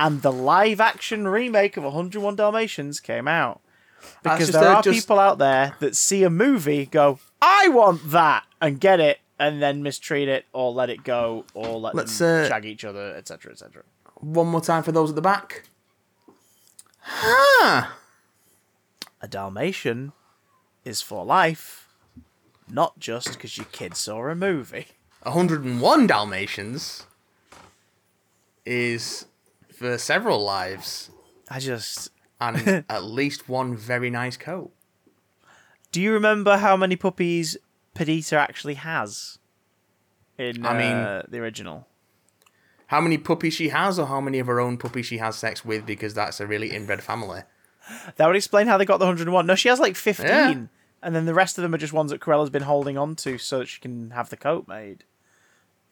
and 0.00 0.22
the 0.22 0.32
live 0.32 0.80
action 0.80 1.28
remake 1.28 1.76
of 1.76 1.84
101 1.84 2.34
Dalmatians 2.34 3.00
came 3.00 3.28
out. 3.28 3.60
Because 4.22 4.48
just 4.48 4.52
there 4.52 4.66
are 4.70 4.82
just- 4.82 4.98
people 4.98 5.18
out 5.18 5.36
there 5.36 5.76
that 5.80 5.94
see 5.94 6.24
a 6.24 6.30
movie, 6.30 6.86
go, 6.86 7.20
I 7.42 7.68
want 7.68 8.10
that, 8.10 8.44
and 8.62 8.80
get 8.80 8.98
it, 8.98 9.20
and 9.38 9.60
then 9.60 9.82
mistreat 9.82 10.26
it, 10.26 10.46
or 10.54 10.72
let 10.72 10.88
it 10.88 11.04
go, 11.04 11.44
or 11.52 11.78
let 11.78 11.94
Let's, 11.94 12.16
them 12.18 12.46
uh, 12.46 12.48
shag 12.48 12.64
each 12.64 12.82
other, 12.82 13.14
etc., 13.14 13.52
etc. 13.52 13.82
One 14.20 14.48
more 14.48 14.62
time 14.62 14.82
for 14.82 14.92
those 14.92 15.10
at 15.10 15.16
the 15.16 15.22
back. 15.22 15.64
Huh. 17.00 17.88
A 19.20 19.28
Dalmatian 19.28 20.12
is 20.82 21.02
for 21.02 21.26
life, 21.26 21.88
not 22.70 22.98
just 22.98 23.34
because 23.34 23.58
your 23.58 23.66
kid 23.70 23.96
saw 23.96 24.28
a 24.28 24.34
movie. 24.34 24.86
101 25.24 26.06
Dalmatians 26.06 27.04
is 28.64 29.26
for 29.80 29.96
several 29.96 30.44
lives 30.44 31.10
I 31.48 31.58
just. 31.58 32.10
and 32.38 32.84
at 32.88 33.02
least 33.04 33.48
one 33.48 33.74
very 33.76 34.10
nice 34.10 34.36
coat. 34.36 34.70
Do 35.90 36.00
you 36.02 36.12
remember 36.12 36.58
how 36.58 36.76
many 36.76 36.96
puppies 36.96 37.56
Perdita 37.94 38.36
actually 38.36 38.74
has? 38.74 39.38
In 40.38 40.64
I 40.66 40.78
mean- 40.78 40.92
uh, 40.92 41.22
the 41.28 41.38
original. 41.38 41.86
How 42.88 43.00
many 43.00 43.18
puppies 43.18 43.54
she 43.54 43.68
has, 43.68 43.98
or 44.00 44.06
how 44.06 44.20
many 44.20 44.40
of 44.40 44.48
her 44.48 44.58
own 44.60 44.76
puppies 44.76 45.06
she 45.06 45.18
has 45.18 45.36
sex 45.36 45.64
with, 45.64 45.86
because 45.86 46.12
that's 46.12 46.40
a 46.40 46.46
really 46.46 46.72
inbred 46.72 47.02
family. 47.04 47.42
That 48.16 48.26
would 48.26 48.34
explain 48.34 48.66
how 48.66 48.78
they 48.78 48.84
got 48.84 48.98
the 48.98 49.06
101. 49.06 49.46
No, 49.46 49.54
she 49.54 49.68
has 49.68 49.78
like 49.78 49.94
15. 49.94 50.26
Yeah. 50.26 50.54
and 51.02 51.14
then 51.14 51.24
the 51.24 51.32
rest 51.34 51.56
of 51.56 51.62
them 51.62 51.72
are 51.72 51.78
just 51.78 51.92
ones 51.92 52.10
that 52.10 52.20
Cruella's 52.20 52.50
been 52.50 52.62
holding 52.64 52.98
on 52.98 53.14
to 53.16 53.38
so 53.38 53.60
that 53.60 53.68
she 53.68 53.80
can 53.80 54.10
have 54.10 54.28
the 54.28 54.36
coat 54.36 54.66
made. 54.66 55.04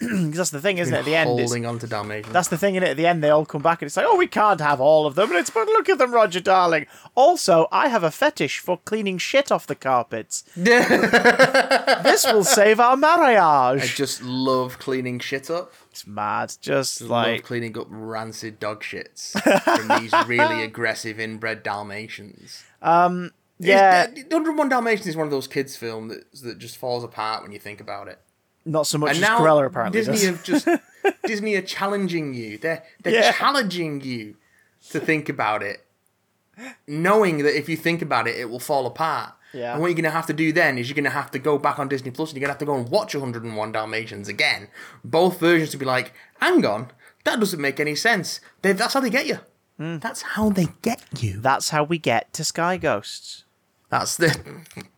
Because 0.08 0.36
that's 0.36 0.50
the 0.50 0.60
thing, 0.60 0.78
isn't 0.78 0.94
it? 0.94 0.98
At 0.98 1.04
the 1.04 1.16
end, 1.16 1.26
holding 1.28 1.66
on 1.66 1.80
to 1.80 1.88
Dalmatians. 1.88 2.32
that's 2.32 2.46
the 2.46 2.56
thing 2.56 2.76
in 2.76 2.84
it. 2.84 2.90
At 2.90 2.96
the 2.96 3.06
end, 3.06 3.20
they 3.22 3.30
all 3.30 3.44
come 3.44 3.62
back 3.62 3.82
and 3.82 3.88
it's 3.88 3.96
like, 3.96 4.06
oh, 4.08 4.16
we 4.16 4.28
can't 4.28 4.60
have 4.60 4.80
all 4.80 5.06
of 5.06 5.16
them. 5.16 5.30
And 5.30 5.38
it's, 5.40 5.50
but 5.50 5.66
look 5.66 5.88
at 5.88 5.98
them, 5.98 6.14
Roger 6.14 6.38
Darling. 6.38 6.86
Also, 7.16 7.66
I 7.72 7.88
have 7.88 8.04
a 8.04 8.12
fetish 8.12 8.60
for 8.60 8.78
cleaning 8.84 9.18
shit 9.18 9.50
off 9.50 9.66
the 9.66 9.74
carpets. 9.74 10.44
this 10.54 12.24
will 12.32 12.44
save 12.44 12.78
our 12.80 12.96
marriage. 12.96 13.82
I 13.82 13.86
just 13.86 14.22
love 14.22 14.78
cleaning 14.78 15.18
shit 15.18 15.50
up. 15.50 15.72
It's 15.90 16.06
mad. 16.06 16.54
Just 16.60 17.00
love 17.00 17.10
like, 17.10 17.42
cleaning 17.44 17.76
up 17.76 17.86
rancid 17.90 18.60
dog 18.60 18.82
shits 18.82 19.32
from 19.62 20.00
these 20.00 20.12
really 20.26 20.62
aggressive 20.62 21.18
inbred 21.18 21.62
Dalmatians. 21.62 22.62
Um, 22.82 23.32
yeah, 23.58 24.04
It's- 24.04 24.24
101 24.30 24.68
Dalmatians 24.68 25.08
is 25.08 25.16
one 25.16 25.26
of 25.26 25.32
those 25.32 25.48
kids' 25.48 25.76
film 25.76 26.08
that 26.08 26.32
that 26.42 26.58
just 26.58 26.76
falls 26.76 27.02
apart 27.02 27.42
when 27.42 27.50
you 27.52 27.58
think 27.58 27.80
about 27.80 28.06
it. 28.08 28.20
Not 28.68 28.86
so 28.86 28.98
much 28.98 29.16
And 29.16 29.24
as 29.24 29.28
now 29.30 29.40
Cruella 29.40 29.66
apparently 29.66 29.98
Disney 30.00 30.14
does. 30.14 30.24
have 30.26 30.44
just 30.44 30.68
Disney 31.24 31.54
are 31.56 31.62
challenging 31.62 32.34
you. 32.34 32.58
They're 32.58 32.82
they're 33.02 33.14
Yeah. 33.14 33.32
challenging 33.32 34.00
you 34.02 34.36
to 34.90 35.00
think 35.00 35.28
about 35.28 35.62
it, 35.62 35.84
knowing 36.86 37.38
that 37.38 37.56
if 37.56 37.68
you 37.68 37.76
think 37.76 38.02
about 38.02 38.28
it, 38.28 38.36
it 38.36 38.50
will 38.50 38.60
fall 38.60 38.86
apart. 38.86 39.32
Yeah. 39.54 39.72
And 39.72 39.80
what 39.80 39.86
you're 39.88 39.96
gonna 39.96 40.10
have 40.10 40.26
to 40.26 40.32
do 40.34 40.52
then 40.52 40.76
is 40.76 40.88
you're 40.88 40.96
gonna 40.96 41.10
have 41.10 41.30
to 41.30 41.38
go 41.38 41.56
back 41.58 41.78
on 41.78 41.88
Disney 41.88 42.10
Plus 42.10 42.30
and 42.30 42.36
you're 42.36 42.42
gonna 42.46 42.52
have 42.52 42.58
to 42.58 42.66
go 42.66 42.74
and 42.76 42.88
watch 42.90 43.14
101 43.14 43.72
Dalmatians 43.72 44.28
again, 44.28 44.68
both 45.02 45.40
versions 45.40 45.70
to 45.70 45.76
be 45.78 45.86
like, 45.86 46.12
hang 46.40 46.64
on, 46.66 46.90
that 47.24 47.40
doesn't 47.40 47.60
make 47.60 47.80
any 47.80 47.94
sense. 47.94 48.40
They, 48.62 48.72
that's 48.72 48.92
how 48.94 49.00
they 49.00 49.10
get 49.10 49.26
you. 49.26 49.38
Hmm. 49.78 49.98
That's 49.98 50.22
how 50.22 50.50
they 50.50 50.66
get 50.82 51.02
you. 51.22 51.40
That's 51.40 51.70
how 51.70 51.84
we 51.84 51.98
get 51.98 52.32
to 52.34 52.44
Sky 52.44 52.76
Ghosts. 52.76 53.44
That's 53.88 54.16
the. 54.16 54.36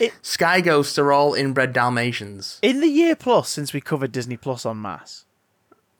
It- 0.00 0.12
Sky 0.22 0.60
Ghosts 0.60 0.98
are 0.98 1.12
all 1.12 1.34
inbred 1.34 1.72
Dalmatians. 1.72 2.58
In 2.62 2.80
the 2.80 2.88
year 2.88 3.14
plus 3.16 3.48
since 3.50 3.72
we 3.72 3.80
covered 3.80 4.12
Disney 4.12 4.36
Plus 4.36 4.64
on 4.66 4.80
mass, 4.80 5.24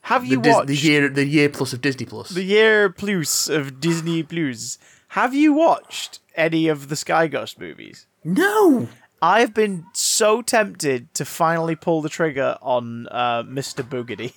have 0.02 0.22
The, 0.22 0.28
you 0.28 0.40
Dis- 0.40 0.55
watched 0.55 0.66
the 0.68 0.76
year 0.76 1.09
the 1.09 1.26
year 1.26 1.48
plus 1.48 1.72
of 1.72 1.81
Disney 1.81 2.07
Plus. 2.07 2.31
the 2.31 2.42
year 2.44 2.90
plus 2.90 3.48
of 3.48 3.81
Disney 3.81 4.22
Plus? 4.22 4.78
Have 5.09 5.35
you 5.35 5.52
watched 5.52 6.20
any 6.35 6.68
of 6.68 6.88
the 6.88 6.96
Sky 6.96 7.26
Ghost 7.28 7.59
movies? 7.61 8.07
no. 8.24 8.88
I've 9.24 9.55
been 9.55 9.85
so 9.92 10.42
tempted 10.42 11.14
to 11.14 11.24
finally 11.24 11.76
pull 11.76 12.02
the 12.02 12.09
trigger 12.09 12.59
on 12.61 13.07
uh, 13.09 13.44
Mr. 13.44 13.85
Boogedy. 13.88 14.33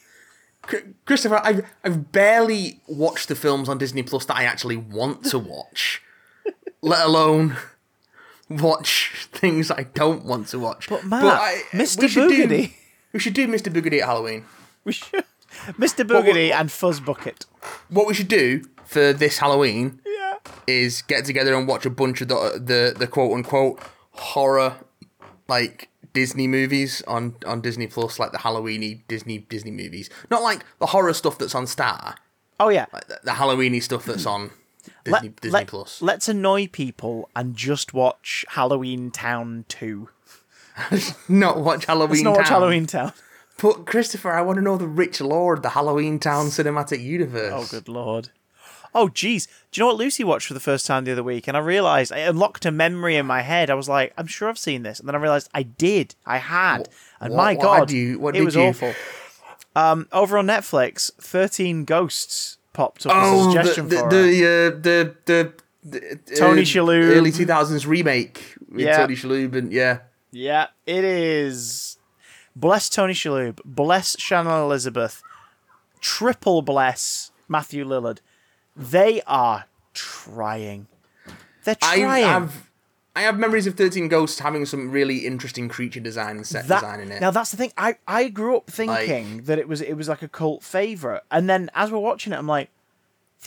Christopher, 1.05 1.41
I've, 1.43 1.65
I've 1.83 2.11
barely 2.11 2.81
watched 2.87 3.27
the 3.27 3.33
films 3.35 3.67
on 3.67 3.79
Disney 3.79 4.03
Plus 4.03 4.25
that 4.25 4.35
I 4.37 4.43
actually 4.43 4.77
want 4.77 5.23
to 5.25 5.39
watch, 5.39 6.03
let 6.83 7.03
alone 7.03 7.55
watch 8.49 9.27
things 9.31 9.71
I 9.71 9.83
don't 9.83 10.25
want 10.25 10.47
to 10.49 10.59
watch. 10.59 10.89
But 10.89 11.05
Matt, 11.05 11.23
I- 11.25 11.61
Mr. 11.71 12.01
we 12.01 12.07
should 12.07 12.29
do- 12.29 12.47
Boogedy. 12.47 12.73
we 13.13 13.19
should 13.19 13.33
do 13.33 13.47
Mr. 13.47 13.71
Boogedy 13.73 13.99
at 14.01 14.05
Halloween. 14.07 14.45
We 14.83 14.91
should. 14.93 15.23
Mr. 15.79 16.05
Boogedy 16.05 16.51
and 16.51 16.71
Fuzz 16.71 16.99
Bucket. 16.99 17.45
What 17.89 18.07
we 18.07 18.13
should 18.13 18.27
do 18.27 18.63
for 18.85 19.13
this 19.13 19.37
Halloween 19.39 19.99
Yeah. 20.05 20.35
is 20.67 21.01
get 21.01 21.25
together 21.25 21.55
and 21.55 21.67
watch 21.67 21.85
a 21.85 21.89
bunch 21.89 22.21
of 22.21 22.27
the 22.27 22.35
uh, 22.35 22.53
the, 22.53 22.93
the 22.97 23.07
quote 23.07 23.31
unquote 23.33 23.79
horror 24.11 24.75
like 25.47 25.89
Disney 26.13 26.47
movies 26.47 27.01
on 27.07 27.35
on 27.45 27.61
Disney 27.61 27.87
Plus, 27.87 28.19
like 28.19 28.31
the 28.31 28.37
Halloweeny 28.39 29.01
Disney 29.07 29.39
Disney 29.39 29.71
movies. 29.71 30.09
Not 30.29 30.43
like 30.43 30.63
the 30.79 30.87
horror 30.87 31.13
stuff 31.13 31.37
that's 31.37 31.55
on 31.55 31.67
Star, 31.67 32.15
Oh 32.59 32.69
yeah. 32.69 32.85
like 32.93 33.07
the, 33.07 33.19
the 33.23 33.31
Halloweeny 33.31 33.81
stuff 33.81 34.05
that's 34.05 34.25
on 34.35 34.51
Disney, 35.05 35.29
Let, 35.29 35.35
Disney 35.41 35.53
let, 35.53 35.67
Plus. 35.67 36.01
Let's 36.01 36.27
annoy 36.27 36.67
people 36.67 37.29
and 37.35 37.55
just 37.55 37.93
watch 37.93 38.43
Halloween 38.49 39.11
Town 39.11 39.63
2. 39.69 40.09
not 41.29 41.61
watch 41.61 41.85
Halloween. 41.85 42.09
Let's 42.09 42.23
not 42.23 42.37
watch 42.37 42.47
Halloweentown. 42.47 43.13
But 43.61 43.85
Christopher, 43.85 44.33
I 44.33 44.41
want 44.41 44.57
to 44.57 44.61
know 44.61 44.77
the 44.77 44.87
rich 44.87 45.21
lord, 45.21 45.63
the 45.63 45.69
Halloweentown 45.69 46.47
cinematic 46.47 47.01
universe. 47.01 47.53
Oh, 47.55 47.65
good 47.69 47.87
lord. 47.87 48.29
Oh, 48.93 49.07
jeez. 49.07 49.47
Do 49.71 49.79
you 49.79 49.83
know 49.83 49.87
what 49.87 49.97
Lucy 49.97 50.23
watched 50.23 50.47
for 50.47 50.53
the 50.53 50.59
first 50.59 50.85
time 50.85 51.03
the 51.05 51.11
other 51.11 51.23
week? 51.23 51.47
And 51.47 51.55
I 51.55 51.59
realised, 51.59 52.11
I 52.11 52.19
unlocked 52.19 52.65
a 52.65 52.71
memory 52.71 53.15
in 53.15 53.25
my 53.25 53.41
head. 53.41 53.69
I 53.69 53.73
was 53.75 53.87
like, 53.89 54.13
I'm 54.17 54.27
sure 54.27 54.49
I've 54.49 54.57
seen 54.57 54.83
this. 54.83 54.99
And 54.99 55.07
then 55.07 55.15
I 55.15 55.19
realised 55.19 55.49
I 55.53 55.63
did. 55.63 56.15
I 56.25 56.37
had. 56.37 56.89
And 57.19 57.33
what- 57.33 57.37
my 57.37 57.53
what 57.55 57.61
God, 57.61 57.91
you- 57.91 58.27
it 58.29 58.41
was 58.43 58.55
you? 58.55 58.61
awful. 58.63 58.93
Um, 59.75 60.07
over 60.13 60.37
on 60.37 60.47
Netflix, 60.47 61.11
13 61.19 61.83
Ghosts 61.83 62.57
popped 62.75 63.05
up 63.05 63.11
as 63.15 63.17
a 63.17 63.31
Oh, 63.33 63.45
the 63.45 63.51
suggestion 63.63 63.87
the 63.89 63.97
for 63.97 64.09
the, 64.09 64.25
uh, 64.27 64.81
the 64.81 65.15
the 65.25 65.53
the 65.83 66.35
Tony 66.35 66.61
uh, 66.61 66.65
Shalhoub. 66.65 67.15
early 67.15 67.31
two 67.31 67.45
thousands 67.45 67.87
remake 67.87 68.55
with 68.69 68.85
Yeah. 68.85 68.97
Tony 68.97 69.15
Shalhoub 69.15 69.55
and 69.55 69.71
yeah. 69.71 69.99
Yeah, 70.31 70.67
it 70.85 71.03
is. 71.03 71.97
Bless 72.55 72.89
Tony 72.89 73.13
Shalhoub. 73.13 73.59
Bless 73.65 74.19
Shannon 74.19 74.61
Elizabeth. 74.61 75.21
Triple 76.01 76.61
bless 76.61 77.31
Matthew 77.47 77.85
Lillard. 77.85 78.19
They 78.75 79.21
are 79.25 79.65
trying. 79.93 80.87
They're 81.63 81.77
I 81.81 81.99
trying. 81.99 82.49
I 83.15 83.21
have 83.21 83.39
memories 83.39 83.65
of 83.67 83.75
Thirteen 83.75 84.07
Ghosts 84.07 84.39
having 84.39 84.65
some 84.65 84.91
really 84.91 85.19
interesting 85.25 85.69
creature 85.69 85.99
design 86.01 86.35
and 86.37 86.45
set 86.45 86.67
that, 86.67 86.81
design 86.81 86.99
in 86.99 87.11
it. 87.11 87.21
Now 87.21 87.31
that's 87.31 87.51
the 87.51 87.57
thing. 87.57 87.71
I, 87.77 87.95
I 88.07 88.27
grew 88.29 88.57
up 88.57 88.67
thinking 88.69 89.43
that 89.43 89.57
it 89.57 89.67
was 89.67 89.81
it 89.81 89.93
was 89.93 90.09
like 90.09 90.21
a 90.21 90.27
cult 90.27 90.63
favorite, 90.63 91.23
and 91.31 91.49
then 91.49 91.69
as 91.73 91.91
we're 91.91 91.99
watching 91.99 92.33
it, 92.33 92.37
I'm 92.37 92.47
like, 92.47 92.69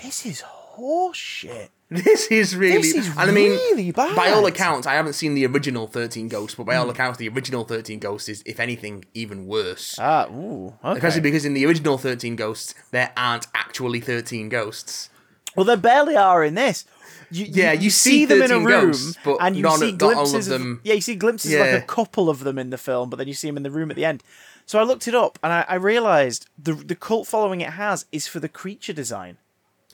this 0.02 0.24
is 0.26 0.42
horseshit. 0.76 1.68
This 1.90 2.26
is 2.30 2.54
really, 2.54 2.76
This 2.82 2.94
is 2.94 3.08
and 3.08 3.18
I 3.18 3.30
mean, 3.30 3.50
really 3.52 3.92
bad. 3.92 4.14
by 4.14 4.30
all 4.30 4.44
accounts, 4.44 4.86
I 4.86 4.92
haven't 4.92 5.14
seen 5.14 5.32
the 5.32 5.46
original 5.46 5.86
Thirteen 5.86 6.28
Ghosts, 6.28 6.54
but 6.54 6.64
by 6.66 6.74
Hmm. 6.74 6.80
all 6.82 6.90
accounts, 6.90 7.16
the 7.18 7.30
original 7.30 7.64
Thirteen 7.64 7.98
Ghosts 7.98 8.28
is, 8.28 8.42
if 8.44 8.60
anything, 8.60 9.06
even 9.14 9.46
worse. 9.46 9.96
Ah, 9.98 10.26
ooh, 10.30 10.74
okay. 10.84 10.98
Especially 10.98 11.22
because 11.22 11.46
in 11.46 11.54
the 11.54 11.64
original 11.64 11.96
Thirteen 11.96 12.36
Ghosts, 12.36 12.74
there 12.90 13.10
aren't 13.16 13.46
actually 13.54 14.00
thirteen 14.00 14.50
ghosts. 14.50 15.08
Well, 15.56 15.64
there 15.64 15.78
barely 15.78 16.14
are 16.14 16.44
in 16.44 16.54
this. 16.56 16.84
You, 17.30 17.46
Yeah, 17.48 17.72
you 17.72 17.90
see 17.90 18.24
them 18.24 18.42
in 18.42 18.50
a 18.50 18.58
room, 18.58 18.66
ghosts, 18.90 19.18
but 19.24 19.36
and 19.40 19.56
you 19.56 19.62
none- 19.62 19.78
see 19.78 19.92
not 19.92 20.02
all 20.02 20.08
of 20.10 20.14
glimpses 20.30 20.46
them- 20.46 20.80
yeah, 20.82 20.94
you 20.94 21.00
see 21.00 21.14
glimpses 21.14 21.52
of 21.52 21.60
like 21.60 21.72
a 21.72 21.80
couple 21.82 22.30
of 22.30 22.40
them 22.40 22.58
in 22.58 22.70
the 22.70 22.78
film, 22.78 23.10
but 23.10 23.16
then 23.16 23.28
you 23.28 23.34
see 23.34 23.48
them 23.48 23.56
in 23.56 23.62
the 23.62 23.70
room 23.70 23.90
at 23.90 23.96
the 23.96 24.04
end. 24.04 24.22
So 24.66 24.78
I 24.78 24.82
looked 24.82 25.08
it 25.08 25.14
up, 25.14 25.38
and 25.42 25.52
I, 25.52 25.64
I 25.68 25.74
realized 25.76 26.46
the 26.58 26.72
the 26.74 26.94
cult 26.94 27.26
following 27.26 27.60
it 27.60 27.70
has 27.70 28.06
is 28.12 28.26
for 28.26 28.40
the 28.40 28.48
creature 28.48 28.92
design. 28.92 29.38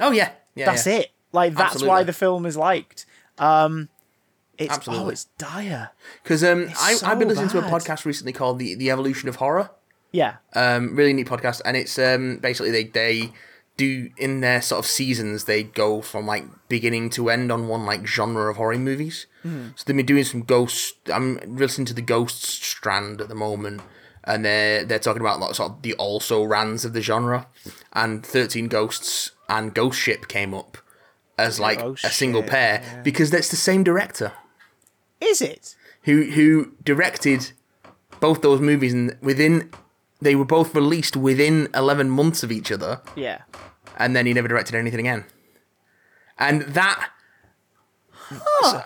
Oh 0.00 0.10
yeah, 0.12 0.30
yeah. 0.54 0.66
That's 0.66 0.86
yeah. 0.86 0.94
it. 1.00 1.10
Like 1.32 1.54
that's 1.54 1.82
why 1.82 2.02
the 2.04 2.12
film 2.12 2.46
is 2.46 2.56
liked. 2.56 3.06
Um, 3.38 3.88
it's 4.58 4.78
oh, 4.86 5.08
it's 5.08 5.24
dire. 5.38 5.90
Because 6.22 6.44
um, 6.44 6.68
I, 6.80 6.94
so 6.94 7.06
I've 7.06 7.18
been 7.18 7.28
listening 7.28 7.50
to 7.50 7.58
a 7.58 7.62
podcast 7.62 8.04
recently 8.04 8.32
called 8.32 8.58
the 8.58 8.74
the 8.76 8.90
Evolution 8.90 9.28
of 9.28 9.36
Horror. 9.36 9.70
Yeah, 10.12 10.36
Um, 10.54 10.94
really 10.94 11.12
neat 11.12 11.26
podcast, 11.26 11.60
and 11.64 11.76
it's 11.76 11.98
um 11.98 12.36
basically 12.38 12.70
they 12.70 12.84
they 12.84 13.32
do 13.76 14.10
in 14.16 14.40
their 14.40 14.62
sort 14.62 14.78
of 14.78 14.86
seasons 14.86 15.44
they 15.44 15.62
go 15.64 16.00
from 16.00 16.26
like 16.26 16.44
beginning 16.68 17.10
to 17.10 17.28
end 17.28 17.50
on 17.50 17.66
one 17.68 17.84
like 17.84 18.06
genre 18.06 18.50
of 18.50 18.56
horror 18.56 18.78
movies. 18.78 19.26
Hmm. 19.42 19.68
So 19.74 19.84
they've 19.86 19.96
been 19.96 20.06
doing 20.06 20.24
some 20.24 20.42
ghost. 20.42 20.94
I'm 21.12 21.38
listening 21.44 21.86
to 21.86 21.94
the 21.94 22.02
ghosts 22.02 22.48
strand 22.48 23.20
at 23.20 23.28
the 23.28 23.34
moment, 23.34 23.82
and 24.24 24.44
they're 24.44 24.84
they're 24.84 24.98
talking 24.98 25.20
about 25.22 25.40
like 25.40 25.54
sort 25.54 25.72
of 25.72 25.82
the 25.82 25.94
also 25.94 26.44
rans 26.44 26.84
of 26.84 26.92
the 26.92 27.00
genre, 27.02 27.46
and 27.92 28.24
Thirteen 28.24 28.68
Ghosts 28.68 29.32
and 29.48 29.74
Ghost 29.74 29.98
Ship 30.00 30.26
came 30.28 30.54
up 30.54 30.78
as 31.36 31.58
like 31.58 31.80
Oh, 31.80 31.96
a 32.04 32.10
single 32.10 32.42
shit, 32.42 32.50
pair 32.50 33.00
because 33.02 33.30
that's 33.30 33.48
the 33.50 33.56
same 33.56 33.82
director 33.82 34.32
is 35.20 35.42
it? 35.42 35.74
who 36.04 36.22
who 36.30 36.72
directed 36.84 37.50
both 38.20 38.40
those 38.40 38.60
movies 38.60 38.92
and 38.94 39.16
within 39.20 39.70
they 40.24 40.34
were 40.34 40.44
both 40.44 40.74
released 40.74 41.16
within 41.16 41.68
11 41.74 42.10
months 42.10 42.42
of 42.42 42.50
each 42.50 42.72
other. 42.72 43.00
Yeah. 43.14 43.42
and 43.96 44.16
then 44.16 44.26
he 44.26 44.32
never 44.32 44.48
directed 44.48 44.74
anything 44.74 45.00
again. 45.00 45.24
And 46.38 46.62
that 46.62 47.10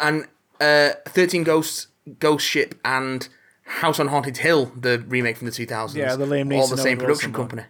and 0.01 0.27
uh 0.61 0.90
13 1.07 1.44
ghosts 1.44 1.87
ghost 2.18 2.44
ship 2.46 2.74
and 2.85 3.29
house 3.64 4.01
on 4.01 4.09
haunted 4.09 4.38
hill 4.38 4.72
the 4.77 4.98
remake 5.09 5.37
from 5.37 5.46
the 5.46 5.53
2000s 5.53 5.94
Yeah, 5.94 6.16
the 6.16 6.27
Liam 6.27 6.55
all 6.59 6.66
the 6.66 6.77
same 6.77 6.98
production 6.98 7.33
company. 7.33 7.64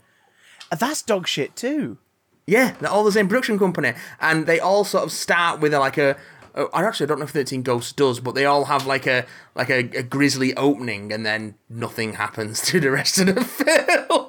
That's 0.77 1.03
dog 1.03 1.27
shit 1.29 1.55
too. 1.57 1.99
yeah 2.47 2.75
they're 2.81 2.91
all 2.91 3.05
the 3.05 3.13
same 3.13 3.29
production 3.29 3.59
company. 3.59 3.93
And 4.21 4.47
they 4.47 4.59
all 4.61 4.85
sort 4.85 5.05
of 5.05 5.13
start 5.13 5.61
with 5.61 5.75
a, 5.75 5.79
like 5.79 5.99
a 5.99 6.11
uh, 6.11 6.19
Oh, 6.59 6.69
I 6.75 6.83
actually 6.85 7.07
don't 7.07 7.19
know 7.21 7.25
if 7.25 7.31
Thirteen 7.31 7.63
Ghosts 7.63 7.93
does, 7.93 8.19
but 8.21 8.35
they 8.35 8.45
all 8.45 8.65
have 8.65 8.85
like 8.85 9.07
a 9.07 9.25
like 9.55 9.71
a, 9.71 9.79
a 9.97 10.03
grisly 10.03 10.55
opening, 10.57 11.13
and 11.13 11.25
then 11.25 11.55
nothing 11.71 12.15
happens 12.15 12.61
to 12.67 12.81
the 12.81 12.91
rest 12.91 13.19
of 13.21 13.27
the 13.35 13.45
film. 13.45 14.27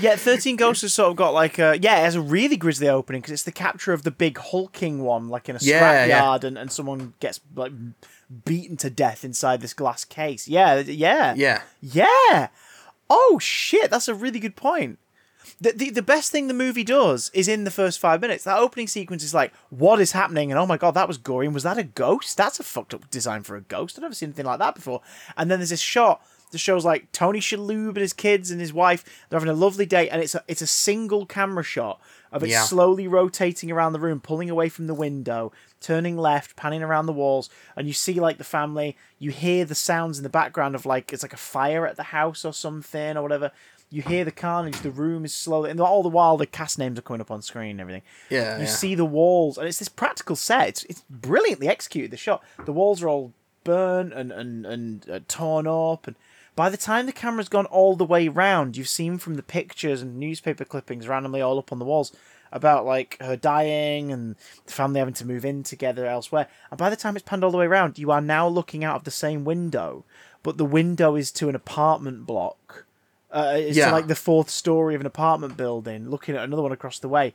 Yeah, 0.00 0.16
Thirteen 0.16 0.56
Ghosts 0.56 0.80
has 0.82 0.94
sort 0.94 1.10
of 1.10 1.16
got 1.16 1.34
like 1.34 1.58
a 1.58 1.78
yeah, 1.80 1.98
it 1.98 2.04
has 2.04 2.14
a 2.16 2.20
really 2.22 2.56
grisly 2.56 2.88
opening 2.88 3.20
because 3.20 3.32
it's 3.34 3.42
the 3.42 3.52
capture 3.52 3.92
of 3.92 4.02
the 4.02 4.10
big 4.10 4.38
hulking 4.38 5.02
one, 5.02 5.28
like 5.28 5.48
in 5.50 5.56
a 5.56 5.58
Yeah, 5.60 6.06
yeah. 6.06 6.20
scrapyard, 6.22 6.44
and, 6.44 6.56
and 6.58 6.72
someone 6.72 7.12
gets 7.20 7.38
like 7.54 7.72
beaten 8.46 8.78
to 8.78 8.88
death 8.88 9.22
inside 9.24 9.60
this 9.60 9.74
glass 9.74 10.04
case. 10.06 10.48
Yeah, 10.48 10.78
yeah, 10.78 11.34
yeah, 11.36 11.62
yeah. 11.82 12.48
Oh 13.10 13.38
shit, 13.38 13.90
that's 13.90 14.08
a 14.08 14.14
really 14.14 14.40
good 14.40 14.56
point. 14.56 14.98
The, 15.62 15.72
the 15.72 15.90
the 15.90 16.02
best 16.02 16.32
thing 16.32 16.48
the 16.48 16.54
movie 16.54 16.82
does 16.84 17.30
is 17.32 17.46
in 17.46 17.64
the 17.64 17.70
first 17.70 18.00
five 18.00 18.20
minutes. 18.20 18.44
That 18.44 18.58
opening 18.58 18.88
sequence 18.88 19.22
is 19.22 19.32
like, 19.34 19.52
what 19.70 20.00
is 20.00 20.12
happening? 20.12 20.50
And 20.50 20.58
oh 20.58 20.66
my 20.66 20.76
god, 20.76 20.92
that 20.92 21.06
was 21.08 21.18
gory. 21.18 21.46
And 21.46 21.54
was 21.54 21.62
that 21.62 21.78
a 21.78 21.84
ghost? 21.84 22.36
That's 22.36 22.58
a 22.58 22.64
fucked 22.64 22.94
up 22.94 23.08
design 23.10 23.42
for 23.42 23.54
a 23.56 23.60
ghost. 23.60 23.96
I've 23.96 24.02
never 24.02 24.14
seen 24.14 24.30
anything 24.30 24.46
like 24.46 24.58
that 24.58 24.74
before. 24.74 25.00
And 25.36 25.50
then 25.50 25.58
there's 25.60 25.70
this 25.70 25.80
shot 25.80 26.20
that 26.50 26.58
shows 26.58 26.84
like 26.84 27.10
Tony 27.12 27.38
Shalhoub 27.40 27.88
and 27.90 27.96
his 27.98 28.12
kids 28.12 28.50
and 28.50 28.60
his 28.60 28.72
wife. 28.72 29.04
They're 29.28 29.38
having 29.38 29.54
a 29.54 29.56
lovely 29.58 29.86
day, 29.86 30.08
and 30.10 30.20
it's 30.20 30.34
a 30.34 30.42
it's 30.48 30.62
a 30.62 30.66
single 30.66 31.26
camera 31.26 31.62
shot 31.62 32.00
of 32.32 32.42
it 32.42 32.48
Yeah. 32.50 32.64
slowly 32.64 33.06
rotating 33.06 33.70
around 33.70 33.92
the 33.92 34.00
room, 34.00 34.20
pulling 34.20 34.50
away 34.50 34.68
from 34.68 34.86
the 34.86 34.94
window, 34.94 35.52
turning 35.80 36.16
left, 36.16 36.56
panning 36.56 36.82
around 36.82 37.06
the 37.06 37.12
walls, 37.12 37.48
and 37.76 37.86
you 37.86 37.92
see 37.92 38.14
like 38.14 38.38
the 38.38 38.44
family. 38.44 38.96
You 39.18 39.30
hear 39.30 39.64
the 39.64 39.74
sounds 39.74 40.18
in 40.18 40.24
the 40.24 40.28
background 40.40 40.74
of 40.74 40.84
like 40.86 41.12
it's 41.12 41.22
like 41.22 41.32
a 41.32 41.36
fire 41.38 41.86
at 41.86 41.96
the 41.96 42.02
house 42.04 42.44
or 42.44 42.52
something 42.52 43.16
or 43.16 43.22
whatever. 43.22 43.52
You 43.92 44.02
hear 44.02 44.24
the 44.24 44.32
carnage. 44.32 44.80
The 44.80 44.90
room 44.90 45.24
is 45.24 45.34
slowly, 45.34 45.70
and 45.70 45.80
all 45.80 46.02
the 46.02 46.08
while 46.08 46.36
the 46.36 46.46
cast 46.46 46.78
names 46.78 46.98
are 46.98 47.02
coming 47.02 47.20
up 47.20 47.30
on 47.30 47.42
screen 47.42 47.72
and 47.72 47.80
everything. 47.80 48.02
Yeah, 48.30 48.56
you 48.56 48.64
yeah. 48.64 48.70
see 48.70 48.94
the 48.94 49.04
walls, 49.04 49.58
and 49.58 49.68
it's 49.68 49.78
this 49.78 49.88
practical 49.88 50.34
set. 50.34 50.68
It's, 50.68 50.84
it's 50.84 51.04
brilliantly 51.10 51.68
executed. 51.68 52.10
The 52.10 52.16
shot, 52.16 52.42
the 52.64 52.72
walls 52.72 53.02
are 53.02 53.08
all 53.08 53.32
burnt 53.64 54.12
and 54.14 54.32
and 54.32 54.64
and 54.64 55.10
uh, 55.10 55.20
torn 55.28 55.66
up, 55.66 56.06
and 56.06 56.16
by 56.54 56.68
the 56.68 56.76
time 56.76 57.06
the 57.06 57.12
camera's 57.12 57.48
gone 57.48 57.66
all 57.66 57.96
the 57.96 58.04
way 58.04 58.28
round, 58.28 58.76
you've 58.76 58.88
seen 58.88 59.18
from 59.18 59.34
the 59.34 59.42
pictures 59.42 60.02
and 60.02 60.16
newspaper 60.16 60.64
clippings 60.64 61.08
randomly 61.08 61.40
all 61.40 61.58
up 61.58 61.72
on 61.72 61.78
the 61.78 61.84
walls 61.84 62.14
about 62.50 62.84
like 62.84 63.16
her 63.20 63.36
dying 63.36 64.12
and 64.12 64.36
the 64.66 64.72
family 64.72 64.98
having 64.98 65.14
to 65.14 65.26
move 65.26 65.44
in 65.44 65.62
together 65.62 66.06
elsewhere. 66.06 66.48
And 66.70 66.78
by 66.78 66.90
the 66.90 66.96
time 66.96 67.16
it's 67.16 67.24
panned 67.24 67.42
all 67.42 67.50
the 67.50 67.58
way 67.58 67.66
around, 67.66 67.98
you 67.98 68.10
are 68.10 68.20
now 68.20 68.46
looking 68.46 68.84
out 68.84 68.96
of 68.96 69.04
the 69.04 69.10
same 69.10 69.44
window, 69.44 70.04
but 70.42 70.58
the 70.58 70.64
window 70.64 71.16
is 71.16 71.30
to 71.32 71.48
an 71.48 71.54
apartment 71.54 72.26
block. 72.26 72.84
Uh, 73.32 73.54
it's 73.56 73.76
Yeah. 73.76 73.90
like 73.90 74.06
the 74.08 74.14
fourth 74.14 74.50
story 74.50 74.94
of 74.94 75.00
an 75.00 75.06
apartment 75.06 75.56
building, 75.56 76.10
looking 76.10 76.36
at 76.36 76.44
another 76.44 76.62
one 76.62 76.72
across 76.72 76.98
the 76.98 77.08
way. 77.08 77.32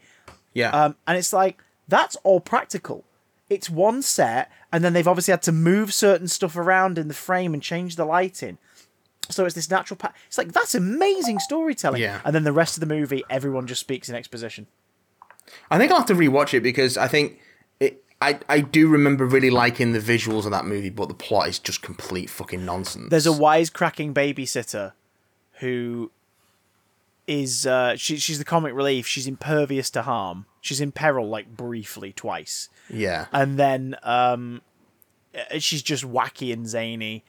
Yeah. 0.53 0.69
Um, 0.69 0.95
and 1.07 1.17
it's 1.17 1.33
like 1.33 1.57
that's 1.87 2.15
all 2.17 2.39
practical. 2.39 3.03
It's 3.49 3.69
one 3.69 4.01
set, 4.01 4.51
and 4.73 4.83
then 4.83 4.93
they've 4.93 5.07
obviously 5.07 5.31
had 5.31 5.41
to 5.43 5.51
move 5.51 5.93
certain 5.93 6.27
stuff 6.27 6.55
around 6.57 6.97
in 6.97 7.07
the 7.07 7.13
frame 7.13 7.53
and 7.53 7.63
change 7.63 7.95
the 7.95 8.05
lighting. 8.05 8.57
So 9.29 9.45
it's 9.45 9.55
this 9.55 9.69
natural. 9.69 9.97
Pa- 9.97 10.13
it's 10.27 10.37
like 10.37 10.51
that's 10.53 10.75
amazing 10.75 11.39
storytelling. 11.39 12.01
Yeah. 12.01 12.21
And 12.23 12.35
then 12.35 12.43
the 12.43 12.51
rest 12.53 12.75
of 12.75 12.81
the 12.81 12.93
movie, 12.93 13.23
everyone 13.29 13.65
just 13.67 13.81
speaks 13.81 14.07
in 14.09 14.15
exposition. 14.15 14.67
I 15.71 15.77
think 15.77 15.91
I'll 15.91 15.99
have 15.99 16.07
to 16.07 16.13
rewatch 16.15 16.53
it 16.53 16.61
because 16.61 16.97
I 16.97 17.07
think 17.07 17.39
it. 17.79 18.03
I, 18.21 18.39
I 18.49 18.59
do 18.61 18.87
remember 18.87 19.25
really 19.25 19.49
liking 19.49 19.93
the 19.93 19.99
visuals 19.99 20.45
of 20.45 20.51
that 20.51 20.65
movie, 20.65 20.89
but 20.89 21.07
the 21.07 21.13
plot 21.13 21.47
is 21.47 21.57
just 21.59 21.81
complete 21.81 22.29
fucking 22.29 22.65
nonsense. 22.65 23.09
There's 23.09 23.27
a 23.27 23.31
wisecracking 23.31 24.13
babysitter 24.13 24.93
who 25.59 26.11
is 27.27 27.65
uh, 27.67 27.95
she, 27.95 28.17
she's 28.17 28.39
the 28.39 28.45
comic 28.45 28.73
relief. 28.73 29.05
She's 29.07 29.27
impervious 29.27 29.89
to 29.91 30.03
harm. 30.03 30.45
She's 30.61 30.79
in 30.81 30.91
peril 30.91 31.27
like 31.27 31.55
briefly 31.55 32.13
twice. 32.13 32.69
yeah. 32.89 33.25
and 33.31 33.57
then 33.59 33.95
um, 34.03 34.61
uh, 35.35 35.59
she's 35.59 35.81
just 35.81 36.03
wacky 36.05 36.51
and 36.53 36.67
zany, 36.67 37.23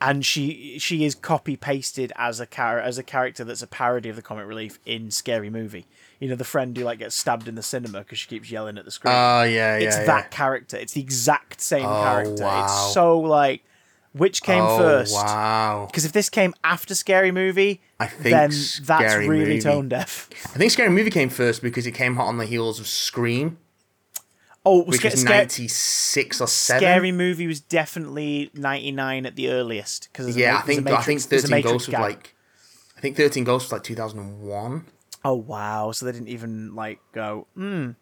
and 0.00 0.24
she 0.24 0.78
she 0.78 1.04
is 1.04 1.14
copy 1.14 1.56
pasted 1.56 2.12
as 2.16 2.40
a 2.40 2.46
char- 2.46 2.80
as 2.80 2.98
a 2.98 3.02
character 3.02 3.44
that's 3.44 3.62
a 3.62 3.66
parody 3.66 4.08
of 4.08 4.16
the 4.16 4.22
comic 4.22 4.46
relief 4.46 4.78
in 4.86 5.10
Scary 5.10 5.50
Movie. 5.50 5.86
You 6.20 6.28
know, 6.28 6.36
the 6.36 6.44
friend 6.44 6.76
who 6.76 6.82
like 6.84 6.98
gets 7.00 7.14
stabbed 7.14 7.46
in 7.48 7.54
the 7.54 7.62
cinema 7.62 8.00
because 8.00 8.18
she 8.18 8.26
keeps 8.28 8.50
yelling 8.50 8.76
at 8.78 8.84
the 8.84 8.90
screen. 8.90 9.14
Oh 9.14 9.42
yeah, 9.44 9.76
yeah. 9.78 9.86
it's 9.86 9.96
yeah. 9.98 10.04
that 10.06 10.30
character. 10.32 10.76
It's 10.76 10.92
the 10.94 11.00
exact 11.00 11.60
same 11.60 11.86
Oh, 11.86 12.02
character. 12.02 12.42
wow. 12.44 12.64
It's 12.64 12.94
so 12.94 13.18
like, 13.20 13.62
which 14.18 14.42
came 14.42 14.62
oh, 14.62 14.78
first? 14.78 15.14
Wow. 15.14 15.86
Because 15.90 16.04
if 16.04 16.12
this 16.12 16.28
came 16.28 16.54
after 16.62 16.94
Scary 16.94 17.30
Movie, 17.30 17.80
I 17.98 18.06
think 18.06 18.22
then 18.34 18.50
that's 18.50 18.76
Scary 18.84 19.28
really 19.28 19.44
Movie- 19.44 19.60
tone 19.60 19.88
deaf. 19.88 20.28
I 20.54 20.58
think 20.58 20.72
Scary 20.72 20.90
Movie 20.90 21.10
came 21.10 21.28
first 21.30 21.62
because 21.62 21.86
it 21.86 21.92
came 21.92 22.16
hot 22.16 22.26
on 22.26 22.36
the 22.38 22.46
heels 22.46 22.78
of 22.78 22.86
Scream, 22.86 23.58
Oh, 24.66 24.82
which 24.82 24.98
Sca- 25.00 25.10
was 25.12 25.24
ninety 25.24 25.68
six 25.68 26.40
or 26.40 26.46
seven. 26.46 26.80
Scary 26.82 27.12
Movie 27.12 27.46
was 27.46 27.60
definitely 27.60 28.50
ninety 28.54 28.92
nine 28.92 29.24
at 29.24 29.36
the 29.36 29.48
earliest 29.48 30.08
because 30.12 30.36
Yeah, 30.36 30.58
I 30.58 30.60
think 30.62 30.86
I 30.86 31.00
think 31.02 31.20
Thirteen 31.22 31.62
Ghosts 31.62 31.88
was 31.88 31.94
like. 31.94 32.34
I 32.96 33.00
think 33.00 33.16
Thirteen 33.16 33.44
Ghosts 33.44 33.68
was 33.68 33.72
like 33.72 33.84
two 33.84 33.94
thousand 33.94 34.18
and 34.18 34.42
one. 34.42 34.84
Oh 35.24 35.34
wow! 35.34 35.92
So 35.92 36.04
they 36.04 36.12
didn't 36.12 36.28
even 36.28 36.74
like 36.74 36.98
go. 37.12 37.46
Hmm. 37.54 37.92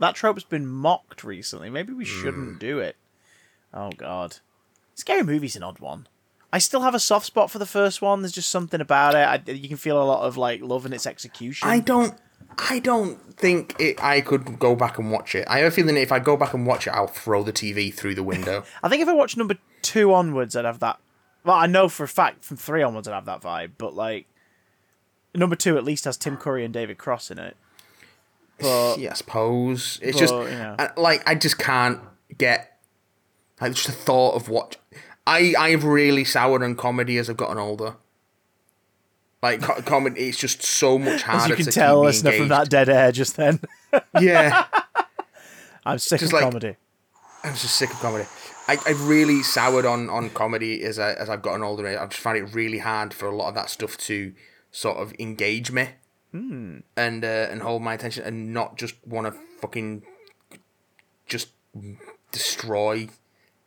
That 0.00 0.14
trope's 0.14 0.44
been 0.44 0.66
mocked 0.66 1.22
recently. 1.22 1.70
Maybe 1.70 1.92
we 1.92 2.04
shouldn't 2.04 2.58
do 2.58 2.78
it. 2.80 2.96
Oh 3.72 3.90
god, 3.96 4.38
scary 4.94 5.22
movie's 5.22 5.56
an 5.56 5.62
odd 5.62 5.78
one. 5.78 6.06
I 6.52 6.58
still 6.58 6.82
have 6.82 6.94
a 6.94 6.98
soft 7.00 7.24
spot 7.26 7.50
for 7.50 7.58
the 7.58 7.66
first 7.66 8.02
one. 8.02 8.20
There's 8.20 8.32
just 8.32 8.50
something 8.50 8.80
about 8.80 9.14
it. 9.14 9.48
I, 9.48 9.52
you 9.52 9.68
can 9.68 9.78
feel 9.78 10.00
a 10.00 10.04
lot 10.04 10.22
of 10.26 10.36
like 10.36 10.60
love 10.60 10.84
in 10.84 10.92
its 10.92 11.06
execution. 11.06 11.68
I 11.68 11.80
don't. 11.80 12.14
I 12.58 12.80
don't 12.80 13.16
think 13.38 13.74
it, 13.80 14.02
I 14.04 14.20
could 14.20 14.58
go 14.58 14.76
back 14.76 14.98
and 14.98 15.10
watch 15.10 15.34
it. 15.34 15.46
I 15.48 15.58
have 15.60 15.68
a 15.68 15.70
feeling 15.74 15.96
if 15.96 16.12
I 16.12 16.18
go 16.18 16.36
back 16.36 16.52
and 16.52 16.66
watch 16.66 16.86
it, 16.86 16.90
I'll 16.90 17.06
throw 17.06 17.42
the 17.42 17.52
TV 17.52 17.92
through 17.94 18.14
the 18.14 18.22
window. 18.22 18.64
I 18.82 18.90
think 18.90 19.00
if 19.00 19.08
I 19.08 19.14
watch 19.14 19.38
number 19.38 19.56
two 19.80 20.12
onwards, 20.12 20.54
I'd 20.54 20.66
have 20.66 20.80
that. 20.80 20.98
Well, 21.44 21.56
I 21.56 21.66
know 21.66 21.88
for 21.88 22.04
a 22.04 22.08
fact 22.08 22.44
from 22.44 22.58
three 22.58 22.82
onwards, 22.82 23.08
I'd 23.08 23.14
have 23.14 23.24
that 23.24 23.40
vibe. 23.40 23.70
But 23.78 23.94
like, 23.94 24.26
number 25.34 25.56
two 25.56 25.78
at 25.78 25.84
least 25.84 26.04
has 26.04 26.18
Tim 26.18 26.36
Curry 26.36 26.62
and 26.64 26.74
David 26.74 26.98
Cross 26.98 27.30
in 27.30 27.38
it. 27.38 27.56
But 28.58 28.98
yeah, 28.98 29.12
I 29.12 29.14
suppose 29.14 29.98
it's 30.02 30.18
But, 30.18 30.20
just 30.20 30.34
you 30.34 30.58
know. 30.58 30.76
I- 30.78 30.90
like 30.98 31.22
I 31.26 31.34
just 31.34 31.58
can't 31.58 32.00
get 32.36 32.71
like 33.62 33.72
just 33.74 33.86
the 33.86 33.92
thought 33.92 34.34
of 34.34 34.48
what 34.48 34.76
I 35.26 35.54
I've 35.58 35.84
really 35.84 36.24
soured 36.24 36.62
on 36.62 36.74
comedy 36.74 37.16
as 37.18 37.30
I've 37.30 37.36
gotten 37.36 37.58
older. 37.58 37.94
Like 39.42 39.60
co- 39.62 39.82
comedy, 39.82 40.28
it's 40.28 40.38
just 40.38 40.62
so 40.62 40.98
much 40.98 41.22
harder. 41.22 41.44
as 41.44 41.48
you 41.48 41.56
can 41.56 41.64
to 41.66 41.72
tell, 41.72 42.00
listener, 42.02 42.32
from 42.32 42.48
that 42.48 42.68
dead 42.70 42.88
air 42.88 43.10
just 43.10 43.36
then, 43.36 43.60
Yeah, 44.20 44.66
I'm 45.84 45.98
sick 45.98 46.20
Just 46.20 46.32
of 46.32 46.34
like- 46.34 46.42
comedy. 46.44 46.76
I'm 47.44 47.54
just 47.54 47.74
sick 47.74 47.90
of 47.90 47.96
comedy. 47.98 48.24
I, 48.68 48.76
I've 48.86 49.08
really 49.08 49.42
soured 49.42 49.84
on, 49.84 50.08
on 50.08 50.30
comedy 50.30 50.84
as 50.84 51.00
I 51.00 51.12
as 51.14 51.28
I've 51.28 51.42
gotten 51.42 51.64
older. 51.64 51.86
I've 51.98 52.10
just 52.10 52.22
found 52.22 52.38
it 52.38 52.54
really 52.54 52.78
hard 52.78 53.12
for 53.12 53.26
a 53.26 53.34
lot 53.34 53.48
of 53.48 53.54
that 53.56 53.68
stuff 53.68 53.96
to 53.98 54.32
sort 54.70 54.98
of 54.98 55.12
engage 55.18 55.72
me 55.72 55.88
and 56.32 56.84
uh, 56.96 57.26
and 57.50 57.62
hold 57.62 57.82
my 57.82 57.94
attention 57.94 58.22
and 58.24 58.54
not 58.54 58.76
just 58.78 58.94
want 59.06 59.26
to 59.26 59.38
fucking 59.60 60.02
just 61.26 61.48
destroy 62.30 63.08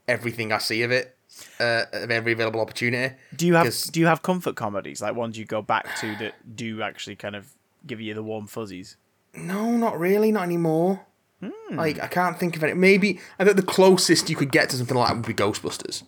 everything 0.08 0.52
I 0.52 0.58
see 0.60 0.84
of 0.84 0.92
it 0.92 1.16
uh, 1.60 1.84
of 1.94 2.12
every 2.12 2.32
available 2.34 2.62
opportunity. 2.62 3.16
Do 3.36 3.46
you 3.48 3.56
have 3.56 3.66
'Cause- 3.66 3.86
do 3.88 4.00
you 4.00 4.06
have 4.08 4.22
comfort 4.22 4.56
comedies 4.56 5.02
like 5.02 5.16
ones 5.16 5.38
you 5.38 5.46
go 5.46 5.62
back 5.62 5.96
to 6.00 6.16
that 6.18 6.56
do 6.56 6.82
actually 6.82 7.16
kind 7.16 7.36
of 7.36 7.48
give 7.86 8.00
you 8.02 8.14
the 8.14 8.24
warm 8.24 8.48
fuzzies? 8.48 8.98
No, 9.34 9.72
not 9.72 10.00
really, 10.00 10.32
not 10.32 10.44
anymore. 10.44 11.02
Hmm. 11.44 11.76
Like 11.78 12.02
I 12.02 12.08
can't 12.08 12.40
think 12.40 12.56
of 12.56 12.64
any. 12.64 12.74
Maybe 12.74 13.20
I 13.38 13.44
think 13.44 13.58
the 13.58 13.64
closest 13.64 14.30
you 14.30 14.36
could 14.36 14.52
get 14.52 14.70
to 14.70 14.78
something 14.78 14.96
like 14.98 15.10
that 15.10 15.16
would 15.18 15.26
be 15.26 15.34
Ghostbusters. 15.34 16.04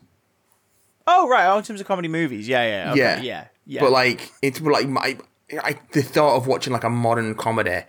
Oh 1.06 1.28
right, 1.30 1.46
oh, 1.48 1.58
in 1.58 1.64
terms 1.64 1.80
of 1.82 1.88
comedy 1.88 2.08
movies, 2.08 2.48
yeah, 2.48 2.64
yeah, 2.64 2.92
okay, 2.92 3.00
yeah, 3.00 3.22
yeah, 3.22 3.46
yeah. 3.66 3.82
But 3.82 3.92
like 3.92 4.32
it's 4.42 4.60
like 4.62 4.88
my, 4.88 5.18
I 5.64 5.78
the 5.92 6.02
thought 6.02 6.36
of 6.38 6.48
watching 6.48 6.74
like 6.74 6.84
a 6.84 6.90
modern 6.90 7.36
comedy 7.36 7.84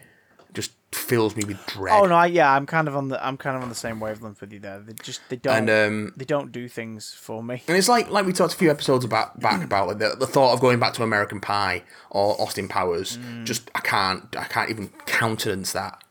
fills 0.93 1.37
me 1.37 1.45
with 1.47 1.65
dread. 1.67 1.95
oh 2.01 2.07
no, 2.07 2.15
I, 2.15 2.27
yeah, 2.27 2.53
I'm 2.53 2.65
kind 2.67 2.89
of 2.89 2.97
on 2.97 3.09
the 3.09 3.25
I'm 3.27 3.37
kind 3.37 3.57
of 3.57 3.63
on 3.63 3.69
the 3.69 3.75
same 3.75 4.01
wavelength 4.01 4.41
with 4.41 4.53
you 4.53 4.59
there. 4.59 4.81
They 4.81 4.95
just 5.03 5.21
they 5.29 5.37
don't 5.37 5.69
And 5.69 5.71
um, 5.71 6.13
they 6.17 6.25
don't 6.25 6.51
do 6.51 6.69
things 6.69 7.13
for 7.15 7.43
me. 7.43 7.63
and 7.69 7.77
it's 7.77 7.89
like 7.89 8.11
like 8.11 8.25
we 8.27 8.33
talked 8.33 8.55
a 8.55 8.57
few 8.57 8.71
episodes 8.71 9.05
about 9.05 9.39
back 9.41 9.63
about 9.63 9.89
like 9.89 9.99
the, 9.99 10.17
the 10.19 10.27
thought 10.27 10.53
of 10.55 10.61
going 10.61 10.79
back 10.79 10.95
to 10.95 11.03
American 11.03 11.41
Pie 11.41 11.83
or 12.11 12.41
Austin 12.41 12.69
Powers. 12.69 13.19
Mm. 13.19 13.45
Just 13.45 13.71
I 13.75 13.81
can't 13.81 14.35
I 14.37 14.45
can't 14.45 14.71
even 14.71 14.89
countenance 15.07 15.73
that. 15.73 16.03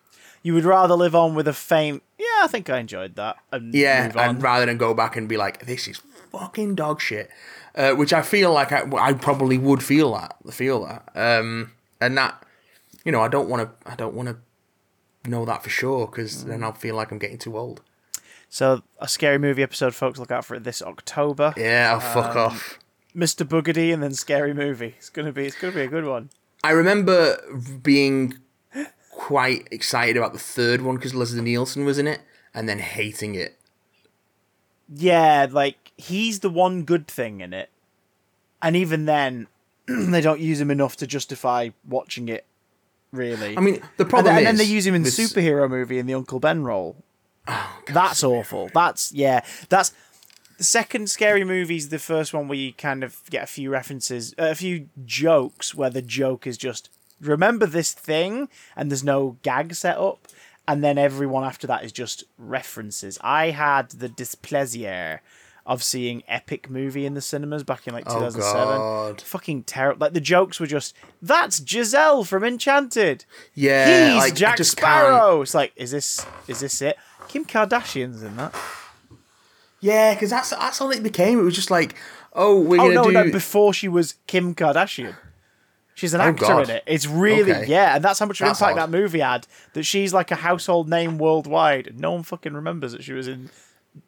You 0.44 0.54
would 0.54 0.66
rather 0.66 0.94
live 0.94 1.16
on 1.16 1.34
with 1.36 1.48
a 1.48 1.54
faint. 1.54 2.04
Yeah, 2.18 2.26
I 2.44 2.48
think 2.48 2.70
I 2.70 2.78
enjoyed 2.78 3.16
that. 3.16 3.38
And 3.52 3.74
Yeah, 3.74 4.08
move 4.08 4.18
on. 4.18 4.30
and 4.30 4.44
rather 4.44 4.66
than 4.66 4.78
go 4.78 4.94
back 4.94 5.18
and 5.18 5.28
be 5.28 5.36
like, 5.38 5.66
this 5.66 5.88
is 5.88 6.02
fucking 6.32 6.76
dog 6.76 7.02
shit, 7.02 7.30
uh, 7.76 7.94
which 7.94 8.14
I 8.14 8.22
feel 8.22 8.54
like 8.54 8.72
I, 8.72 8.84
I 8.98 9.14
probably 9.14 9.58
would 9.58 9.84
feel 9.84 10.14
that, 10.14 10.36
feel 10.54 10.86
that, 10.86 11.10
um, 11.16 11.72
and 12.00 12.18
that, 12.18 12.42
you 13.04 13.12
know, 13.12 13.22
I 13.22 13.28
don't 13.28 13.50
want 13.50 13.64
to, 13.84 13.92
I 13.92 13.96
don't 13.96 14.14
want 14.14 14.30
to 14.30 14.38
know 15.28 15.46
that 15.46 15.64
for 15.64 15.70
sure 15.70 16.08
because 16.08 16.46
then 16.46 16.64
I'll 16.64 16.74
feel 16.74 16.96
like 16.96 17.12
I'm 17.12 17.20
getting 17.20 17.38
too 17.38 17.58
old. 17.58 17.82
so 18.50 18.82
a 19.00 19.08
scary 19.08 19.38
movie 19.38 19.64
episode, 19.64 19.94
folks. 19.96 20.20
Look 20.20 20.32
out 20.32 20.46
for 20.46 20.56
it 20.56 20.64
this 20.64 20.82
October. 20.82 21.54
Yeah, 21.58 21.92
I'll 21.94 22.00
fuck 22.00 22.36
Um, 22.36 22.48
off. 22.48 22.80
Mr. 23.16 23.48
Boogedy 23.48 23.94
and 23.94 24.02
then 24.04 24.14
scary 24.14 24.54
movie. 24.54 24.96
It's 24.98 25.10
gonna 25.10 25.32
be 25.32 25.46
it's 25.46 25.56
gonna 25.60 25.74
be 25.74 25.82
a 25.82 25.88
good 25.88 26.06
one. 26.06 26.30
I 26.64 26.72
remember 26.72 27.38
being 27.84 28.38
quite 29.12 29.68
excited 29.72 30.18
about 30.18 30.34
the 30.34 30.40
third 30.40 30.82
one 30.82 30.96
because 30.96 31.14
Leslie 31.16 31.42
Nielsen 31.42 31.86
was 31.86 31.98
in 31.98 32.08
it, 32.08 32.22
and 32.54 32.68
then 32.70 32.80
hating 32.80 33.36
it. 33.36 33.58
Yeah, 34.94 35.48
like 35.50 35.92
he's 35.98 36.40
the 36.40 36.50
one 36.50 36.84
good 36.84 37.08
thing 37.08 37.42
in 37.42 37.54
it, 37.54 37.70
and 38.62 38.76
even 38.76 39.06
then, 39.06 39.48
they 39.88 40.22
don't 40.22 40.40
use 40.40 40.62
him 40.62 40.72
enough 40.72 40.96
to 40.98 41.08
justify 41.08 41.70
watching 41.88 42.30
it. 42.30 42.46
Really, 43.18 43.58
I 43.58 43.62
mean, 43.62 43.82
the 43.98 44.06
problem 44.06 44.36
and 44.36 44.42
is 44.42 44.46
then 44.46 44.58
they 44.58 44.72
use 44.72 44.86
him 44.86 44.96
in 44.96 45.04
the 45.04 45.10
superhero 45.10 45.70
movie 45.70 46.00
in 46.00 46.06
the 46.06 46.14
Uncle 46.14 46.40
Ben 46.40 46.64
role. 46.64 47.04
Oh, 47.48 47.80
that's 47.88 48.24
awful. 48.24 48.70
That's 48.74 49.12
yeah. 49.12 49.42
That's 49.70 49.92
the 50.58 50.64
second 50.64 51.10
scary 51.10 51.44
movie 51.44 51.78
is 51.78 51.90
the 51.90 52.00
first 52.00 52.34
one 52.34 52.48
where 52.48 52.58
you 52.58 52.74
kind 52.74 53.04
of 53.04 53.22
get 53.30 53.44
a 53.44 53.48
few 53.48 53.70
references, 53.70 54.34
uh, 54.38 54.50
a 54.52 54.56
few 54.56 54.90
jokes 55.06 55.74
where 55.74 55.90
the 55.90 56.02
joke 56.02 56.46
is 56.46 56.58
just 56.58 56.90
remember 57.22 57.66
this 57.66 57.94
thing, 57.94 58.50
and 58.76 58.92
there's 58.92 59.04
no 59.04 59.38
gag 59.42 59.74
set 59.74 59.98
up, 59.98 60.28
and 60.68 60.84
then 60.84 60.98
everyone 60.98 61.44
after 61.44 61.68
that 61.68 61.84
is 61.84 61.92
just 61.92 62.24
references. 62.38 63.18
I 63.22 63.52
had 63.52 63.92
the 63.92 64.10
displeasure 64.10 65.22
of 65.68 65.84
seeing 65.84 66.24
Epic 66.28 66.70
movie 66.70 67.06
in 67.06 67.14
the 67.14 67.22
cinemas 67.22 67.62
back 67.64 67.88
in 67.88 67.94
like 67.94 68.06
2007. 68.06 68.78
God. 68.78 69.22
Fucking 69.22 69.64
terrible. 69.64 70.00
Like 70.00 70.14
the 70.14 70.22
jokes 70.22 70.60
were 70.60 70.66
just, 70.66 70.96
that's 71.22 71.62
Giselle 71.68 72.24
from 72.24 72.44
Enchanted. 72.44 73.26
Yeah, 73.54 74.14
He's 74.14 74.24
I 74.24 74.30
Jack 74.32 74.58
just 74.58 74.72
Sparrow. 74.72 75.42
It's 75.42 75.54
like, 75.54 75.74
is 75.76 75.92
this 75.92 76.26
is 76.48 76.62
this 76.62 76.82
it? 76.82 76.98
Kim 77.28 77.44
Kardashian's 77.46 78.24
in 78.24 78.38
that. 78.38 78.56
Yeah, 79.82 80.14
because 80.14 80.30
that's 80.30 80.50
that's 80.52 80.82
all 80.82 80.90
it 80.92 81.04
became. 81.04 81.40
It 81.40 81.44
was 81.44 81.56
just 81.56 81.70
like, 81.70 81.96
oh, 82.34 82.60
we're 82.60 82.80
Oh 82.82 82.86
gonna 82.86 82.94
no, 82.96 83.04
do. 83.04 83.12
no, 83.12 83.32
before 83.32 83.74
she 83.74 83.88
was 83.88 84.16
Kim 84.26 84.56
Kardashian. 84.56 85.16
She's 85.96 86.14
an 86.14 86.22
oh, 86.22 86.26
actor 86.26 86.46
God. 86.46 86.70
in 86.70 86.76
it. 86.78 86.84
It's 86.86 87.08
really 87.08 87.52
Okay. 87.52 87.66
yeah, 87.68 87.96
and 87.96 88.04
that's 88.04 88.20
how 88.20 88.26
much 88.28 88.40
of 88.40 88.46
an 88.46 88.50
That's 88.50 88.62
impact 88.62 88.78
odd. 88.80 88.84
that 88.92 88.98
movie 88.98 89.20
had. 89.20 89.48
That 89.74 89.84
she's 89.84 90.14
like 90.14 90.32
a 90.32 90.36
household 90.36 90.88
name 90.88 91.18
worldwide. 91.18 92.00
No 92.00 92.12
one 92.14 92.24
fucking 92.24 92.54
remembers 92.54 92.92
that 92.94 93.04
she 93.04 93.14
was 93.14 93.28
in 93.28 93.50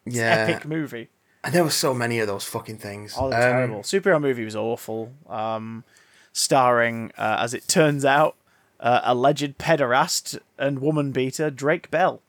yeah, 0.06 0.46
epic 0.48 0.66
movie. 0.66 1.08
And 1.44 1.54
there 1.54 1.64
were 1.64 1.70
so 1.70 1.94
many 1.94 2.18
of 2.20 2.26
those 2.26 2.44
fucking 2.44 2.78
things. 2.78 3.14
Oh, 3.18 3.30
they're 3.30 3.38
Um, 3.38 3.56
terrible. 3.70 3.80
Superhero 3.82 4.20
movie 4.20 4.44
was 4.44 4.56
awful. 4.56 5.12
Um, 5.28 5.84
starring, 6.32 7.12
uh, 7.18 7.38
as 7.40 7.54
it 7.54 7.66
turns 7.68 8.04
out, 8.04 8.36
uh, 8.78 9.00
alleged 9.04 9.58
pederast 9.58 10.38
and 10.58 10.78
woman 10.80 11.12
beater 11.12 11.50
Drake 11.50 11.90
Bell. 11.90 12.22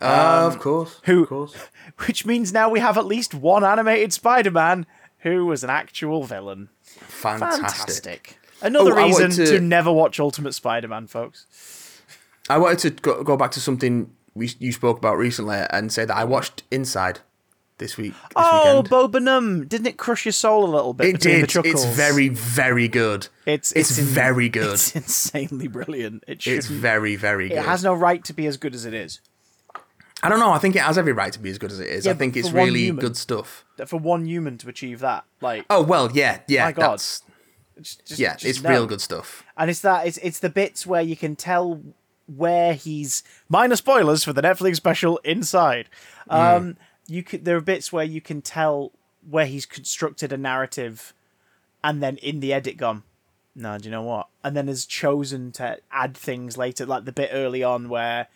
uh, 0.00 0.48
of 0.50 0.58
course, 0.58 0.94
Um, 0.96 1.00
who- 1.04 1.22
of 1.24 1.28
course. 1.34 1.54
Which 2.06 2.24
means 2.24 2.52
now 2.52 2.68
we 2.70 2.80
have 2.80 2.96
at 2.96 3.04
least 3.06 3.34
one 3.34 3.64
animated 3.64 4.12
Spider-Man 4.12 4.86
who 5.18 5.44
was 5.46 5.62
an 5.62 5.68
actual 5.70 6.24
villain. 6.24 6.70
Fantastic. 6.84 7.60
Fantastic. 7.66 8.38
Another 8.62 8.92
Oh, 8.98 9.04
reason 9.06 9.30
to... 9.32 9.44
to- 9.46 9.60
never 9.60 9.92
watch 9.92 10.18
Ultimate 10.18 10.54
Spider-Man, 10.54 11.06
folks. 11.06 11.46
I 12.48 12.56
wanted 12.58 12.78
to 12.80 12.90
go, 13.02 13.22
go 13.22 13.36
back 13.36 13.50
to 13.52 13.60
something 13.60 14.10
we 14.34 14.50
you 14.58 14.72
spoke 14.72 14.96
about 14.98 15.18
recently 15.18 15.58
and 15.70 15.92
say 15.92 16.04
that 16.04 16.16
I 16.16 16.24
watched 16.24 16.62
Inside 16.70 17.20
this 17.80 17.96
week. 17.96 18.12
This 18.12 18.30
Oh, 18.36 18.68
weekend. 18.76 18.88
Bo 18.90 19.08
Burnham! 19.08 19.66
Didn't 19.66 19.88
it 19.88 19.96
crush 19.96 20.24
your 20.24 20.32
soul 20.32 20.64
a 20.64 20.70
little 20.70 20.94
bit? 20.94 21.16
it 21.16 21.20
did. 21.20 21.50
It's 21.66 21.84
very, 21.84 22.28
very 22.28 22.86
good. 22.86 23.26
It's 23.46 23.72
it's, 23.72 23.98
in- 23.98 24.04
very 24.04 24.48
good. 24.60 24.74
It's 24.74 24.94
insanely 24.94 25.66
brilliant. 25.66 26.22
It. 26.28 26.46
It's 26.46 26.68
very, 26.68 27.16
very 27.16 27.48
good. 27.48 27.58
It 27.58 27.64
has 27.64 27.82
no 27.82 27.92
right 27.94 28.22
to 28.24 28.32
be 28.32 28.46
as 28.46 28.56
good 28.56 28.74
as 28.76 28.84
it 28.84 28.94
is. 28.94 29.20
I 30.22 30.28
don't 30.28 30.38
know. 30.38 30.52
I 30.52 30.58
think 30.58 30.76
it 30.76 30.82
has 30.82 30.98
every 30.98 31.12
right 31.12 31.32
to 31.32 31.38
be 31.38 31.50
as 31.50 31.58
good 31.58 31.72
as 31.72 31.80
it 31.80 31.88
is. 31.88 32.04
Yeah, 32.06 32.12
I 32.12 32.14
think 32.14 32.36
it's 32.36 32.50
really 32.52 32.80
human. 32.84 33.00
good 33.00 33.16
stuff. 33.16 33.64
For 33.86 33.98
one 33.98 34.26
human 34.26 34.58
to 34.58 34.68
achieve 34.68 35.00
that, 35.00 35.24
like, 35.40 35.64
Oh 35.70 35.82
well, 35.82 36.10
yeah, 36.12 36.40
yeah. 36.46 36.66
My 36.66 36.72
God. 36.72 36.92
That's, 36.92 37.22
it's 37.76 37.94
just, 37.96 38.20
yeah, 38.20 38.34
just 38.34 38.44
it's 38.44 38.62
no. 38.62 38.68
real 38.70 38.86
good 38.86 39.00
stuff. 39.00 39.42
And 39.56 39.70
it's 39.70 39.80
that 39.80 40.06
it's 40.06 40.18
it's 40.18 40.40
the 40.40 40.50
bits 40.50 40.86
where 40.86 41.00
you 41.00 41.16
can 41.16 41.34
tell 41.36 41.80
where 42.26 42.74
he's 42.74 43.22
minor 43.48 43.74
spoilers 43.76 44.22
for 44.22 44.34
the 44.34 44.42
Netflix 44.42 44.76
special 44.76 45.16
Inside. 45.24 45.88
Um, 46.28 46.76
you 47.10 47.22
could 47.22 47.44
there 47.44 47.56
are 47.56 47.60
bits 47.60 47.92
where 47.92 48.04
you 48.04 48.20
can 48.20 48.40
tell 48.40 48.92
where 49.28 49.46
he's 49.46 49.66
constructed 49.66 50.32
a 50.32 50.36
narrative, 50.36 51.12
and 51.82 52.02
then 52.02 52.16
in 52.18 52.40
the 52.40 52.52
edit 52.52 52.76
gone. 52.76 53.02
No, 53.54 53.76
do 53.78 53.84
you 53.86 53.90
know 53.90 54.02
what? 54.02 54.28
And 54.44 54.56
then 54.56 54.68
has 54.68 54.86
chosen 54.86 55.50
to 55.52 55.78
add 55.90 56.16
things 56.16 56.56
later, 56.56 56.86
like 56.86 57.04
the 57.04 57.12
bit 57.12 57.30
early 57.32 57.64
on 57.64 57.88
where 57.88 58.28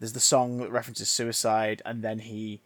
there's 0.00 0.12
the 0.12 0.20
song 0.20 0.58
that 0.58 0.72
references 0.72 1.08
suicide, 1.08 1.80
and 1.84 2.02
then 2.02 2.18
he 2.18 2.60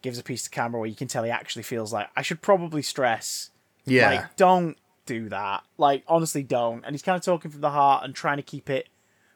gives 0.00 0.18
a 0.18 0.22
piece 0.22 0.44
to 0.44 0.50
camera 0.50 0.80
where 0.80 0.88
you 0.88 0.96
can 0.96 1.08
tell 1.08 1.22
he 1.22 1.30
actually 1.30 1.62
feels 1.62 1.92
like 1.92 2.08
I 2.16 2.22
should 2.22 2.42
probably 2.42 2.82
stress 2.82 3.50
Yeah, 3.84 4.10
like, 4.10 4.36
don't 4.36 4.76
do 5.06 5.28
that. 5.28 5.64
Like, 5.78 6.04
honestly, 6.08 6.42
don't. 6.42 6.84
And 6.84 6.94
he's 6.94 7.02
kind 7.02 7.16
of 7.16 7.22
talking 7.22 7.50
from 7.50 7.60
the 7.60 7.70
heart 7.70 8.04
and 8.04 8.14
trying 8.14 8.38
to 8.38 8.42
keep 8.42 8.70
it 8.70 8.88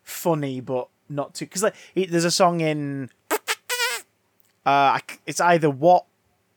funny, 0.03 0.61
but 0.61 0.89
not 1.09 1.35
too. 1.35 1.47
Because 1.47 1.63
like, 1.63 1.75
he, 1.95 2.07
there's 2.07 2.25
a 2.25 2.31
song 2.31 2.61
in. 2.61 3.11
Uh, 4.67 4.99
it's 5.25 5.41
either 5.41 5.71
"What" 5.71 6.05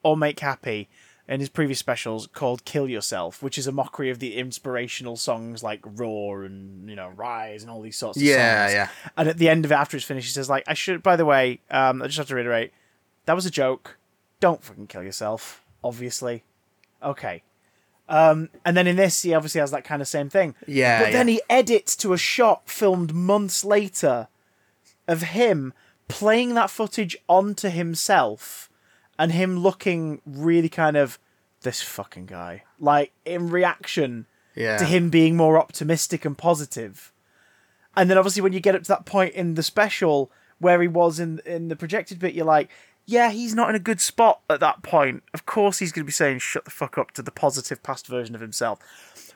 or 0.03 0.17
"Make 0.17 0.39
Happy" 0.41 0.89
in 1.27 1.39
his 1.39 1.47
previous 1.49 1.77
specials 1.79 2.27
called 2.27 2.65
"Kill 2.65 2.89
Yourself," 2.89 3.41
which 3.41 3.57
is 3.57 3.67
a 3.67 3.71
mockery 3.71 4.09
of 4.09 4.19
the 4.19 4.35
inspirational 4.35 5.15
songs 5.15 5.61
like 5.63 5.79
"Roar" 5.85 6.43
and 6.43 6.89
you 6.89 6.95
know 6.95 7.09
"Rise" 7.09 7.61
and 7.61 7.71
all 7.71 7.81
these 7.81 7.97
sorts 7.97 8.17
of 8.17 8.23
yeah, 8.23 8.65
songs. 8.65 8.73
yeah. 8.73 8.89
And 9.15 9.29
at 9.29 9.37
the 9.37 9.47
end 9.47 9.63
of 9.63 9.71
it, 9.71 9.75
after 9.75 9.95
it's 9.95 10.05
finished, 10.05 10.27
he 10.27 10.33
says 10.33 10.49
like, 10.49 10.63
"I 10.67 10.73
should." 10.73 11.03
By 11.03 11.15
the 11.15 11.25
way, 11.25 11.61
um, 11.69 12.01
I 12.01 12.07
just 12.07 12.17
have 12.17 12.27
to 12.29 12.35
reiterate, 12.35 12.73
that 13.25 13.35
was 13.35 13.45
a 13.45 13.51
joke. 13.51 13.97
Don't 14.39 14.63
fucking 14.63 14.87
kill 14.87 15.03
yourself. 15.03 15.63
Obviously, 15.83 16.43
okay. 17.03 17.43
Um, 18.07 18.49
and 18.65 18.75
then 18.75 18.87
in 18.87 18.95
this, 18.95 19.21
he 19.21 19.35
obviously 19.35 19.61
has 19.61 19.69
that 19.69 19.83
kind 19.83 20.01
of 20.01 20.07
same 20.07 20.31
thing. 20.31 20.55
Yeah, 20.65 21.03
But 21.03 21.11
then 21.11 21.27
he 21.27 21.41
edits 21.47 21.95
to 21.97 22.11
a 22.11 22.17
shot 22.17 22.67
filmed 22.67 23.13
months 23.13 23.63
later 23.63 24.29
of 25.07 25.21
him 25.21 25.73
playing 26.09 26.55
that 26.55 26.69
footage 26.69 27.15
onto 27.29 27.69
himself 27.69 28.69
and 29.17 29.31
him 29.31 29.59
looking 29.59 30.21
really 30.25 30.67
kind 30.69 30.97
of 30.97 31.17
this 31.61 31.81
fucking 31.81 32.25
guy. 32.25 32.63
Like 32.79 33.11
in 33.25 33.49
reaction 33.49 34.25
Yeah. 34.55 34.77
to 34.77 34.85
him 34.85 35.09
being 35.09 35.37
more 35.37 35.57
optimistic 35.57 36.25
and 36.25 36.37
positive. 36.37 37.13
And 37.95 38.09
then 38.09 38.17
obviously 38.17 38.41
when 38.41 38.53
you 38.53 38.59
get 38.59 38.75
up 38.75 38.83
to 38.83 38.87
that 38.89 39.05
point 39.05 39.33
in 39.35 39.53
the 39.55 39.63
special 39.63 40.31
where 40.59 40.81
he 40.81 40.87
was 40.87 41.19
in 41.19 41.39
in 41.45 41.69
the 41.69 41.75
projected 41.75 42.19
bit, 42.19 42.33
you're 42.33 42.45
like, 42.45 42.69
yeah, 43.05 43.29
he's 43.31 43.55
not 43.55 43.69
in 43.69 43.75
a 43.75 43.79
good 43.79 44.01
spot 44.01 44.41
at 44.49 44.59
that 44.59 44.83
point. 44.83 45.23
Of 45.33 45.45
course 45.45 45.79
he's 45.79 45.91
gonna 45.91 46.05
be 46.05 46.11
saying 46.11 46.39
shut 46.39 46.65
the 46.65 46.71
fuck 46.71 46.97
up 46.97 47.11
to 47.11 47.21
the 47.21 47.31
positive 47.31 47.81
past 47.83 48.07
version 48.07 48.35
of 48.35 48.41
himself. 48.41 48.79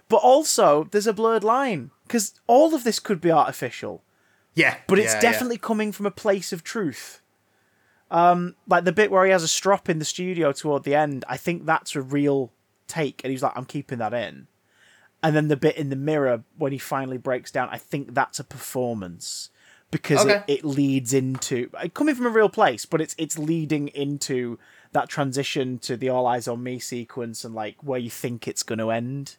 But 0.09 0.17
also 0.17 0.85
there's 0.91 1.07
a 1.07 1.13
blurred 1.13 1.43
line. 1.43 1.91
Because 2.07 2.33
all 2.47 2.73
of 2.75 2.83
this 2.83 2.99
could 2.99 3.19
be 3.21 3.31
artificial. 3.31 4.03
Yeah, 4.55 4.77
But 4.87 4.99
it's 4.99 5.13
yeah, 5.13 5.17
yeah. 5.23 5.31
definitely 5.31 5.57
coming 5.57 5.91
from 5.91 6.05
a 6.05 6.11
place 6.11 6.53
of 6.53 6.63
truth. 6.63 7.21
Um, 8.11 8.55
like 8.67 8.83
the 8.83 8.91
bit 8.91 9.09
where 9.09 9.25
he 9.25 9.31
has 9.31 9.41
a 9.43 9.47
strop 9.47 9.89
in 9.89 9.97
the 9.97 10.05
studio 10.05 10.51
toward 10.51 10.83
the 10.83 10.93
end, 10.93 11.25
I 11.27 11.37
think 11.37 11.65
that's 11.65 11.95
a 11.95 12.01
real 12.01 12.51
take, 12.87 13.21
and 13.23 13.31
he's 13.31 13.41
like, 13.41 13.53
"I'm 13.55 13.65
keeping 13.65 13.97
that 13.97 14.13
in." 14.13 14.47
And 15.23 15.35
then 15.35 15.47
the 15.47 15.55
bit 15.57 15.77
in 15.77 15.89
the 15.89 15.95
mirror 15.95 16.43
when 16.57 16.71
he 16.73 16.77
finally 16.77 17.17
breaks 17.17 17.49
down, 17.49 17.69
I 17.71 17.77
think 17.79 18.13
that's 18.13 18.39
a 18.39 18.43
performance 18.43 19.49
because 19.89 20.21
Okay. 20.25 20.43
it, 20.47 20.59
it 20.59 20.65
leads 20.65 21.13
into 21.13 21.69
coming 21.95 22.13
from 22.13 22.25
a 22.27 22.29
real 22.29 22.49
place, 22.49 22.85
but 22.85 23.01
it's 23.01 23.15
it's 23.17 23.39
leading 23.39 23.87
into 23.89 24.59
that 24.91 25.09
transition 25.09 25.79
to 25.79 25.97
the 25.97 26.09
"All 26.09 26.27
Eyes 26.27 26.47
on 26.47 26.61
Me" 26.61 26.77
sequence 26.77 27.43
and 27.43 27.55
like 27.55 27.77
where 27.81 27.99
you 27.99 28.09
think 28.11 28.47
it's 28.47 28.61
going 28.63 28.79
to 28.79 28.91
end 28.91 29.37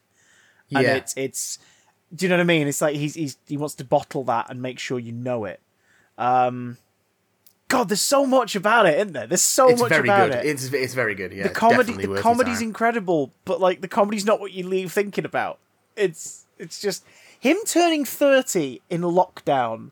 and 0.72 0.83
yeah. 0.83 0.94
it's 0.94 1.14
it's 1.16 1.59
do 2.14 2.27
you 2.27 2.31
know 2.31 2.37
what 2.37 2.42
I 2.42 2.44
mean? 2.44 2.68
It's 2.68 2.81
like 2.81 2.96
he's 2.96 3.14
he's 3.14 3.37
he 3.46 3.57
wants 3.57 3.74
to 3.77 3.85
bottle 3.85 4.24
that 4.24 4.50
and 4.50 4.61
make 4.62 4.79
sure 4.79 4.98
you 4.98 5.12
know 5.12 5.44
it. 5.44 5.61
Um 6.18 6.79
God, 7.68 7.88
there's 7.88 8.00
so 8.00 8.24
much 8.27 8.55
about 8.55 8.87
it, 8.87 8.98
isn't 8.98 9.14
there? 9.14 9.27
There's 9.27 9.42
so 9.42 9.68
it's 9.68 9.81
much 9.81 9.88
very 9.88 10.09
about 10.09 10.31
good. 10.31 10.38
it. 10.38 10.46
It's 10.46 10.72
it's 10.72 10.94
very 10.94 11.14
good. 11.14 11.33
Yeah, 11.33 11.44
the 11.44 11.48
comedy 11.48 11.92
the 11.94 12.20
comedy's 12.20 12.61
incredible, 12.61 13.33
but 13.44 13.61
like 13.61 13.81
the 13.81 13.88
comedy's 13.88 14.24
not 14.24 14.38
what 14.38 14.53
you 14.53 14.66
leave 14.66 14.92
thinking 14.92 15.24
about. 15.24 15.59
It's 15.96 16.44
it's 16.59 16.81
just 16.81 17.05
him 17.38 17.57
turning 17.66 18.05
30 18.05 18.81
in 18.90 19.00
lockdown 19.03 19.90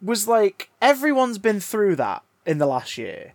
was 0.00 0.28
like 0.28 0.70
everyone's 0.80 1.38
been 1.38 1.60
through 1.60 1.96
that 1.96 2.22
in 2.44 2.58
the 2.58 2.66
last 2.66 2.96
year. 2.96 3.32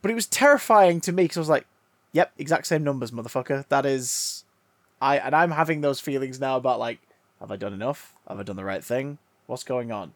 But 0.00 0.10
it 0.10 0.14
was 0.14 0.26
terrifying 0.26 1.00
to 1.02 1.12
me 1.12 1.24
because 1.24 1.38
I 1.38 1.40
was 1.40 1.48
like, 1.48 1.66
yep, 2.12 2.32
exact 2.38 2.66
same 2.66 2.84
numbers, 2.84 3.10
motherfucker. 3.10 3.66
That 3.68 3.84
is 3.84 4.44
I 5.00 5.18
and 5.18 5.34
I'm 5.34 5.50
having 5.50 5.80
those 5.80 6.00
feelings 6.00 6.40
now 6.40 6.56
about 6.56 6.78
like, 6.78 7.00
have 7.40 7.50
I 7.50 7.56
done 7.56 7.72
enough? 7.72 8.14
Have 8.28 8.40
I 8.40 8.42
done 8.42 8.56
the 8.56 8.64
right 8.64 8.84
thing? 8.84 9.18
What's 9.46 9.64
going 9.64 9.92
on? 9.92 10.12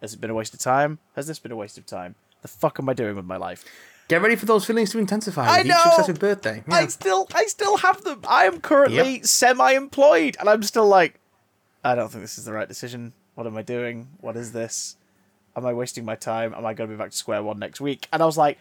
Has 0.00 0.14
it 0.14 0.20
been 0.20 0.30
a 0.30 0.34
waste 0.34 0.54
of 0.54 0.60
time? 0.60 0.98
Has 1.14 1.26
this 1.26 1.38
been 1.38 1.52
a 1.52 1.56
waste 1.56 1.78
of 1.78 1.86
time? 1.86 2.14
The 2.42 2.48
fuck 2.48 2.78
am 2.78 2.88
I 2.88 2.94
doing 2.94 3.16
with 3.16 3.24
my 3.24 3.36
life? 3.36 3.64
Get 4.08 4.22
ready 4.22 4.36
for 4.36 4.46
those 4.46 4.64
feelings 4.64 4.92
to 4.92 4.98
intensify 4.98 5.46
I 5.46 5.58
with 5.58 5.66
each 5.66 5.72
know! 5.72 5.82
successive 5.82 6.20
birthday. 6.20 6.62
Yeah. 6.68 6.74
I 6.74 6.86
still 6.86 7.26
I 7.34 7.46
still 7.46 7.78
have 7.78 8.04
them. 8.04 8.20
I 8.28 8.44
am 8.44 8.60
currently 8.60 9.22
semi-employed 9.22 10.36
and 10.38 10.48
I'm 10.48 10.62
still 10.62 10.86
like 10.86 11.18
I 11.82 11.94
don't 11.94 12.10
think 12.10 12.22
this 12.22 12.38
is 12.38 12.44
the 12.44 12.52
right 12.52 12.68
decision. 12.68 13.14
What 13.34 13.46
am 13.46 13.56
I 13.56 13.62
doing? 13.62 14.08
What 14.20 14.36
is 14.36 14.52
this? 14.52 14.96
Am 15.56 15.64
I 15.66 15.72
wasting 15.72 16.04
my 16.04 16.14
time? 16.14 16.54
Am 16.54 16.66
I 16.66 16.74
going 16.74 16.90
to 16.90 16.94
be 16.94 16.98
back 16.98 17.10
to 17.10 17.16
square 17.16 17.42
one 17.42 17.58
next 17.58 17.80
week? 17.80 18.08
And 18.12 18.22
I 18.22 18.26
was 18.26 18.36
like, 18.36 18.58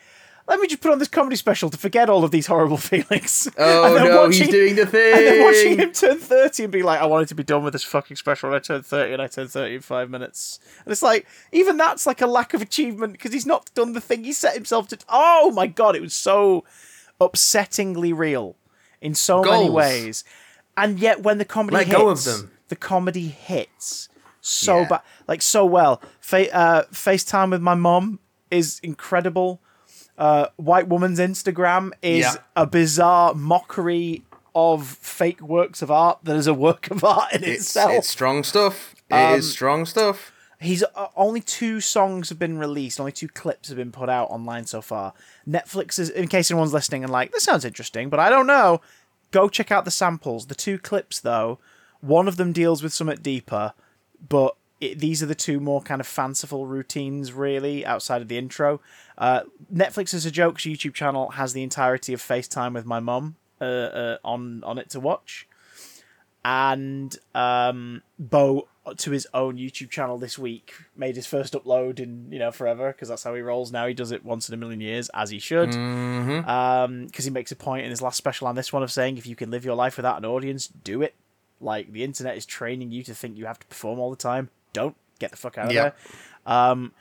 let 0.47 0.59
me 0.59 0.67
just 0.67 0.81
put 0.81 0.91
on 0.91 0.99
this 0.99 1.07
comedy 1.07 1.35
special 1.35 1.69
to 1.71 1.77
forget 1.77 2.09
all 2.09 2.23
of 2.23 2.31
these 2.31 2.45
horrible 2.47 2.77
feelings. 2.91 3.47
Oh 3.57 3.85
And 3.87 3.95
then 3.97 4.05
no, 4.05 4.21
watching- 4.21 4.43
he's 4.43 4.49
doing 4.49 4.75
the 4.75 4.85
thing. 4.85 5.13
And 5.15 5.25
then 5.25 5.43
watching 5.43 5.79
him 5.79 5.91
turn 5.91 6.19
30 6.19 6.63
and 6.65 6.71
be 6.71 6.83
like, 6.83 6.99
I 7.01 7.05
wanted 7.05 7.27
to 7.29 7.35
be 7.35 7.43
done 7.43 7.63
with 7.63 7.73
this 7.73 7.83
fucking 7.83 8.17
special. 8.17 8.49
And 8.49 8.55
I 8.55 8.59
turned 8.59 8.85
30 8.85 9.13
and 9.13 9.21
I 9.21 9.27
turned 9.27 9.49
30 9.51 9.75
in 9.75 9.81
five 9.81 10.09
minutes. 10.09 10.59
And 10.85 10.91
it's 10.91 11.01
like, 11.01 11.25
even 11.51 11.77
that's 11.77 12.05
like 12.05 12.21
a 12.21 12.27
lack 12.27 12.53
of 12.53 12.61
achievement 12.61 13.13
because 13.13 13.33
he's 13.33 13.45
not 13.47 13.69
done 13.73 13.93
the 13.93 14.01
thing 14.01 14.23
he 14.23 14.33
set 14.33 14.53
himself 14.53 14.87
to. 14.89 14.97
Oh 15.09 15.51
my 15.51 15.65
God, 15.67 15.95
it 15.95 16.01
was 16.01 16.13
so 16.13 16.63
upsettingly 17.19 18.15
real 18.15 18.55
in 19.01 19.15
so 19.15 19.41
many 19.43 19.69
ways. 19.69 20.23
And 20.77 20.99
yet, 20.99 21.23
when 21.23 21.37
the 21.37 21.45
comedy 21.45 21.77
Let 21.77 21.87
hits, 21.87 21.97
go 21.97 22.09
of 22.09 22.23
them. 22.25 22.51
the 22.67 22.75
comedy 22.75 23.27
hits 23.29 24.09
so 24.41 24.79
Yeah. 24.81 24.87
bad, 24.89 25.01
like 25.27 25.41
so 25.41 25.65
well. 25.65 26.01
Fa- 26.19 26.53
uh, 26.53 26.83
FaceTime 26.91 27.51
with 27.51 27.61
my 27.61 27.75
mom 27.75 28.19
is 28.51 28.79
incredible. 28.83 29.61
Uh, 30.17 30.47
White 30.55 30.87
Woman's 30.87 31.19
Instagram 31.19 31.91
is 32.01 32.21
Yeah. 32.25 32.35
a 32.55 32.65
bizarre 32.65 33.33
mockery 33.33 34.23
of 34.53 34.87
fake 34.87 35.41
works 35.41 35.81
of 35.81 35.91
art 35.91 36.19
that 36.23 36.35
is 36.35 36.47
a 36.47 36.53
work 36.53 36.89
of 36.89 37.03
art 37.03 37.33
in 37.33 37.43
It's, 37.43 37.63
itself. 37.63 37.91
it's 37.91 38.07
strong 38.09 38.43
stuff. 38.43 38.95
It 39.11 39.37
is 39.39 39.51
strong 39.51 39.85
stuff. 39.85 40.31
He's 40.61 40.83
uh, 40.95 41.07
only 41.17 41.41
two 41.41 41.81
songs 41.81 42.29
have 42.29 42.39
been 42.39 42.57
released. 42.57 42.97
Only 42.99 43.11
two 43.11 43.27
clips 43.27 43.67
have 43.67 43.77
been 43.77 43.91
put 43.91 44.07
out 44.09 44.29
online 44.31 44.65
so 44.65 44.81
far. 44.81 45.13
Netflix 45.47 45.99
is, 45.99 46.09
in 46.09 46.29
case 46.29 46.49
anyone's 46.49 46.71
listening 46.73 47.03
and 47.03 47.11
like, 47.11 47.33
this 47.33 47.43
sounds 47.43 47.65
interesting, 47.65 48.09
but 48.09 48.19
I 48.21 48.29
don't 48.29 48.47
know. 48.47 48.79
Go 49.31 49.49
check 49.49 49.69
out 49.69 49.83
the 49.83 49.91
samples. 49.91 50.45
The 50.45 50.55
two 50.55 50.79
clips, 50.79 51.19
though, 51.19 51.59
one 51.99 52.27
of 52.29 52.37
them 52.37 52.53
deals 52.53 52.81
with 52.81 52.93
something 52.93 53.17
deeper, 53.21 53.73
but 54.29 54.55
it, 54.85 54.99
these 54.99 55.21
are 55.21 55.25
the 55.25 55.35
two 55.35 55.59
more 55.59 55.81
kind 55.81 56.01
of 56.01 56.07
fanciful 56.07 56.65
routines, 56.65 57.33
really, 57.33 57.85
outside 57.85 58.21
of 58.21 58.27
the 58.27 58.37
intro. 58.37 58.81
Uh, 59.17 59.41
Netflix 59.73 60.13
is 60.13 60.25
a 60.25 60.31
jokes 60.31 60.63
YouTube 60.63 60.93
channel 60.93 61.31
has 61.31 61.53
the 61.53 61.63
entirety 61.63 62.13
of 62.13 62.21
FaceTime 62.21 62.73
with 62.73 62.85
my 62.85 62.99
mum 62.99 63.35
uh, 63.61 63.63
uh, 63.63 64.17
on 64.23 64.63
on 64.63 64.77
it 64.77 64.89
to 64.91 64.99
watch, 64.99 65.47
and 66.43 67.17
um, 67.33 68.01
Bo 68.19 68.67
to 68.97 69.11
his 69.11 69.27
own 69.33 69.57
YouTube 69.57 69.89
channel 69.89 70.17
this 70.17 70.37
week 70.37 70.73
made 70.95 71.15
his 71.15 71.25
first 71.25 71.53
upload 71.53 71.99
in 71.99 72.31
you 72.31 72.37
know 72.37 72.51
forever 72.51 72.91
because 72.91 73.09
that's 73.09 73.23
how 73.23 73.33
he 73.33 73.41
rolls 73.41 73.71
now. 73.71 73.87
He 73.87 73.93
does 73.93 74.11
it 74.11 74.23
once 74.23 74.47
in 74.47 74.53
a 74.53 74.57
million 74.57 74.81
years 74.81 75.09
as 75.13 75.29
he 75.29 75.39
should. 75.39 75.69
Mm-hmm. 75.69 76.47
Um, 76.47 77.05
because 77.07 77.25
he 77.25 77.31
makes 77.31 77.51
a 77.51 77.55
point 77.55 77.85
in 77.85 77.89
his 77.89 78.01
last 78.01 78.17
special 78.17 78.47
on 78.47 78.55
this 78.55 78.71
one 78.71 78.83
of 78.83 78.91
saying 78.91 79.17
if 79.17 79.25
you 79.25 79.35
can 79.35 79.49
live 79.49 79.65
your 79.65 79.75
life 79.75 79.97
without 79.97 80.17
an 80.17 80.25
audience, 80.25 80.67
do 80.67 81.01
it. 81.01 81.15
Like 81.59 81.91
the 81.91 82.03
internet 82.03 82.37
is 82.37 82.45
training 82.45 82.91
you 82.91 83.03
to 83.03 83.15
think 83.15 83.37
you 83.37 83.45
have 83.45 83.59
to 83.59 83.67
perform 83.67 83.99
all 83.99 84.09
the 84.09 84.15
time. 84.15 84.49
Don't 84.75 84.95
get 85.19 85.31
the 85.31 85.37
fuck 85.37 85.57
out 85.57 85.67
of 85.67 85.73
there. 85.73 85.95
Um, 86.45 86.91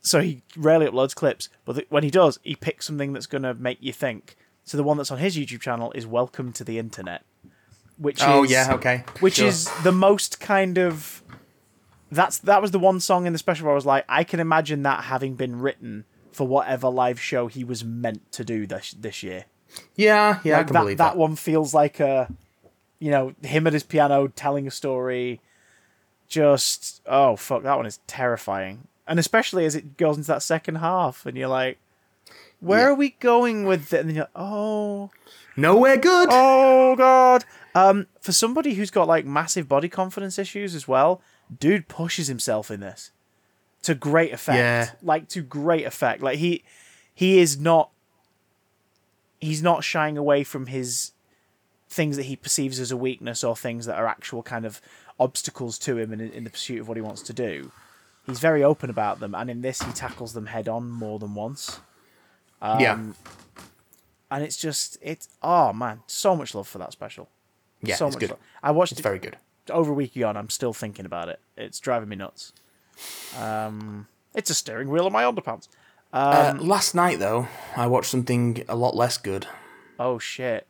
so 0.00 0.20
he 0.20 0.42
rarely 0.56 0.86
uploads 0.86 1.14
clips, 1.14 1.48
but 1.64 1.74
th- 1.74 1.86
when 1.90 2.02
he 2.02 2.10
does, 2.10 2.38
he 2.42 2.56
picks 2.56 2.86
something 2.86 3.12
that's 3.12 3.26
gonna 3.26 3.54
make 3.54 3.78
you 3.80 3.92
think. 3.92 4.36
So 4.64 4.76
the 4.76 4.82
one 4.82 4.96
that's 4.96 5.10
on 5.10 5.18
his 5.18 5.36
YouTube 5.36 5.60
channel 5.60 5.92
is 5.94 6.06
"Welcome 6.06 6.52
to 6.54 6.64
the 6.64 6.78
Internet," 6.78 7.22
which 7.98 8.22
Oh 8.22 8.44
is 8.44 8.50
yeah, 8.50 8.72
okay. 8.74 9.04
which 9.20 9.34
Sure. 9.36 9.46
is 9.48 9.68
the 9.82 9.92
most 9.92 10.40
kind 10.40 10.78
of 10.78 11.22
that's 12.10 12.38
that 12.38 12.62
was 12.62 12.70
the 12.70 12.78
one 12.78 12.98
song 13.00 13.26
in 13.26 13.32
the 13.32 13.38
special 13.38 13.66
where 13.66 13.72
I 13.72 13.74
was 13.74 13.86
like, 13.86 14.04
I 14.08 14.24
can 14.24 14.40
imagine 14.40 14.82
that 14.84 15.04
having 15.04 15.34
been 15.34 15.60
written 15.60 16.04
for 16.32 16.46
whatever 16.46 16.88
live 16.88 17.20
show 17.20 17.46
he 17.48 17.62
was 17.64 17.84
meant 17.84 18.30
to 18.32 18.44
do 18.44 18.66
this 18.66 18.92
this 18.98 19.22
year. 19.22 19.44
yeah, 19.96 20.40
yeah, 20.44 20.54
I 20.54 20.58
Like 20.58 20.66
can 20.68 20.74
that, 20.74 20.80
believe 20.80 20.98
that 20.98 21.04
that. 21.12 21.16
one 21.16 21.36
feels 21.36 21.74
like 21.74 22.00
a 22.00 22.28
you 22.98 23.10
know, 23.10 23.34
him 23.42 23.66
at 23.66 23.72
his 23.72 23.82
piano 23.82 24.28
telling 24.28 24.66
a 24.66 24.70
story. 24.70 25.40
Just 26.30 27.02
oh 27.06 27.36
fuck, 27.36 27.62
that 27.64 27.76
one 27.76 27.84
is 27.86 28.00
terrifying. 28.06 28.86
And 29.06 29.18
especially 29.18 29.66
as 29.66 29.74
it 29.74 29.96
goes 29.98 30.16
into 30.16 30.28
that 30.28 30.42
second 30.42 30.76
half 30.76 31.26
and 31.26 31.36
you're 31.36 31.48
like, 31.48 31.78
where 32.60 32.80
Yeah. 32.80 32.86
are 32.86 32.94
we 32.94 33.10
going 33.20 33.64
with 33.66 33.92
it? 33.92 34.00
And 34.00 34.08
then 34.08 34.16
you're 34.16 34.24
like, 34.24 34.30
oh 34.36 35.10
Nowhere 35.56 35.96
good. 35.98 36.28
Oh 36.30 36.94
god. 36.96 37.44
Um, 37.74 38.06
for 38.20 38.32
somebody 38.32 38.74
who's 38.74 38.90
got 38.90 39.08
like 39.08 39.26
massive 39.26 39.68
body 39.68 39.88
confidence 39.88 40.38
issues 40.38 40.74
as 40.74 40.86
well, 40.88 41.20
dude 41.58 41.88
pushes 41.88 42.28
himself 42.28 42.70
in 42.70 42.80
this 42.80 43.10
to 43.82 43.94
great 43.94 44.32
effect. 44.32 44.56
Yeah. 44.56 44.90
Like 45.02 45.28
to 45.30 45.42
great 45.42 45.84
effect. 45.84 46.22
Like 46.22 46.38
he 46.38 46.62
he 47.12 47.40
is 47.40 47.58
not 47.58 47.90
he's 49.40 49.62
not 49.62 49.82
shying 49.82 50.16
away 50.16 50.44
from 50.44 50.66
his 50.66 51.12
things 51.88 52.16
that 52.16 52.24
he 52.24 52.36
perceives 52.36 52.78
as 52.78 52.92
a 52.92 52.96
weakness 52.96 53.42
or 53.42 53.56
things 53.56 53.86
that 53.86 53.98
are 53.98 54.06
actual 54.06 54.42
kind 54.44 54.64
of 54.64 54.80
obstacles 55.20 55.78
to 55.80 55.96
him 55.98 56.12
in, 56.12 56.20
in 56.20 56.42
the 56.44 56.50
pursuit 56.50 56.80
of 56.80 56.88
what 56.88 56.96
he 56.96 57.00
wants 57.02 57.22
to 57.22 57.32
do. 57.32 57.70
He's 58.26 58.40
very 58.40 58.64
open 58.64 58.90
about 58.90 59.20
them, 59.20 59.34
and 59.34 59.48
in 59.50 59.60
this, 59.62 59.80
he 59.82 59.92
tackles 59.92 60.32
them 60.32 60.46
head 60.46 60.68
on 60.68 60.90
more 60.90 61.18
than 61.20 61.34
once. 61.34 61.78
yeah, 62.62 62.94
Um, 62.94 63.14
and 64.30 64.42
it's 64.44 64.56
just 64.56 64.98
it's 65.02 65.28
oh 65.42 65.72
man, 65.72 66.00
so 66.06 66.34
much 66.36 66.54
love 66.54 66.66
for 66.68 66.78
that 66.78 66.92
special. 66.92 67.28
yeah, 67.82 67.94
so 67.96 68.06
it's 68.06 68.16
much 68.16 68.20
good. 68.20 68.30
love. 68.30 68.38
I 68.62 68.70
watched 68.72 68.92
It's 68.92 69.00
it 69.00 69.04
very 69.04 69.18
good. 69.18 69.36
over 69.70 69.90
a 69.90 69.94
week 69.94 70.16
ago, 70.16 70.28
and 70.28 70.38
I'm 70.38 70.50
still 70.50 70.72
thinking 70.72 71.06
about 71.06 71.28
it. 71.28 71.38
It's 71.56 71.78
driving 71.80 72.08
me 72.08 72.16
nuts. 72.16 72.52
Um, 73.38 74.06
it's 74.34 74.50
a 74.50 74.54
steering 74.54 74.88
wheel 74.90 75.06
on 75.06 75.12
my 75.12 75.24
underpants. 75.24 75.68
Uh, 76.12 76.54
Um, 76.58 76.66
last 76.66 76.94
night 76.94 77.18
though, 77.18 77.48
I 77.76 77.86
watched 77.86 78.10
something 78.10 78.64
a 78.68 78.76
lot 78.76 78.94
less 78.96 79.16
good. 79.16 79.46
Oh 79.98 80.18
shit! 80.18 80.66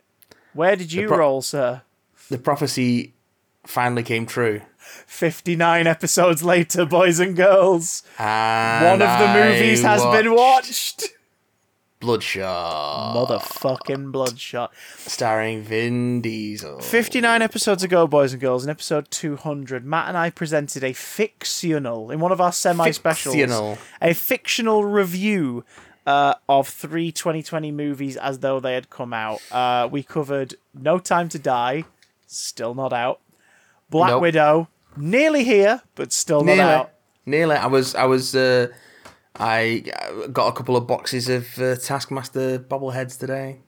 Where 0.54 0.76
did 0.76 0.92
you 0.92 1.08
pro- 1.08 1.18
roll, 1.18 1.42
sir? 1.42 1.82
The 2.30 2.38
prophecy 2.38 3.12
finally 3.64 4.02
came 4.02 4.26
true. 4.26 4.60
Fifty 5.06 5.56
nine 5.56 5.86
episodes 5.86 6.42
later, 6.42 6.84
boys 6.84 7.18
and 7.20 7.36
girls. 7.36 8.02
And 8.18 8.84
One 8.84 8.94
of 8.94 9.18
the 9.18 9.24
I 9.26 9.50
movies 9.52 9.82
has 9.82 10.02
been 10.06 10.34
watched. 10.34 11.04
Bloodshot, 12.00 13.14
Motherfucking 13.14 14.10
bloodshot. 14.10 14.72
starring 14.96 15.62
Vin 15.62 16.22
Diesel. 16.22 16.80
59 16.80 17.42
episodes 17.42 17.82
ago, 17.82 18.06
boys 18.06 18.32
and 18.32 18.40
girls, 18.40 18.64
in 18.64 18.70
episode 18.70 19.10
200, 19.10 19.84
Matt 19.84 20.08
and 20.08 20.16
I 20.16 20.30
presented 20.30 20.82
a 20.82 20.94
fictional, 20.94 22.10
in 22.10 22.18
one 22.18 22.32
of 22.32 22.40
our 22.40 22.52
semi 22.52 22.90
specials, 22.92 23.36
a 24.00 24.14
fictional 24.14 24.82
review 24.86 25.62
uh, 26.06 26.36
of 26.48 26.68
three 26.68 27.12
2020 27.12 27.70
movies 27.70 28.16
as 28.16 28.38
though 28.38 28.60
they 28.60 28.72
had 28.72 28.88
come 28.88 29.12
out. 29.12 29.42
Uh, 29.52 29.86
we 29.92 30.02
covered 30.02 30.54
No 30.72 30.98
Time 30.98 31.28
to 31.28 31.38
Die, 31.38 31.84
still 32.26 32.74
not 32.74 32.94
out, 32.94 33.20
Black 33.90 34.10
Nope. 34.10 34.22
Widow, 34.22 34.68
nearly 34.96 35.44
here, 35.44 35.82
but 35.94 36.12
still 36.12 36.42
not 36.44 36.58
out. 36.58 36.90
nearly. 37.26 37.56
I 37.56 37.66
was, 37.66 37.94
I 37.94 38.04
was, 38.04 38.34
uh, 38.34 38.68
I 39.36 39.84
uh, 40.24 40.26
got 40.28 40.48
a 40.48 40.52
couple 40.52 40.76
of 40.76 40.86
boxes 40.86 41.28
of 41.28 41.58
uh, 41.58 41.76
Taskmaster 41.76 42.58
bobbleheads 42.58 43.18
today. 43.18 43.58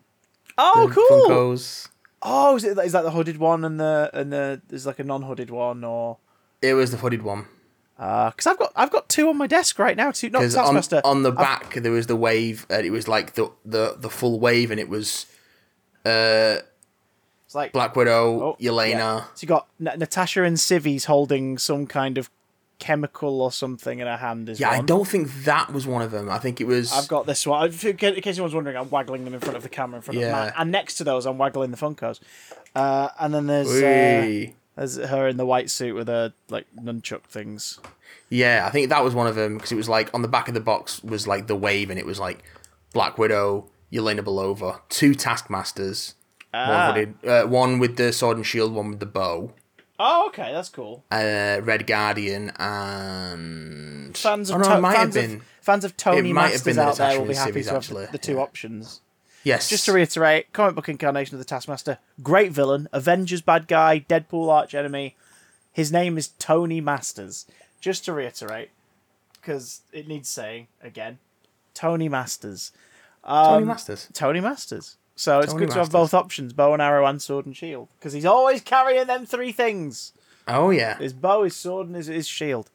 Oh, 0.59 0.87
The 0.89 0.95
cool. 0.95 1.29
Funkos. 1.29 1.89
Oh, 2.23 2.57
is, 2.57 2.65
it, 2.65 2.79
is 2.79 2.93
that 2.93 3.03
the 3.03 3.11
hooded 3.11 3.39
one 3.39 3.65
and 3.65 3.81
the 3.81 4.09
and 4.15 4.33
the 4.33 4.63
there's 4.69 4.87
like 4.87 5.01
a 5.01 5.05
non-hooded 5.05 5.51
one 5.51 5.83
or 5.83 6.19
It 6.61 6.75
was 6.75 6.93
the 6.93 6.97
hooded 6.99 7.23
one. 7.23 7.47
because 7.97 8.47
I've 8.47 8.59
got 8.59 8.73
I've 8.77 8.91
got 8.93 9.09
two 9.09 9.29
on 9.29 9.37
my 9.39 9.49
desk 9.49 9.79
right 9.81 9.97
now. 9.97 10.13
Two 10.13 10.31
not 10.31 10.39
Because 10.41 10.55
on, 10.57 10.65
Taskmaster. 10.67 11.01
on 11.05 11.23
the 11.25 11.33
back 11.33 11.75
there 11.75 11.91
was 11.91 12.07
the 12.07 12.15
wave, 12.15 12.65
and 12.71 12.87
it 12.87 12.91
was 12.91 13.09
like 13.09 13.35
the 13.35 13.51
the, 13.65 13.97
the 13.99 14.09
full 14.11 14.39
wave, 14.39 14.71
and 14.71 14.79
it 14.79 14.89
was 14.89 15.27
uh, 16.05 16.59
it's 17.53 17.55
like 17.55 17.73
Black 17.75 17.95
Widow, 17.95 18.43
Oh, 18.43 18.57
Yelena. 18.59 18.91
yeah. 18.91 19.21
So 19.35 19.43
you 19.43 19.49
got 19.49 19.69
N- 19.79 19.99
Natasha 19.99 20.43
and 20.43 20.59
Civi's 20.59 21.05
holding 21.05 21.59
some 21.59 21.87
kind 21.87 22.17
of 22.17 22.31
chemical 22.79 23.41
or 23.43 23.53
something 23.53 23.99
in 24.01 24.07
her 24.07 24.17
hand. 24.17 24.49
Is 24.49 24.59
Yeah, 24.59 24.71
I 24.71 24.81
don't 24.81 25.07
think 25.07 25.29
that 25.45 25.73
was 25.73 25.87
one 25.87 26.01
of 26.03 26.11
them. 26.11 26.31
I 26.31 26.39
think 26.39 26.61
it 26.61 26.67
was. 26.67 26.93
I've 26.93 27.09
got 27.09 27.27
this 27.27 27.47
one. 27.47 27.71
In 27.71 27.97
case 27.97 28.27
anyone's 28.27 28.55
wondering, 28.55 28.77
I'm 28.77 28.89
waggling 28.91 29.25
them 29.25 29.35
in 29.35 29.41
front 29.41 29.57
of 29.57 29.63
the 29.63 29.69
camera 29.69 29.97
in 29.97 30.03
front 30.03 30.19
Yeah. 30.19 30.27
of 30.29 30.33
Matt, 30.47 30.55
and 30.57 30.71
next 30.73 30.95
to 30.97 31.05
those, 31.05 31.27
I'm 31.27 31.37
waggling 31.39 31.71
the 31.71 31.77
Funkos. 31.77 32.21
Uh, 32.75 33.11
and 33.21 33.35
then 33.35 33.47
there's 33.47 33.69
uh, 33.71 34.51
there's 34.77 34.97
her 34.97 35.29
in 35.29 35.37
the 35.37 35.45
white 35.47 35.69
suit 35.71 35.95
with 35.95 36.09
her 36.09 36.33
like 36.49 36.67
nunchuck 36.75 37.25
things. 37.25 37.79
Yeah, 38.31 38.65
I 38.67 38.71
think 38.71 38.89
that 38.89 39.05
was 39.05 39.15
one 39.15 39.27
of 39.27 39.35
them 39.35 39.59
because 39.59 39.71
it 39.73 39.77
was 39.77 39.91
like 39.91 40.09
on 40.15 40.23
the 40.23 40.29
back 40.29 40.49
of 40.49 40.55
the 40.55 40.61
box 40.61 41.05
was 41.05 41.27
like 41.29 41.47
the 41.49 41.55
wave, 41.57 41.91
and 41.91 41.99
it 42.01 42.07
was 42.07 42.19
like 42.19 42.43
Black 42.95 43.19
Widow, 43.19 43.69
Yelena 43.93 44.21
Belova, 44.21 44.81
two 44.89 45.15
Taskmasters, 45.15 46.15
Ah. 46.55 46.69
one 46.69 46.95
hooded, 46.95 47.15
uh, 47.29 47.47
one 47.47 47.79
with 47.79 47.97
the 47.97 48.13
sword 48.13 48.37
and 48.37 48.47
shield, 48.47 48.75
one 48.75 48.91
with 48.91 49.01
the 49.01 49.07
bow, 49.07 49.53
Oh, 49.99 50.27
okay, 50.29 50.53
that's 50.53 50.69
cool. 50.69 51.05
uh, 51.11 51.61
Red 51.63 51.87
Guardian, 51.87 52.51
and 52.59 54.17
Fans 54.17 54.51
of 54.51 54.57
oh 54.57 54.59
no, 54.59 54.65
To- 54.77 54.83
fans 54.95 55.17
of, 55.17 55.43
fans 55.61 55.85
of 55.85 55.97
Tony 55.97 56.31
It 56.31 56.33
might 56.33 56.43
have 56.43 56.51
Masters 56.53 56.77
been 56.77 56.79
out 56.85 56.97
there 56.97 57.19
will 57.21 57.27
be 57.29 57.35
happy 57.35 57.53
to 57.53 57.59
have 57.59 57.65
the, 57.71 57.77
actually, 57.77 58.07
the 58.07 58.19
two 58.19 58.35
yeah. 58.35 58.39
options. 58.41 59.01
yes, 59.45 59.69
Just 59.69 59.85
to 59.87 59.93
reiterate, 59.93 60.53
comic 60.53 60.75
book 60.75 60.89
incarnation 60.89 61.35
of 61.37 61.39
the 61.39 61.45
Taskmaster, 61.45 61.99
great 62.23 62.53
villain, 62.53 62.89
Avengers 62.93 63.43
bad 63.43 63.69
guy, 63.69 64.01
Deadpool 64.09 64.49
arch 64.51 64.75
enemy. 64.75 65.17
His 65.73 65.91
name 65.93 66.19
is 66.19 66.29
Tony 66.39 66.81
Masters. 66.81 67.47
Just 67.81 68.05
to 68.05 68.13
reiterate, 68.13 68.71
because 69.41 69.83
it 69.93 70.07
needs 70.07 70.29
saying 70.29 70.69
again, 70.83 71.19
Tony 71.75 72.09
Masters. 72.09 72.73
Tony 73.25 73.63
Um, 73.63 73.67
Masters. 73.69 74.09
Tony 74.13 74.41
Masters. 74.41 74.97
So 75.23 75.39
it's 75.39 75.53
Tony 75.53 75.67
good 75.67 75.73
to 75.75 75.79
have 75.79 75.93
both 75.93 76.15
options: 76.15 76.53
bow 76.53 76.73
and 76.73 76.83
arrow 76.83 77.07
and 77.07 77.23
sword 77.23 77.47
and 77.47 77.57
shield, 77.57 77.91
because 77.97 78.13
he's 78.13 78.25
always 78.25 78.61
carrying 78.61 79.07
them 79.07 79.25
three 79.25 79.53
things: 79.53 80.13
Oh 80.49 80.71
yeah, 80.71 80.99
his 80.99 81.13
bow, 81.13 81.45
his 81.45 81.55
sword, 81.55 81.87
and 81.87 81.95
his, 81.95 82.09
his 82.09 82.27
shield. 82.27 82.73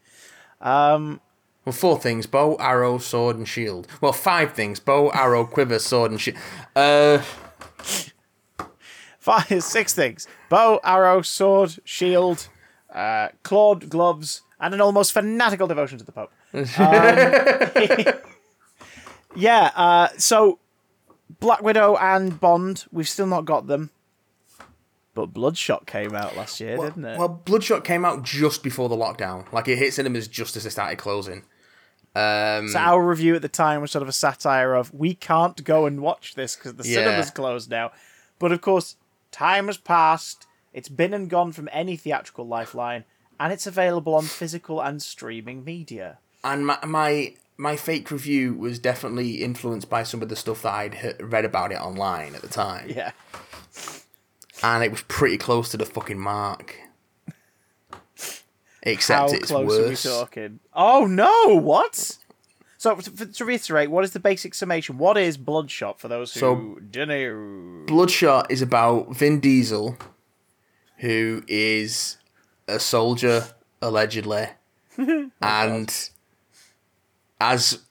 Um, 0.62 1.20
well 1.66 1.74
four 1.74 2.00
things: 2.00 2.26
bow, 2.26 2.56
arrow, 2.56 3.00
sword, 3.00 3.36
and 3.36 3.45
shield. 3.45 3.89
Well, 4.00 4.14
five 4.14 4.54
things: 4.54 4.80
bow, 4.80 5.10
arrow, 5.10 5.43
quiver, 5.43 5.78
sword, 5.78 6.12
and 6.12 6.22
shield. 6.22 6.38
Uh, 6.74 7.18
five, 9.20 9.62
six 9.62 9.93
things: 9.93 10.26
bow, 10.50 10.80
arrow, 10.86 11.22
sword, 11.24 11.80
shield, 11.84 12.48
uh, 12.93 13.28
clawed 13.43 13.89
gloves, 13.89 14.43
and 14.58 14.74
an 14.74 14.80
almost 14.80 15.12
fanatical 15.12 15.68
devotion 15.68 15.98
to 15.98 16.06
the 16.06 16.14
Pope. 16.14 16.32
Um, 16.54 18.14
yeah. 19.36 19.72
Uh, 19.76 20.08
so, 20.18 20.60
Black 21.39 21.61
Widow 21.61 21.95
and 21.97 22.39
Bond, 22.39 22.86
we've 22.91 23.07
still 23.09 23.28
not 23.28 23.45
got 23.45 23.67
them. 23.67 23.89
But 25.13 25.28
Bloodshot 25.34 25.88
came 25.88 26.13
out 26.13 26.38
last 26.38 26.59
year, 26.61 26.78
didn't 26.78 27.03
it? 27.05 27.17
Well, 27.17 27.28
Bloodshot 27.30 27.84
came 27.84 28.05
out 28.05 28.23
just 28.23 28.61
before 28.61 28.88
the 28.88 28.95
lockdown. 28.95 29.51
Like 29.51 29.67
it 29.67 29.78
hit 29.78 29.93
cinemas 29.93 30.28
just 30.28 30.55
as 30.55 30.65
it 30.65 30.69
started 30.71 30.97
closing. 30.99 31.43
Um, 32.15 32.67
so 32.69 32.78
our 32.80 33.03
review 33.03 33.36
at 33.36 33.41
the 33.41 33.49
time 33.49 33.82
was 33.82 33.91
sort 33.91 34.01
of 34.03 34.07
a 34.09 34.13
satire 34.13 34.73
of 34.75 34.93
we 34.93 35.13
can't 35.15 35.63
go 35.63 35.86
and 35.86 36.01
watch 36.01 36.36
this 36.36 36.55
because 36.55 36.75
the 36.75 36.88
Yeah. 36.88 37.03
cinema's 37.03 37.32
closed 37.32 37.69
now. 37.69 37.91
But 38.39 38.51
of 38.51 38.61
course, 38.61 38.95
time 39.32 39.67
has 39.67 39.78
passed. 39.78 40.45
It's 40.73 40.89
been 40.89 41.13
and 41.13 41.30
gone 41.30 41.51
from 41.51 41.67
any 41.71 41.95
theatrical 41.97 42.47
lifeline, 42.47 43.03
and 43.39 43.51
it's 43.51 43.65
available 43.67 44.13
on 44.15 44.23
physical 44.25 44.82
and 44.82 45.01
streaming 45.01 45.63
media. 45.63 46.19
and 46.43 46.65
my, 46.67 46.78
my 46.86 47.34
my 47.58 47.76
fake 47.76 48.12
review 48.12 48.53
was 48.53 48.78
definitely 48.80 49.43
influenced 49.43 49.89
by 49.89 50.03
some 50.03 50.22
of 50.22 50.30
the 50.30 50.36
stuff 50.36 50.62
that 50.62 50.74
I'd 50.74 51.16
read 51.22 51.43
about 51.45 51.72
it 51.72 51.80
online 51.82 52.36
at 52.36 52.41
the 52.41 52.47
time, 52.47 52.89
Yeah. 52.89 53.12
and 54.64 54.84
it 54.84 54.91
was 54.91 55.01
pretty 55.03 55.38
close 55.38 55.70
to 55.70 55.78
the 55.78 55.86
fucking 55.86 56.20
mark. 56.20 56.76
Except 58.84 59.32
How 59.32 59.36
it's 59.36 59.47
close 59.47 59.68
worse. 59.68 60.05
are 60.05 60.10
we 60.10 60.20
talking? 60.20 60.60
Oh 60.74 61.05
no! 61.05 61.55
What? 61.55 62.18
So 62.78 62.95
to, 62.95 63.26
to 63.26 63.43
reiterate, 63.45 63.89
what 63.89 64.03
is 64.03 64.12
the 64.12 64.20
basic 64.20 64.53
summation? 64.53 64.97
What 64.97 65.18
is 65.18 65.36
Bloodshot 65.36 65.99
for 65.99 66.08
those 66.08 66.34
who 66.34 66.39
So- 66.39 66.78
don't 66.91 67.08
know? 67.10 67.84
Bloodshot 67.88 68.51
is 68.51 68.62
about 68.62 69.14
Vin 69.16 69.39
Diesel, 69.39 69.97
who 70.99 71.43
is 71.47 72.18
a 72.68 72.80
soldier 72.80 73.47
allegedly, 73.82 74.47
and 75.41 76.10
as 77.40 77.84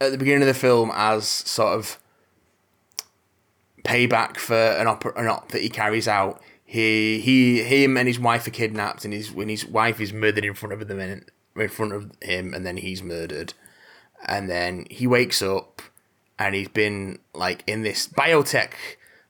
at 0.00 0.12
the 0.12 0.18
beginning 0.18 0.42
of 0.42 0.48
the 0.48 0.54
film, 0.54 0.90
as 0.94 1.26
sort 1.26 1.78
of 1.78 1.98
payback 3.84 4.36
for 4.36 4.54
an 4.54 4.86
op, 4.86 5.04
an 5.16 5.26
op 5.26 5.50
that 5.50 5.62
he 5.62 5.68
carries 5.68 6.08
out, 6.08 6.42
he 6.64 7.20
he 7.20 7.62
him 7.62 7.96
and 7.96 8.08
his 8.08 8.18
wife 8.18 8.46
are 8.46 8.50
kidnapped, 8.50 9.04
and 9.04 9.14
his 9.14 9.30
when 9.32 9.48
his 9.48 9.66
wife 9.66 10.00
is 10.00 10.12
murdered 10.12 10.44
in 10.44 10.54
front 10.54 10.72
of 10.72 10.88
them 10.88 11.00
in, 11.00 11.24
in 11.56 11.68
front 11.68 11.92
of 11.92 12.10
him, 12.22 12.54
and 12.54 12.66
then 12.66 12.78
he's 12.78 13.02
murdered, 13.02 13.54
and 14.26 14.48
then 14.48 14.86
he 14.90 15.06
wakes 15.06 15.42
up, 15.42 15.82
and 16.38 16.54
he's 16.54 16.68
been 16.68 17.18
like 17.34 17.62
in 17.66 17.82
this 17.82 18.08
biotech 18.08 18.72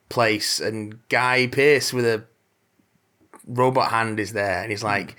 place, 0.09 0.61
and 0.61 1.07
Guy 1.09 1.47
Pearce 1.49 1.93
with 1.93 2.05
a 2.05 2.25
robot 3.47 3.91
hand 3.91 4.21
is 4.21 4.33
there, 4.33 4.63
and 4.63 4.71
he's 4.71 4.85
like, 4.85 5.17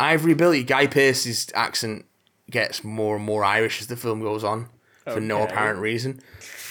"I've 0.00 0.24
rebuilt 0.24 0.56
you." 0.56 0.64
Guy 0.64 0.86
Pearce's 0.86 1.48
accent 1.54 2.06
gets 2.52 2.84
more 2.84 3.16
and 3.16 3.24
more 3.24 3.42
Irish 3.44 3.80
as 3.80 3.88
the 3.88 3.96
film 3.96 4.20
goes 4.20 4.44
on, 4.44 4.68
for 5.04 5.20
no 5.20 5.42
apparent 5.42 5.80
reason. 5.80 6.20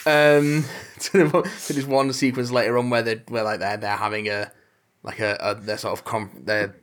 Um, 0.05 0.65
to, 0.99 1.27
the, 1.27 1.51
to 1.67 1.73
this 1.73 1.85
one 1.85 2.11
sequence 2.13 2.49
later 2.51 2.77
on 2.77 2.89
where 2.89 3.01
they 3.03 3.21
where 3.27 3.43
like 3.43 3.59
they're 3.59 3.77
they're 3.77 3.97
having 3.97 4.27
a 4.29 4.51
like 5.03 5.19
a, 5.19 5.37
a 5.39 5.55
their 5.55 5.77
sort 5.77 5.93
of 5.97 6.05
com- 6.05 6.41
their 6.45 6.75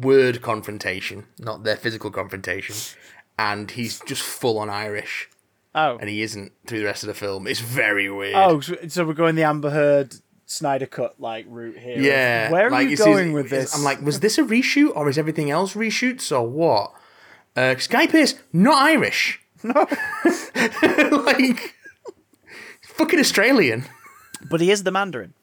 word 0.00 0.42
confrontation, 0.42 1.26
not 1.38 1.64
their 1.64 1.76
physical 1.76 2.10
confrontation, 2.10 2.74
and 3.38 3.70
he's 3.72 4.00
just 4.00 4.22
full 4.22 4.58
on 4.58 4.68
Irish, 4.70 5.28
Oh, 5.74 5.96
and 5.98 6.08
he 6.08 6.22
isn't 6.22 6.52
through 6.66 6.80
the 6.80 6.84
rest 6.86 7.02
of 7.04 7.08
the 7.08 7.14
film. 7.14 7.46
It's 7.46 7.60
very 7.60 8.10
weird. 8.10 8.34
oh, 8.36 8.60
so, 8.60 8.76
so 8.88 9.04
we're 9.04 9.12
going 9.14 9.34
the 9.36 9.42
Amber 9.44 9.70
Heard 9.70 10.14
Snyder 10.46 10.86
cut 10.86 11.20
like 11.20 11.46
route 11.48 11.78
here. 11.78 11.98
Yeah. 12.00 12.50
Where 12.50 12.66
are 12.66 12.70
like, 12.70 12.88
you 12.88 12.96
going 12.96 13.28
it's- 13.30 13.34
with 13.34 13.50
this? 13.50 13.76
I'm 13.76 13.82
like, 13.84 14.00
was 14.02 14.20
this 14.20 14.38
a 14.38 14.42
reshoot 14.42 14.90
or 14.96 15.08
is 15.08 15.18
everything 15.18 15.50
else 15.50 15.74
reshoots 15.74 16.30
or 16.36 16.46
what? 16.48 16.92
Uh, 17.56 17.76
Sky 17.76 18.06
Pierce, 18.06 18.34
not 18.52 18.82
Irish. 18.82 19.40
no, 19.62 19.72
like, 21.24 21.74
fucking 22.82 23.18
Australian. 23.18 23.84
but 24.50 24.60
he 24.60 24.70
is 24.70 24.82
the 24.82 24.90
Mandarin. 24.90 25.34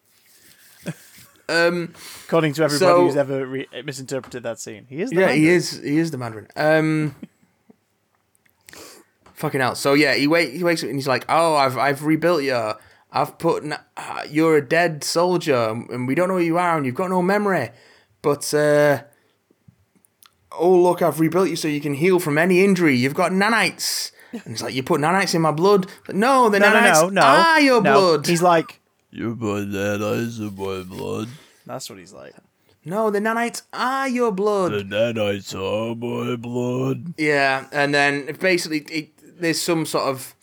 Um, 1.49 1.93
According 2.28 2.53
to 2.53 2.64
everybody 2.64 2.86
So- 2.91 3.01
who's 3.07 3.16
ever 3.18 3.45
re- 3.45 3.68
misinterpreted 3.84 4.43
that 4.43 4.59
scene, 4.59 4.86
he 4.89 5.01
is. 5.01 5.09
The 5.09 5.16
yeah, 5.16 5.22
Mandarin. 5.28 5.41
he 5.41 5.49
is. 5.49 5.82
He 5.84 5.97
is 5.97 6.12
the 6.12 6.18
Mandarin. 6.18 6.47
Um, 6.55 7.16
fucking 9.34 9.59
hell. 9.59 9.76
So 9.76 9.93
yeah, 9.93 10.14
he 10.16 10.28
wake 10.28 10.51
he 10.53 10.64
wakes 10.64 10.84
up 10.84 10.89
and 10.89 10.97
he's 10.97 11.07
like, 11.07 11.26
"Oh, 11.28 11.55
I've 11.55 11.78
I've 11.78 12.03
rebuilt 12.03 12.43
you. 12.43 12.74
I've 13.12 13.38
put 13.38 13.64
uh, 13.97 14.24
you're 14.30 14.55
a 14.57 14.66
dead 14.66 15.03
soldier, 15.03 15.70
and 15.89 16.07
we 16.07 16.16
don't 16.16 16.30
know 16.30 16.38
who 16.38 16.43
you 16.43 16.57
are, 16.57 16.78
and 16.78 16.86
you've 16.86 16.95
got 16.95 17.09
no 17.09 17.22
memory. 17.22 17.72
But 18.22 18.53
uh, 18.53 19.03
oh 20.57 20.75
look, 20.81 21.01
I've 21.01 21.19
rebuilt 21.19 21.49
you 21.49 21.55
so 21.55 21.67
you 21.67 21.81
can 21.81 21.93
heal 21.95 22.19
from 22.19 22.37
any 22.37 22.63
injury. 22.63 22.95
You've 22.95 23.13
got 23.15 23.31
nanites." 23.31 24.11
And 24.31 24.53
it's 24.53 24.61
like, 24.61 24.73
"You 24.73 24.83
put 24.83 25.01
nanites 25.01 25.35
in 25.35 25.41
my 25.41 25.51
blood?" 25.51 25.87
But 26.05 26.15
no, 26.15 26.49
the 26.49 26.59
No, 26.59 26.69
no, 26.69 26.75
nanites 26.75 27.01
no, 27.03 27.09
no. 27.09 27.21
are 27.21 27.59
your 27.61 27.81
no. 27.81 27.93
blood. 27.93 28.27
He's 28.27 28.41
like, 28.41 28.79
You 29.09 29.35
put 29.35 29.71
that 29.71 30.01
ice 30.01 30.39
in 30.39 30.55
my 30.55 30.83
blood. 30.83 31.27
that's 31.65 31.89
what 31.89 31.99
he's 31.99 32.13
like. 32.13 32.33
no, 32.85 33.09
the 33.11 33.19
nanites 33.19 33.61
are 33.73 34.07
your 34.07 34.31
blood. 34.31 34.73
And 34.73 34.91
then 34.91 35.19
I 35.19 35.39
saw 35.39 35.93
my 35.95 36.35
blood. 36.37 37.13
Yeah, 37.17 37.65
and 37.71 37.93
then 37.93 38.35
basically 38.39 38.79
it, 38.89 39.39
there's 39.41 39.61
some 39.61 39.85
sort 39.85 40.05
of 40.05 40.33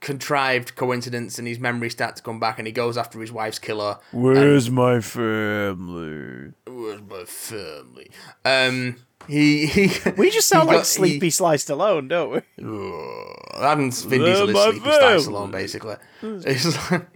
contrived 0.00 0.76
coincidence, 0.76 1.38
and 1.38 1.48
his 1.48 1.58
memory 1.58 1.90
starts 1.90 2.20
to 2.20 2.24
come 2.24 2.38
back, 2.38 2.58
and 2.58 2.66
he 2.68 2.72
goes 2.72 2.96
after 2.96 3.20
his 3.20 3.32
wife's 3.32 3.58
killer. 3.58 3.98
Where's 4.12 4.70
my 4.70 5.00
family? 5.00 6.52
Where's 6.86 7.02
my 7.02 7.24
family? 7.24 8.10
Um, 8.44 8.96
he 9.26 9.66
he. 9.66 9.90
We 10.16 10.30
just 10.30 10.48
sound 10.48 10.68
he 10.68 10.74
like 10.74 10.78
got- 10.80 10.86
Sleepy 10.86 11.30
Sly 11.30 11.56
Stallone, 11.56 12.08
don't 12.08 12.30
we? 12.30 12.40
He, 12.56 13.58
I'm 13.58 13.90
Vin 13.90 14.20
Diesel 14.24 14.50
is 14.50 14.62
sleepy 14.62 14.80
Sly 14.80 15.16
Stallone, 15.16 15.50
basically. 15.50 15.96
It's 16.22 16.90
like, 16.92 17.06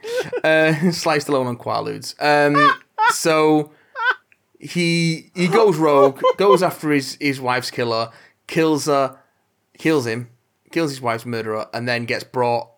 uh, 0.43 0.73
Sly 0.91 1.19
Stallone 1.19 1.47
on 1.47 1.57
Quaaludes. 1.57 2.15
Um, 2.21 2.73
so 3.11 3.71
he 4.59 5.31
he 5.35 5.47
goes 5.47 5.77
rogue, 5.77 6.21
goes 6.37 6.63
after 6.65 6.91
his 6.91 7.17
his 7.21 7.41
wife's 7.41 7.71
killer, 7.71 8.11
kills 8.49 8.87
her, 8.87 9.19
kills 9.79 10.05
him, 10.07 10.31
kills 10.73 10.91
his 10.91 11.01
wife's 11.01 11.25
murderer, 11.27 11.69
and 11.73 11.89
then 11.89 12.07
gets 12.07 12.25
brought 12.25 12.71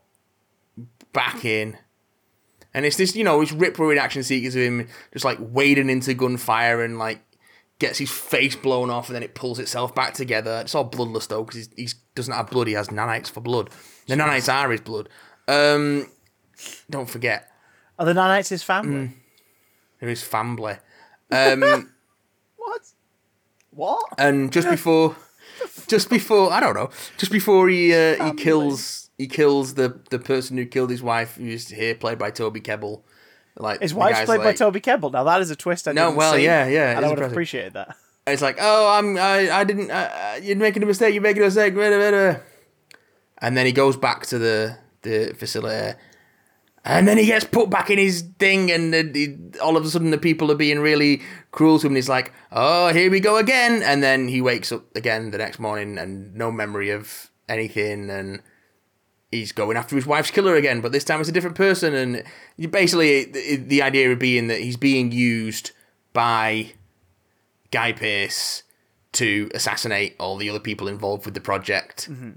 back 1.14 1.44
in. 1.44 1.78
And 2.74 2.86
it's 2.86 2.96
this, 2.96 3.14
you 3.14 3.24
know, 3.24 3.40
it's 3.42 3.52
rip 3.52 3.78
roaring 3.78 3.98
action 3.98 4.22
sequence 4.22 4.54
of 4.54 4.62
him 4.62 4.88
just 5.12 5.24
like 5.24 5.38
wading 5.40 5.90
into 5.90 6.14
gunfire 6.14 6.82
and 6.82 6.98
like 6.98 7.20
gets 7.78 7.98
his 7.98 8.10
face 8.10 8.54
blown 8.56 8.90
off 8.90 9.08
and 9.08 9.16
then 9.16 9.22
it 9.22 9.34
pulls 9.34 9.58
itself 9.58 9.94
back 9.94 10.14
together. 10.14 10.60
It's 10.62 10.74
all 10.74 10.84
bloodless 10.84 11.26
though 11.26 11.44
because 11.44 11.68
he 11.76 11.88
doesn't 12.14 12.32
have 12.32 12.48
blood. 12.50 12.68
He 12.68 12.72
has 12.74 12.88
nanites 12.88 13.30
for 13.30 13.40
blood. 13.40 13.70
The 14.06 14.14
nanites 14.14 14.52
are 14.52 14.70
his 14.70 14.80
blood. 14.80 15.08
Um, 15.48 16.06
don't 16.88 17.10
forget, 17.10 17.50
Are 17.98 18.06
the 18.06 18.12
Nanites 18.12 18.48
his 18.48 18.62
family? 18.62 19.12
they're 20.00 20.08
his 20.08 20.22
family. 20.22 20.76
Um, 21.30 21.62
What? 22.56 22.80
What? 23.70 24.04
and 24.18 24.52
just 24.52 24.68
before, 24.70 25.16
just 25.88 26.08
before 26.08 26.52
I 26.52 26.60
don't 26.60 26.74
know, 26.74 26.90
just 27.18 27.32
before 27.32 27.68
he 27.68 27.92
uh, 27.92 28.24
he 28.24 28.32
kills 28.34 29.10
he 29.18 29.26
kills 29.26 29.74
the 29.74 30.00
the 30.10 30.18
person 30.18 30.56
who 30.56 30.66
killed 30.66 30.90
his 30.90 31.02
wife, 31.02 31.36
who's 31.36 31.68
here 31.68 31.94
played 31.94 32.18
by 32.18 32.30
Toby 32.30 32.60
Kebbell. 32.60 33.02
Like 33.56 33.80
His 33.82 33.92
wife's 33.92 34.24
played 34.24 34.40
by 34.40 34.54
Toby 34.54 34.80
Kebbell. 34.80 35.12
Now 35.12 35.24
that 35.24 35.40
is 35.42 35.50
a 35.50 35.56
twist. 35.56 35.86
I 35.86 35.92
No, 35.92 36.06
didn't 36.06 36.16
well, 36.16 36.34
see, 36.34 36.44
yeah, 36.44 36.66
yeah, 36.66 36.96
and 36.96 37.04
I 37.04 37.08
would 37.08 37.18
have 37.18 37.30
appreciated 37.30 37.74
that. 37.74 37.96
It's 38.26 38.40
like, 38.40 38.56
oh, 38.60 38.88
I'm, 38.98 39.18
I, 39.18 39.50
I 39.50 39.64
didn't, 39.64 39.90
uh, 39.90 39.94
uh, 39.94 40.38
you're 40.40 40.56
making 40.56 40.82
a 40.84 40.86
mistake, 40.86 41.12
you're 41.12 41.22
making 41.22 41.42
a 41.42 41.46
mistake, 41.46 41.74
blah, 41.74 41.88
blah, 41.88 42.10
blah. 42.10 42.36
and 43.38 43.56
then 43.56 43.66
he 43.66 43.72
goes 43.72 43.96
back 43.96 44.24
to 44.26 44.38
the 44.38 44.78
the 45.02 45.34
facility, 45.36 45.98
and 46.84 47.06
then 47.08 47.18
he 47.18 47.26
gets 47.26 47.44
put 47.44 47.68
back 47.68 47.90
in 47.90 47.98
his 47.98 48.22
thing, 48.38 48.70
and 48.70 48.94
he, 48.94 49.36
all 49.60 49.76
of 49.76 49.84
a 49.84 49.88
sudden 49.90 50.12
the 50.12 50.18
people 50.18 50.50
are 50.50 50.56
being 50.56 50.78
really 50.78 51.20
cruel 51.50 51.78
to 51.80 51.86
him. 51.86 51.90
And 51.90 51.96
he's 51.96 52.08
like, 52.08 52.32
oh, 52.52 52.92
here 52.92 53.10
we 53.10 53.20
go 53.20 53.36
again, 53.36 53.82
and 53.82 54.02
then 54.02 54.28
he 54.28 54.40
wakes 54.40 54.70
up 54.72 54.84
again 54.96 55.30
the 55.32 55.38
next 55.38 55.58
morning 55.58 55.98
and 55.98 56.34
no 56.34 56.50
memory 56.52 56.90
of 56.90 57.28
anything, 57.48 58.08
and 58.08 58.40
he's 59.32 59.50
going 59.50 59.76
after 59.76 59.96
his 59.96 60.06
wife's 60.06 60.30
killer 60.30 60.54
again, 60.54 60.80
but 60.80 60.92
this 60.92 61.04
time 61.04 61.18
it's 61.18 61.28
a 61.28 61.32
different 61.32 61.56
person, 61.56 61.94
and 61.94 62.22
basically 62.70 63.24
the, 63.24 63.56
the 63.56 63.82
idea 63.82 64.12
of 64.12 64.18
being 64.18 64.46
that 64.46 64.60
he's 64.60 64.76
being 64.76 65.10
used 65.10 65.72
by 66.12 66.72
Guy 67.72 67.92
Pearce 67.92 68.62
to 69.12 69.50
assassinate 69.54 70.14
all 70.20 70.36
the 70.36 70.48
other 70.48 70.60
people 70.60 70.86
involved 70.86 71.24
with 71.24 71.34
the 71.34 71.40
project. 71.40 72.08
Mm-hmm. 72.10 72.32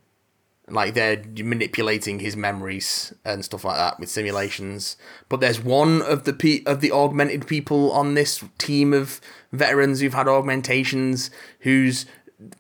Like 0.68 0.96
they're 0.96 1.24
manipulating 1.38 2.20
his 2.20 2.36
memories 2.36 3.14
and 3.24 3.46
stuff 3.46 3.64
like 3.64 3.78
that 3.78 4.00
with 4.00 4.10
simulations. 4.10 4.98
But 5.30 5.40
there's 5.40 5.64
one 5.64 6.02
of 6.02 6.24
the 6.24 6.34
pe- 6.34 6.64
of 6.66 6.82
the 6.82 6.92
augmented 6.92 7.46
people 7.46 7.92
on 7.92 8.16
this 8.16 8.44
team 8.58 8.92
of 8.92 9.22
veterans 9.52 10.02
who've 10.02 10.14
had 10.14 10.28
augmentations 10.28 11.30
who's 11.60 12.08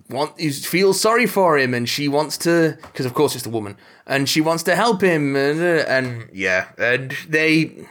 want 0.09 0.39
who 0.39 0.49
feels 0.51 0.99
sorry 1.01 1.25
for 1.27 1.57
him 1.57 1.73
and 1.73 1.87
she 1.89 2.07
wants 2.07 2.37
to 2.37 2.77
because 2.81 3.05
of 3.05 3.13
course 3.13 3.35
it's 3.35 3.43
the 3.43 3.49
woman 3.49 3.75
and 4.07 4.29
she 4.29 4.39
wants 4.39 4.63
to 4.63 4.75
help 4.75 5.01
him 5.01 5.35
and, 5.35 5.59
uh, 5.59 5.83
and 5.87 6.29
yeah 6.31 6.67
and 6.77 7.13
they 7.27 7.85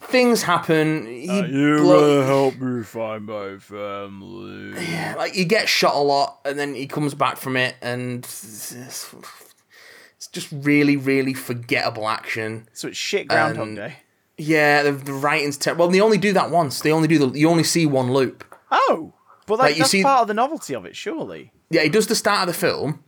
things 0.00 0.42
happen. 0.42 1.06
He 1.06 1.26
You 1.26 1.78
blow- 1.78 2.20
will 2.20 2.26
help 2.26 2.60
me 2.60 2.82
find 2.84 3.26
my 3.26 3.58
family. 3.58 4.80
Yeah, 4.90 5.14
like 5.18 5.32
he 5.34 5.44
gets 5.44 5.68
shot 5.70 5.94
a 5.96 5.98
lot 5.98 6.38
and 6.44 6.56
then 6.58 6.74
he 6.74 6.86
comes 6.86 7.14
back 7.14 7.36
from 7.36 7.56
it 7.56 7.74
and 7.82 8.24
it's 8.24 8.72
it's 8.72 10.28
just 10.28 10.48
really 10.52 10.96
really 10.96 11.34
forgettable 11.34 12.08
action. 12.08 12.68
So 12.72 12.88
it's 12.88 12.96
shit 12.96 13.28
Groundhog 13.28 13.68
Um, 13.68 13.74
Day. 13.74 13.96
yeah 14.36 14.82
the, 14.84 14.92
the 14.92 15.12
writing's 15.12 15.56
terrible 15.56 15.86
well 15.86 15.92
they 15.92 16.00
only 16.00 16.18
do 16.18 16.32
that 16.32 16.50
once. 16.50 16.80
They 16.80 16.92
only 16.92 17.08
do 17.08 17.18
the 17.18 17.38
you 17.38 17.48
only 17.48 17.64
see 17.64 17.84
one 17.86 18.12
loop. 18.12 18.44
Oh, 18.70 19.14
but 19.48 19.58
like, 19.58 19.70
Like, 19.70 19.78
that's 19.78 19.90
see- 19.90 20.02
part 20.02 20.22
of 20.22 20.28
the 20.28 20.34
novelty 20.34 20.74
of 20.74 20.84
it, 20.86 20.94
surely. 20.94 21.50
yeah 21.70 21.82
he 21.82 21.88
does 21.88 22.06
the 22.06 22.14
start 22.14 22.48
of 22.48 22.54
the 22.54 22.60
film 22.66 23.02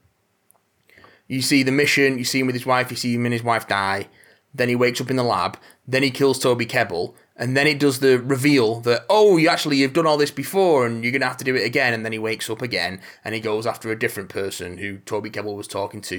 you 1.28 1.42
see 1.42 1.62
the 1.62 1.72
mission 1.72 2.18
you 2.18 2.24
see 2.24 2.40
him 2.40 2.46
with 2.46 2.56
his 2.56 2.66
wife 2.66 2.90
you 2.90 2.96
see 2.96 3.14
him 3.14 3.24
and 3.26 3.32
his 3.32 3.42
wife 3.44 3.68
die 3.68 4.08
then 4.52 4.68
he 4.68 4.74
wakes 4.74 5.00
up 5.00 5.10
in 5.10 5.16
the 5.16 5.22
lab 5.22 5.56
then 5.86 6.02
he 6.02 6.10
kills 6.10 6.38
toby 6.38 6.66
kebbell 6.66 7.14
And 7.36 7.56
then 7.56 7.66
it 7.66 7.78
does 7.80 8.00
the 8.00 8.18
reveal 8.18 8.80
that 8.82 9.06
oh, 9.08 9.38
you 9.38 9.48
actually 9.48 9.78
you've 9.78 9.94
done 9.94 10.06
all 10.06 10.18
this 10.18 10.30
before, 10.30 10.84
and 10.86 11.02
you're 11.02 11.12
gonna 11.14 11.24
have 11.32 11.38
to 11.38 11.44
do 11.50 11.56
it 11.56 11.64
again. 11.64 11.94
And 11.94 12.04
then 12.04 12.12
he 12.12 12.18
wakes 12.18 12.50
up 12.50 12.60
again, 12.60 13.00
and 13.24 13.34
he 13.34 13.40
goes 13.40 13.64
after 13.66 13.90
a 13.90 13.98
different 13.98 14.28
person 14.28 14.76
who 14.76 14.98
Toby 15.10 15.30
Kebbell 15.30 15.56
was 15.56 15.66
talking 15.66 16.02
to 16.02 16.16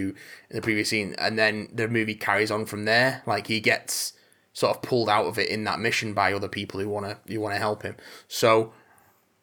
in 0.50 0.56
the 0.56 0.64
previous 0.64 0.90
scene. 0.90 1.14
And 1.20 1.38
then 1.38 1.68
the 1.72 1.88
movie 1.88 2.16
carries 2.16 2.50
on 2.50 2.66
from 2.66 2.86
there. 2.86 3.22
Like 3.28 3.46
he 3.54 3.60
gets 3.60 4.14
sort 4.54 4.76
of 4.76 4.82
pulled 4.82 5.10
out 5.10 5.28
of 5.28 5.38
it 5.38 5.48
in 5.50 5.64
that 5.66 5.80
mission 5.80 6.16
by 6.16 6.34
other 6.34 6.50
people 6.50 6.80
who 6.80 6.90
wanna 6.90 7.20
who 7.28 7.40
wanna 7.40 7.60
help 7.60 7.84
him. 7.84 7.96
So, 8.28 8.74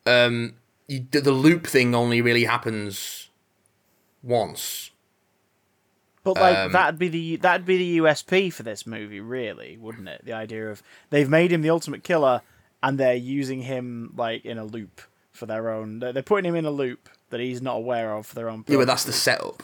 um, 0.05 0.55
you, 0.89 1.07
the 1.11 1.31
loop 1.33 1.67
thing 1.67 1.95
only 1.95 2.21
really 2.21 2.45
happens 2.45 3.29
once. 4.23 4.91
But 6.25 6.37
like 6.37 6.57
Um, 6.57 6.73
that'd 6.73 6.99
be 6.99 7.09
the 7.09 7.37
that'd 7.37 7.65
be 7.67 7.79
the 7.79 7.99
USP 7.99 8.53
for 8.53 8.63
this 8.63 8.87
movie, 8.87 9.21
really, 9.21 9.77
wouldn't 9.79 10.09
it? 10.09 10.25
The 10.25 10.33
idea 10.33 10.71
of 10.71 10.83
they've 11.11 11.29
made 11.29 11.53
him 11.53 11.63
the 11.63 11.71
ultimate 11.71 12.03
killer, 12.03 12.43
and 12.83 12.99
they're 12.99 13.15
using 13.15 13.63
him 13.63 14.13
like 14.17 14.45
in 14.45 14.59
a 14.59 14.65
loop 14.65 15.01
for 15.33 15.47
their 15.47 15.71
own. 15.71 16.01
They're 16.01 16.23
putting 16.23 16.49
him 16.49 16.57
in 16.57 16.65
a 16.65 16.71
loop 16.71 17.09
that 17.31 17.41
he's 17.41 17.63
not 17.63 17.77
aware 17.77 18.15
of 18.15 18.27
for 18.27 18.35
their 18.35 18.49
own. 18.49 18.65
Yeah, 18.67 18.79
but 18.79 18.87
that's 18.87 19.05
the 19.05 19.13
setup. 19.13 19.63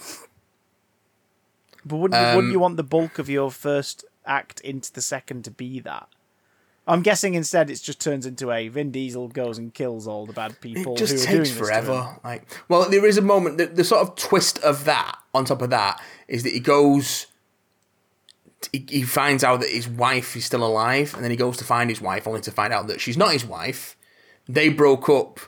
But 1.84 1.96
wouldn't 1.96 2.20
you, 2.20 2.26
wouldn't 2.28 2.50
Um, 2.50 2.52
you 2.52 2.60
want 2.60 2.76
the 2.76 2.82
bulk 2.84 3.18
of 3.18 3.28
your 3.28 3.50
first 3.50 4.04
act 4.24 4.60
into 4.60 4.90
the 4.92 5.02
second 5.02 5.44
to 5.44 5.50
be 5.50 5.80
that? 5.80 6.08
I'm 6.86 7.00
guessing 7.02 7.34
instead 7.34 7.70
it 7.70 7.80
just 7.82 8.00
turns 8.00 8.26
into 8.26 8.50
a 8.50 8.68
Vin 8.68 8.90
Diesel 8.90 9.28
goes 9.28 9.56
and 9.56 9.72
kills 9.72 10.06
all 10.06 10.26
the 10.26 10.32
bad 10.34 10.60
people. 10.60 10.94
It 10.94 10.98
just 10.98 11.12
who 11.14 11.18
are 11.20 11.26
doing 11.26 11.38
takes 11.38 11.48
this 11.50 11.58
to 11.58 11.74
him. 11.74 11.84
forever. 11.84 12.16
Like, 12.22 12.46
well, 12.68 12.88
there 12.90 13.06
is 13.06 13.16
a 13.16 13.22
moment. 13.22 13.56
The, 13.58 13.66
the 13.66 13.84
sort 13.84 14.02
of 14.02 14.16
twist 14.16 14.58
of 14.58 14.84
that, 14.84 15.16
on 15.34 15.44
top 15.46 15.62
of 15.62 15.70
that, 15.70 16.02
is 16.28 16.42
that 16.42 16.52
he 16.52 16.60
goes. 16.60 17.26
He, 18.72 18.84
he 18.88 19.02
finds 19.02 19.44
out 19.44 19.60
that 19.60 19.70
his 19.70 19.88
wife 19.88 20.36
is 20.36 20.44
still 20.46 20.64
alive, 20.64 21.14
and 21.14 21.22
then 21.22 21.30
he 21.30 21.36
goes 21.36 21.56
to 21.58 21.64
find 21.64 21.88
his 21.90 22.00
wife, 22.00 22.26
only 22.26 22.40
to 22.42 22.50
find 22.50 22.72
out 22.72 22.86
that 22.88 23.00
she's 23.00 23.16
not 23.16 23.32
his 23.32 23.44
wife. 23.44 23.96
They 24.48 24.68
broke 24.68 25.08
up 25.08 25.40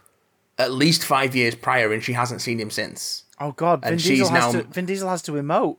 at 0.58 0.72
least 0.72 1.04
five 1.04 1.34
years 1.36 1.54
prior, 1.54 1.92
and 1.92 2.02
she 2.02 2.12
hasn't 2.14 2.40
seen 2.40 2.58
him 2.58 2.70
since. 2.70 3.24
Oh 3.40 3.52
God, 3.52 3.82
Vin 3.82 3.92
And 3.92 4.02
Diesel 4.02 4.16
she's 4.16 4.28
has 4.30 4.54
now- 4.54 4.60
to. 4.62 4.66
Vin 4.68 4.86
Diesel 4.86 5.08
has 5.10 5.22
to 5.22 5.32
emote. 5.32 5.76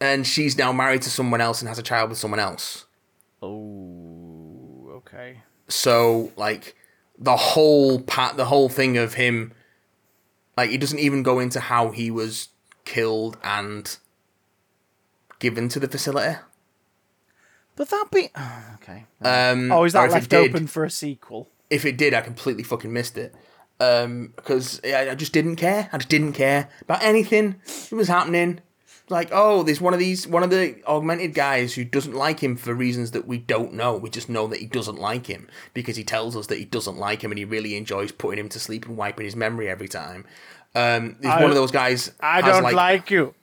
And 0.00 0.26
she's 0.26 0.58
now 0.58 0.72
married 0.72 1.02
to 1.02 1.10
someone 1.10 1.40
else 1.40 1.60
and 1.62 1.68
has 1.68 1.78
a 1.78 1.82
child 1.82 2.10
with 2.10 2.18
someone 2.18 2.40
else. 2.40 2.84
Oh, 3.42 4.13
okay. 5.14 5.38
So 5.68 6.32
like 6.36 6.74
the 7.18 7.36
whole 7.36 8.00
part, 8.00 8.36
the 8.36 8.46
whole 8.46 8.68
thing 8.68 8.98
of 8.98 9.14
him, 9.14 9.52
like 10.56 10.70
he 10.70 10.78
doesn't 10.78 10.98
even 10.98 11.22
go 11.22 11.38
into 11.38 11.60
how 11.60 11.90
he 11.90 12.10
was 12.10 12.48
killed 12.84 13.38
and 13.42 13.96
given 15.38 15.68
to 15.70 15.80
the 15.80 15.88
facility. 15.88 16.38
But 17.76 17.90
that 17.90 18.06
be 18.12 18.30
okay. 18.74 19.06
Um, 19.22 19.72
Oh, 19.72 19.84
is 19.84 19.92
that 19.94 20.10
left 20.10 20.30
did, 20.30 20.50
open 20.50 20.66
for 20.66 20.84
a 20.84 20.90
sequel? 20.90 21.48
If 21.70 21.84
it 21.84 21.96
did, 21.96 22.14
I 22.14 22.20
completely 22.20 22.62
fucking 22.62 22.92
missed 22.92 23.16
it. 23.18 23.34
Um, 23.80 24.32
because 24.36 24.80
I, 24.84 25.10
I 25.10 25.14
just 25.14 25.32
didn't 25.32 25.56
care. 25.56 25.88
I 25.92 25.98
just 25.98 26.08
didn't 26.08 26.34
care 26.34 26.68
about 26.82 27.02
anything 27.02 27.56
that 27.90 27.96
was 27.96 28.08
happening. 28.08 28.60
Like, 29.10 29.28
oh, 29.32 29.62
there's 29.62 29.82
one 29.82 29.92
of 29.92 29.98
these, 29.98 30.26
one 30.26 30.42
of 30.42 30.48
the 30.50 30.76
augmented 30.86 31.34
guys 31.34 31.74
who 31.74 31.84
doesn't 31.84 32.14
like 32.14 32.40
him 32.42 32.56
for 32.56 32.72
reasons 32.74 33.10
that 33.10 33.26
we 33.26 33.36
don't 33.36 33.74
know. 33.74 33.96
We 33.96 34.08
just 34.08 34.30
know 34.30 34.46
that 34.46 34.60
he 34.60 34.66
doesn't 34.66 34.96
like 34.98 35.26
him 35.26 35.46
because 35.74 35.96
he 35.96 36.04
tells 36.04 36.34
us 36.36 36.46
that 36.46 36.56
he 36.58 36.64
doesn't 36.64 36.96
like 36.96 37.22
him 37.22 37.30
and 37.30 37.38
he 37.38 37.44
really 37.44 37.76
enjoys 37.76 38.12
putting 38.12 38.38
him 38.40 38.48
to 38.48 38.58
sleep 38.58 38.86
and 38.86 38.96
wiping 38.96 39.26
his 39.26 39.36
memory 39.36 39.68
every 39.68 39.88
time. 39.88 40.24
Um, 40.74 41.16
he's 41.20 41.30
I- 41.30 41.40
one 41.42 41.50
of 41.50 41.54
those 41.56 41.70
guys. 41.70 42.12
I 42.20 42.40
don't 42.40 42.62
like, 42.72 43.10
you. 43.10 43.34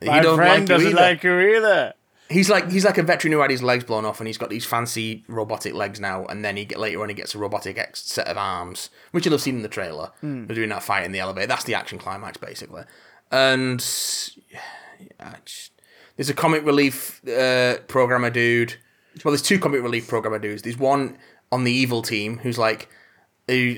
He 0.00 0.06
My 0.06 0.20
don't 0.20 0.36
friend 0.36 0.60
like 0.60 0.68
doesn't 0.68 0.94
like 0.94 1.22
you 1.24 1.38
either. 1.38 1.94
He's 2.30 2.50
like 2.50 2.70
he's 2.70 2.84
like 2.84 2.98
a 2.98 3.02
veteran 3.02 3.32
who 3.32 3.38
had 3.40 3.50
his 3.50 3.62
legs 3.62 3.84
blown 3.84 4.04
off, 4.04 4.20
and 4.20 4.26
he's 4.26 4.36
got 4.36 4.50
these 4.50 4.66
fancy 4.66 5.24
robotic 5.28 5.72
legs 5.72 5.98
now. 5.98 6.26
And 6.26 6.44
then 6.44 6.56
he 6.58 6.66
get 6.66 6.78
later 6.78 7.02
on 7.02 7.08
he 7.08 7.14
gets 7.14 7.34
a 7.34 7.38
robotic 7.38 7.78
ex- 7.78 8.02
set 8.02 8.26
of 8.28 8.36
arms, 8.36 8.90
which 9.12 9.24
you'll 9.24 9.32
have 9.32 9.40
seen 9.40 9.56
in 9.56 9.62
the 9.62 9.68
trailer. 9.68 10.12
Hmm. 10.20 10.46
They're 10.46 10.54
doing 10.56 10.68
that 10.68 10.82
fight 10.82 11.04
in 11.04 11.12
the 11.12 11.20
elevator. 11.20 11.46
That's 11.46 11.64
the 11.64 11.74
action 11.74 11.98
climax, 11.98 12.36
basically. 12.36 12.82
And 13.32 13.80
just- 15.44 15.72
there's 16.16 16.28
a 16.30 16.34
comic 16.34 16.64
relief 16.64 17.20
uh, 17.28 17.78
programmer 17.86 18.30
dude. 18.30 18.74
Well, 19.24 19.32
there's 19.32 19.42
two 19.42 19.58
comic 19.58 19.82
relief 19.82 20.08
programmer 20.08 20.38
dudes. 20.40 20.62
There's 20.62 20.76
one 20.78 21.16
on 21.52 21.64
the 21.64 21.72
evil 21.72 22.02
team 22.02 22.38
who's 22.38 22.58
like, 22.58 22.88
who, 23.46 23.76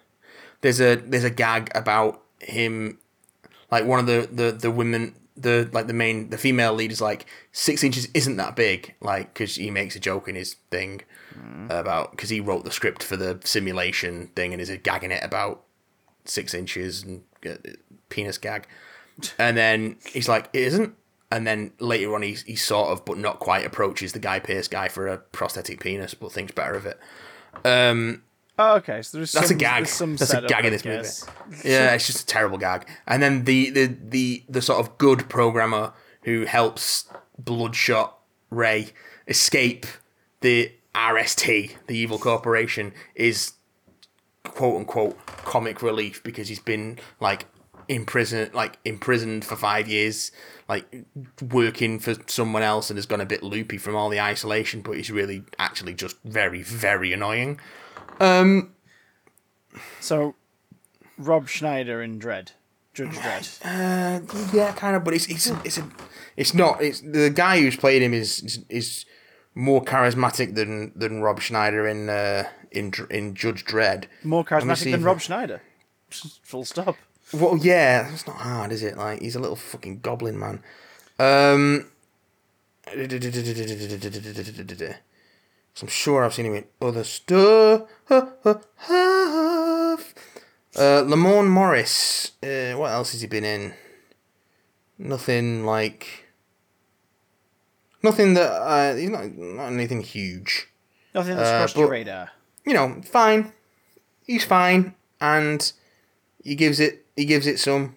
there's 0.62 0.80
a 0.80 0.96
there's 0.96 1.24
a 1.24 1.30
gag 1.30 1.70
about 1.74 2.22
him 2.40 2.98
like 3.70 3.84
one 3.84 3.98
of 4.00 4.06
the 4.06 4.28
the 4.32 4.52
the 4.52 4.70
women 4.70 5.14
the 5.36 5.68
like 5.72 5.86
the 5.88 5.92
main 5.92 6.30
the 6.30 6.38
female 6.38 6.72
lead 6.74 6.92
is 6.92 7.00
like 7.00 7.26
six 7.52 7.82
inches 7.82 8.08
isn't 8.14 8.36
that 8.36 8.54
big 8.56 8.94
like 9.00 9.34
because 9.34 9.56
he 9.56 9.70
makes 9.70 9.96
a 9.96 10.00
joke 10.00 10.28
in 10.28 10.34
his 10.36 10.54
thing 10.70 11.00
about 11.70 12.12
because 12.12 12.30
he 12.30 12.38
wrote 12.40 12.64
the 12.64 12.70
script 12.70 13.02
for 13.02 13.16
the 13.16 13.40
simulation 13.44 14.28
thing 14.36 14.52
and 14.52 14.62
is 14.62 14.68
a 14.70 14.76
gagging 14.76 15.10
it 15.10 15.22
about 15.24 15.64
six 16.24 16.54
inches 16.54 17.02
and 17.02 17.22
uh, 17.44 17.56
penis 18.08 18.38
gag 18.38 18.66
and 19.38 19.56
then 19.56 19.96
he's 20.12 20.28
like 20.28 20.48
it 20.52 20.62
isn't 20.62 20.94
and 21.30 21.46
then 21.46 21.72
later 21.78 22.14
on 22.14 22.22
he's 22.22 22.42
he 22.42 22.56
sort 22.56 22.90
of 22.90 23.04
but 23.04 23.18
not 23.18 23.38
quite 23.38 23.64
approaches 23.64 24.12
the 24.12 24.18
Guy 24.18 24.38
Pearce 24.38 24.68
guy 24.68 24.88
for 24.88 25.06
a 25.08 25.18
prosthetic 25.18 25.80
penis 25.80 26.14
but 26.14 26.32
thinks 26.32 26.52
better 26.52 26.74
of 26.74 26.86
it 26.86 26.98
um 27.64 28.22
Oh, 28.56 28.76
okay, 28.76 29.02
so 29.02 29.18
there's 29.18 29.32
that's 29.32 29.48
some, 29.48 29.56
a 29.56 29.58
gag. 29.58 29.86
That's 29.86 30.32
a 30.32 30.42
gag 30.42 30.64
in 30.64 30.72
this 30.72 30.84
movie. 30.84 31.08
Yeah, 31.68 31.92
it's 31.92 32.06
just 32.06 32.22
a 32.22 32.26
terrible 32.26 32.56
gag. 32.56 32.86
And 33.04 33.20
then 33.20 33.44
the 33.44 33.70
the 33.70 33.86
the 33.86 34.44
the 34.48 34.62
sort 34.62 34.78
of 34.78 34.96
good 34.96 35.28
programmer 35.28 35.92
who 36.22 36.44
helps 36.44 37.08
Bloodshot 37.36 38.16
Ray 38.50 38.90
escape 39.26 39.86
the 40.40 40.72
RST, 40.94 41.72
the 41.88 41.96
evil 41.96 42.18
corporation, 42.18 42.92
is 43.16 43.54
quote 44.44 44.76
unquote 44.76 45.26
comic 45.26 45.82
relief 45.82 46.22
because 46.22 46.48
he's 46.48 46.60
been 46.60 46.98
like 47.18 47.46
in 47.88 48.04
prison, 48.06 48.50
like 48.54 48.78
imprisoned 48.84 49.44
for 49.44 49.56
five 49.56 49.88
years, 49.88 50.32
like 50.68 51.04
working 51.40 51.98
for 51.98 52.14
someone 52.26 52.62
else, 52.62 52.90
and 52.90 52.96
has 52.96 53.06
gone 53.06 53.20
a 53.20 53.26
bit 53.26 53.42
loopy 53.42 53.78
from 53.78 53.94
all 53.96 54.08
the 54.08 54.20
isolation. 54.20 54.80
But 54.82 54.96
he's 54.96 55.10
really 55.10 55.44
actually 55.58 55.94
just 55.94 56.16
very 56.24 56.62
very 56.62 57.12
annoying. 57.12 57.60
So, 60.00 60.34
Rob 61.18 61.48
Schneider 61.48 62.02
in 62.02 62.18
Dredd, 62.20 62.52
Judge 62.92 63.16
Dredd. 63.16 63.58
Uh, 63.64 64.20
yeah, 64.56 64.72
kind 64.72 64.96
of, 64.96 65.04
but 65.04 65.14
it's 65.14 65.26
it's 65.26 65.50
it's 65.64 65.78
a, 65.78 65.88
it's 66.36 66.54
not. 66.54 66.80
It's 66.82 67.00
the 67.00 67.30
guy 67.30 67.60
who's 67.60 67.76
played 67.76 68.02
him 68.02 68.14
is 68.14 68.42
is, 68.42 68.64
is 68.68 69.06
more 69.54 69.82
charismatic 69.82 70.54
than 70.54 70.92
than 70.94 71.22
Rob 71.22 71.40
Schneider 71.40 71.86
in 71.86 72.08
uh, 72.08 72.44
in 72.70 72.92
in 73.10 73.34
Judge 73.34 73.64
Dredd. 73.64 74.04
More 74.22 74.44
charismatic 74.44 74.84
than 74.84 75.00
if- 75.00 75.04
Rob 75.04 75.20
Schneider. 75.20 75.62
Full 76.42 76.64
stop. 76.64 76.96
Well, 77.34 77.56
yeah, 77.56 78.12
it's 78.12 78.26
not 78.26 78.36
hard, 78.36 78.70
is 78.72 78.82
it? 78.82 78.96
Like 78.96 79.20
he's 79.20 79.34
a 79.36 79.40
little 79.40 79.56
fucking 79.56 80.00
goblin 80.00 80.38
man. 80.38 80.62
Um, 81.18 81.90
so 85.74 85.82
I'm 85.82 85.88
sure 85.88 86.24
I've 86.24 86.34
seen 86.34 86.46
him 86.46 86.54
in 86.54 86.64
other 86.80 87.04
stuff. 87.04 87.82
Uh, 90.76 91.02
Lamorne 91.04 91.48
Morris. 91.48 92.32
Uh, 92.42 92.72
what 92.76 92.90
else 92.90 93.12
has 93.12 93.20
he 93.20 93.26
been 93.28 93.44
in? 93.44 93.74
Nothing 94.98 95.64
like. 95.64 96.24
Nothing 98.02 98.34
that 98.34 98.50
uh, 98.50 98.94
he's 98.96 99.08
not 99.10 99.32
not 99.36 99.66
anything 99.72 100.02
huge. 100.02 100.68
Nothing 101.14 101.36
that's 101.36 101.48
Uh, 101.48 101.58
crossed 101.58 101.76
your 101.76 101.88
radar. 101.88 102.30
You 102.66 102.74
know, 102.74 103.00
fine. 103.02 103.52
He's 104.26 104.44
fine, 104.44 104.94
and 105.20 105.72
he 106.42 106.54
gives 106.54 106.80
it 106.80 107.03
he 107.16 107.24
gives 107.24 107.46
it 107.46 107.58
some. 107.58 107.96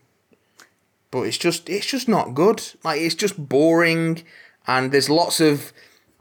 But 1.11 1.22
it's 1.22 1.38
just 1.38 1.70
it's 1.70 1.86
just 1.86 2.07
not 2.07 2.34
good. 2.34 2.63
Like 2.84 3.01
it's 3.01 3.15
just 3.15 3.49
boring, 3.49 4.24
and 4.68 4.91
there's 4.91 5.09
lots 5.09 5.39
of 5.39 5.72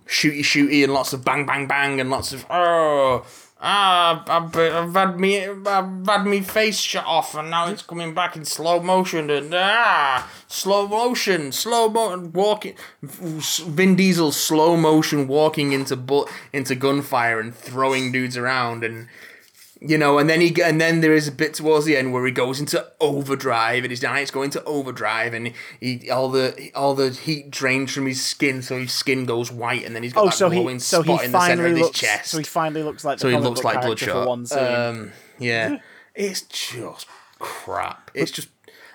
shooty 0.06 0.40
shooty 0.40 0.84
and 0.84 0.92
lots 0.92 1.12
of 1.12 1.24
bang 1.24 1.44
bang 1.46 1.66
bang 1.66 2.00
and 2.00 2.10
lots 2.10 2.32
of 2.32 2.46
oh 2.48 3.26
ah 3.60 4.22
I've, 4.28 4.94
had 4.94 5.18
me 5.18 5.44
I've 5.44 6.06
had 6.06 6.26
me 6.26 6.40
face 6.42 6.78
shut 6.78 7.04
off 7.04 7.34
and 7.34 7.50
now 7.50 7.68
it's 7.68 7.82
coming 7.82 8.14
back 8.14 8.36
in 8.36 8.44
slow 8.44 8.80
motion 8.80 9.30
and 9.30 9.52
ah 9.54 10.30
slow 10.46 10.86
motion 10.86 11.50
slow 11.52 11.88
motion 11.88 12.32
walking 12.32 12.74
Vin 13.02 13.96
Diesel 13.96 14.30
slow 14.30 14.76
motion 14.76 15.26
walking 15.26 15.72
into 15.72 15.96
bu- 15.96 16.26
into 16.52 16.74
gunfire 16.74 17.40
and 17.40 17.54
throwing 17.54 18.12
dudes 18.12 18.36
around 18.36 18.84
and 18.84 19.08
you 19.80 19.98
know, 19.98 20.18
and 20.18 20.28
then 20.30 20.40
he 20.40 20.54
and 20.62 20.80
then 20.80 21.00
there 21.02 21.12
is 21.14 21.28
a 21.28 21.32
bit 21.32 21.54
towards 21.54 21.84
the 21.84 21.96
end 21.96 22.12
where 22.12 22.24
he 22.24 22.32
goes 22.32 22.60
into 22.60 22.86
overdrive, 23.00 23.84
and 23.84 23.90
his 23.90 24.02
night's 24.02 24.30
going 24.30 24.50
to 24.50 24.64
overdrive, 24.64 25.34
and 25.34 25.52
he 25.80 26.10
all 26.10 26.30
the 26.30 26.70
all 26.74 26.94
the 26.94 27.10
heat 27.10 27.50
drains 27.50 27.92
from 27.92 28.06
his 28.06 28.24
skin, 28.24 28.62
so 28.62 28.78
his 28.78 28.92
skin 28.92 29.24
goes 29.26 29.52
white, 29.52 29.84
and 29.84 29.94
then 29.94 30.02
he's 30.02 30.12
got 30.12 30.22
Oh, 30.22 30.26
that 30.26 30.34
so 30.34 30.48
glowing 30.50 30.76
he 30.76 30.78
so 30.80 31.02
spot 31.02 31.24
in 31.24 31.32
the 31.32 31.40
center 31.40 31.62
finally 31.64 31.80
of 31.80 31.86
his 31.88 31.90
chest. 31.98 32.30
so 32.30 32.38
he 32.38 32.44
finally 32.44 32.82
looks 32.82 33.04
like 33.04 33.18
So 33.18 33.28
he 33.28 33.36
looks 33.36 33.62
like 33.64 33.82
Bloodshot. 33.82 34.26
one 34.26 34.46
scene. 34.46 34.58
Um, 34.58 35.12
yeah, 35.38 35.78
it's 36.14 36.42
just 36.42 37.06
crap. 37.38 38.10
It's 38.14 38.30
just, 38.30 38.48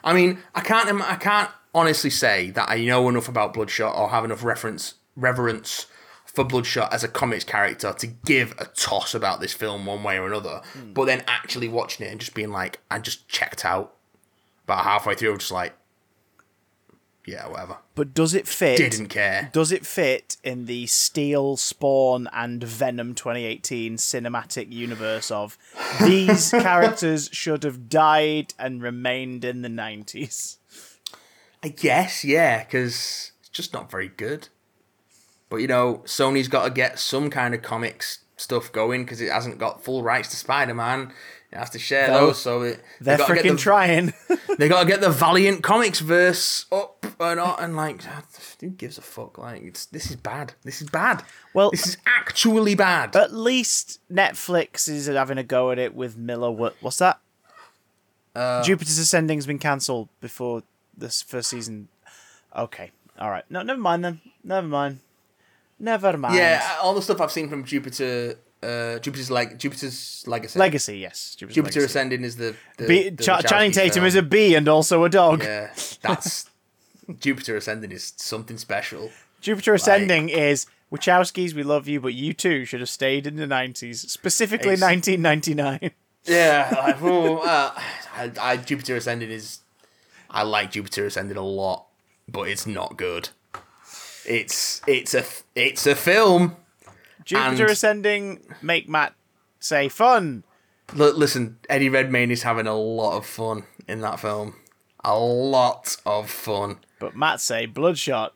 I 0.04 0.14
mean, 0.14 0.40
I 0.56 0.62
can't, 0.62 0.90
I 1.02 1.16
can't 1.16 1.50
honestly 1.76 2.10
say 2.10 2.50
that 2.52 2.70
I 2.70 2.84
know 2.84 3.08
enough 3.08 3.28
about 3.30 3.54
Bloodshot 3.54 3.96
or 3.96 4.10
have 4.10 4.26
enough 4.26 4.44
reference 4.44 4.96
reverence 5.16 5.86
for 6.34 6.44
Bloodshot 6.44 6.94
as 6.94 7.04
a 7.04 7.08
comics 7.08 7.44
character 7.44 7.94
to 7.94 8.08
give 8.08 8.54
a 8.58 8.66
toss 8.66 9.14
about 9.14 9.42
this 9.42 9.54
film 9.54 9.86
one 9.86 10.04
way 10.04 10.18
or 10.18 10.28
another, 10.28 10.62
hmm. 10.74 10.94
but 10.94 11.06
then 11.06 11.24
actually 11.28 11.68
watching 11.68 12.06
it 12.06 12.12
and 12.12 12.20
just 12.20 12.34
being 12.34 12.52
like, 12.52 12.80
I 12.90 13.00
just 13.00 13.28
checked 13.28 13.66
out 13.66 13.96
about 14.64 14.84
halfway 14.84 15.16
through, 15.16 15.38
just 15.38 15.52
like, 15.52 15.74
yeah, 17.26 17.48
whatever. 17.48 17.78
But 17.96 18.14
does 18.14 18.34
it 18.34 18.48
fit? 18.48 18.78
Didn't 18.78 19.10
care. 19.10 19.50
Does 19.54 19.72
it 19.72 19.86
fit 19.86 20.38
in 20.44 20.66
the 20.66 20.88
Steel, 20.88 21.58
Spawn, 21.58 22.28
and 22.34 22.64
Venom 22.64 23.14
2018 23.14 23.98
cinematic 23.98 24.72
universe 24.72 25.30
of 25.30 25.58
these 26.02 26.50
characters 26.52 27.30
should 27.32 27.64
have 27.64 27.90
died 27.90 28.54
and 28.58 28.82
remained 28.82 29.44
in 29.44 29.62
the 29.62 29.70
90s? 29.70 30.58
I 31.62 31.68
guess, 31.68 32.24
yeah, 32.24 32.64
because 32.64 33.32
it's 33.42 33.50
just 33.50 33.74
not 33.74 33.92
very 33.92 34.08
good. 34.08 34.48
But 35.52 35.58
you 35.58 35.68
know, 35.68 36.02
Sony's 36.06 36.48
got 36.48 36.64
to 36.64 36.72
get 36.72 36.98
some 36.98 37.30
kind 37.30 37.54
of 37.54 37.62
comics 37.62 38.20
stuff 38.38 38.72
going 38.72 39.04
because 39.04 39.22
it 39.22 39.32
hasn't 39.32 39.60
got 39.60 39.84
full 39.84 40.02
rights 40.02 40.30
to 40.30 40.38
Spider 40.38 40.74
Man. 40.74 41.14
It 41.52 41.58
has 41.58 41.70
to 41.72 41.80
share 41.80 42.08
Though, 42.08 42.28
those, 42.28 42.42
so 42.42 42.62
it, 42.62 42.82
They're 43.02 43.18
they 43.18 43.24
gotta 43.24 43.36
get 43.36 43.44
freaking 43.46 43.52
the- 43.52 43.58
trying. 43.58 44.14
They 44.58 44.70
got 44.70 44.82
to 44.84 44.88
get 44.88 45.02
the 45.02 45.10
Valiant 45.10 45.62
Comics 45.64 46.00
verse 46.00 46.66
up 46.72 47.06
and 47.20 47.40
on, 47.40 47.56
and 47.60 47.76
like, 47.76 48.02
who 48.62 48.70
gives 48.70 48.98
a 48.98 49.02
fuck? 49.02 49.38
Like, 49.38 49.62
it's 49.64 49.86
this 49.88 50.10
is 50.10 50.16
bad. 50.16 50.54
This 50.64 50.82
is 50.82 50.90
bad. 50.90 51.24
Well- 51.54 51.72
this 51.72 51.86
is 51.86 51.98
actually 52.06 52.76
bad. 52.76 53.14
At 53.18 53.34
least 53.34 54.00
Netflix 54.10 54.88
is 54.88 55.08
having 55.08 55.38
a 55.38 55.44
go 55.44 55.72
at 55.72 55.80
it 55.80 55.94
with 55.94 56.16
Millar. 56.18 56.52
What, 56.52 56.76
what's 56.80 57.00
that? 57.00 57.20
Uh, 58.34 58.64
Jupiter's 58.64 58.98
Ascending's 58.98 59.46
been 59.46 59.60
cancelled 59.60 60.08
before 60.22 60.64
this 60.98 61.22
first 61.22 61.50
season. 61.50 61.90
Okay, 62.56 62.92
all 63.20 63.30
right. 63.30 63.44
No, 63.50 63.62
never 63.62 63.82
mind 63.82 64.06
then. 64.06 64.22
Never 64.44 64.68
mind. 64.68 65.00
Never 65.82 66.16
mind. 66.16 66.36
yeah, 66.36 66.78
all 66.82 66.94
the 66.94 67.02
stuff 67.02 67.20
I've 67.20 67.32
seen 67.32 67.50
from 67.50 67.64
Jupiter, 67.64 68.36
uh, 68.62 69.00
Jupiter's 69.00 69.32
like 69.32 69.58
Jupiter's 69.58 70.24
Legacy. 70.28 70.60
Legacy, 70.60 71.00
yes. 71.00 71.36
Jupiter's 71.36 71.56
Jupiter 71.56 71.80
Legacy. 71.80 71.92
Ascending 71.92 72.24
is 72.24 72.36
the, 72.36 72.56
the, 72.78 73.10
the 73.10 73.24
Ch- 73.24 73.46
Channing 73.50 73.72
Tatum 73.72 73.94
film. 73.94 74.06
is 74.06 74.16
a 74.16 74.22
bee 74.22 74.54
and 74.54 74.68
also 74.68 75.04
a 75.04 75.10
dog. 75.10 75.44
Yeah, 75.44 75.74
that's 76.02 76.50
Jupiter 77.20 77.58
Ascending 77.58 77.92
is 77.92 78.14
something 78.18 78.58
special. 78.58 79.10
Jupiter 79.42 79.74
Ascending 79.74 80.30
is 80.30 80.68
Wachowskis, 80.92 81.54
we 81.54 81.64
love 81.64 81.88
you, 81.88 82.00
but 82.00 82.14
you 82.14 82.34
too 82.34 82.64
should 82.66 82.80
have 82.80 82.90
stayed 82.90 83.26
in 83.26 83.38
the 83.38 83.48
90s, 83.48 84.08
specifically 84.08 84.72
1999. 84.78 85.92
Yeah, 86.26 86.70
like, 86.78 86.98
oh, 87.02 87.38
uh, 87.38 87.72
I, 88.16 88.32
I, 88.40 88.58
Jupiter 88.58 88.98
Ascending 88.98 89.32
is. 89.32 89.60
I 90.30 90.44
like 90.44 90.72
Jupiter 90.72 91.08
Ascending 91.08 91.38
a 91.38 91.42
lot, 91.42 91.88
but 92.28 92.48
it's 92.48 92.68
not 92.68 92.98
good. 92.98 93.30
It's 94.26 94.82
it's 94.88 95.14
a 95.14 95.24
it's 95.56 95.86
a 95.88 95.96
film. 95.96 96.56
Jupiter 97.26 97.64
And- 97.64 97.72
Ascending, 97.72 98.56
make 98.62 98.88
Matt 98.90 99.14
say 99.60 99.90
fun. 99.90 100.44
L- 100.98 101.14
listen, 101.14 101.58
Eddie 101.70 101.90
Redmayne 101.90 102.32
is 102.32 102.44
having 102.44 102.68
a 102.68 102.76
lot 102.76 103.18
of 103.18 103.26
fun 103.26 103.64
in 103.88 104.02
that 104.02 104.20
film. 104.20 104.56
A 105.04 105.18
lot 105.18 105.96
of 106.06 106.30
fun. 106.30 106.78
But 107.00 107.16
Matt 107.16 107.42
say 107.42 107.66
Bloodshot. 107.66 108.34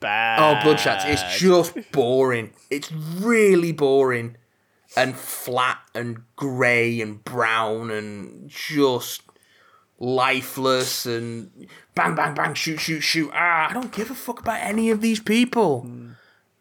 Bad. 0.00 0.38
Oh, 0.40 0.62
Bloodshot! 0.64 1.02
It's 1.08 1.38
just 1.38 1.74
boring. 1.92 2.52
It's 2.70 2.90
really 2.90 3.72
boring, 3.72 4.36
and 4.96 5.14
flat 5.14 5.78
and 5.94 6.22
grey 6.36 7.00
and 7.02 7.22
brown 7.22 7.90
and 7.90 8.48
just 8.48 9.22
lifeless 10.00 11.04
and 11.04 11.50
bang 11.94 12.14
bang 12.14 12.34
bang 12.34 12.54
shoot 12.54 12.80
shoot 12.80 13.00
shoot. 13.00 13.30
Ah, 13.32 13.68
I 13.70 13.72
don't 13.72 13.92
give 13.92 14.10
a 14.10 14.14
fuck 14.14 14.40
about 14.40 14.60
any 14.60 14.90
of 14.90 15.00
these 15.00 15.20
people. 15.20 15.82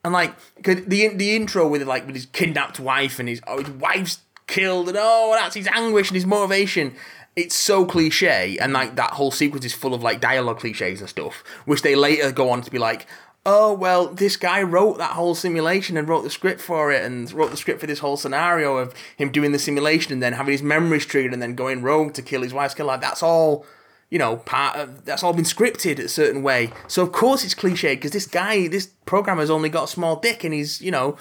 And 0.04 0.14
like 0.14 0.36
the 0.62 0.76
the 0.76 1.36
intro 1.36 1.68
with 1.68 1.84
like 1.84 2.06
with 2.06 2.16
his 2.16 2.28
kidnapped 2.28 2.80
wife 2.80 3.20
and 3.20 3.28
his 3.28 3.42
oh 3.48 3.60
his 3.60 3.70
wife's 3.70 4.20
killed 4.48 4.90
and 4.90 4.98
oh 5.00 5.36
that's 5.40 5.56
his 5.56 5.68
anguish 5.68 6.10
and 6.10 6.16
his 6.16 6.26
motivation. 6.26 6.96
It's 7.36 7.56
so 7.56 7.86
cliche 7.86 8.58
and 8.60 8.74
like 8.74 8.98
that 8.98 9.12
whole 9.12 9.32
sequence 9.32 9.64
is 9.64 9.74
full 9.74 9.94
of 9.94 10.04
like 10.04 10.20
dialogue 10.20 10.60
cliches 10.60 11.00
and 11.00 11.10
stuff, 11.10 11.44
which 11.66 11.82
they 11.82 11.96
later 11.96 12.32
go 12.32 12.50
on 12.50 12.62
to 12.62 12.72
be 12.72 12.80
like, 12.80 13.08
oh 13.46 13.74
well, 13.74 14.08
this 14.08 14.38
guy 14.38 14.62
wrote 14.62 14.98
that 14.98 15.12
whole 15.12 15.36
simulation 15.36 15.98
and 15.98 16.08
wrote 16.08 16.24
the 16.24 16.30
script 16.30 16.62
for 16.62 16.92
it 16.92 17.04
and 17.04 17.32
wrote 17.32 17.52
the 17.52 17.58
script 17.58 17.80
for 17.80 17.88
this 17.88 18.00
whole 18.00 18.18
scenario 18.18 18.78
of 18.78 18.94
him 19.18 19.32
doing 19.32 19.52
the 19.52 19.60
simulation 19.60 20.14
and 20.14 20.22
then 20.22 20.34
having 20.34 20.52
his 20.52 20.64
memories 20.64 21.06
triggered 21.06 21.34
and 21.34 21.42
then 21.42 21.56
going 21.56 21.82
rogue 21.82 22.14
to 22.14 22.22
kill 22.22 22.42
his 22.42 22.54
wife's 22.54 22.74
killer. 22.74 22.88
Like 22.88 23.02
that's 23.02 23.24
all 23.24 23.66
you 24.10 24.18
know, 24.18 24.38
part 24.38 24.76
of 24.76 25.06
that's 25.06 25.24
all 25.24 25.34
been 25.34 25.46
scripted 25.46 26.00
a 26.00 26.08
certain 26.08 26.42
way. 26.42 26.72
So 26.88 27.04
of 27.04 27.12
course 27.12 27.44
it's 27.44 27.54
cliche 27.54 27.96
because 27.96 28.12
this 28.12 28.26
guy, 28.26 28.68
this 28.68 28.88
programmer's 29.06 29.50
only 29.50 29.70
got 29.70 29.84
a 29.84 29.88
small 29.88 30.16
dick 30.16 30.44
and 30.44 30.54
he's, 30.54 30.82
you 30.82 30.92
know, 30.92 31.16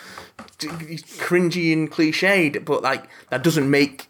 he's 0.59 1.03
cringy 1.03 1.73
and 1.73 1.91
cliched. 1.91 2.65
But 2.65 2.83
like 2.83 3.09
that 3.29 3.45
doesn't 3.45 3.71
make 3.71 4.09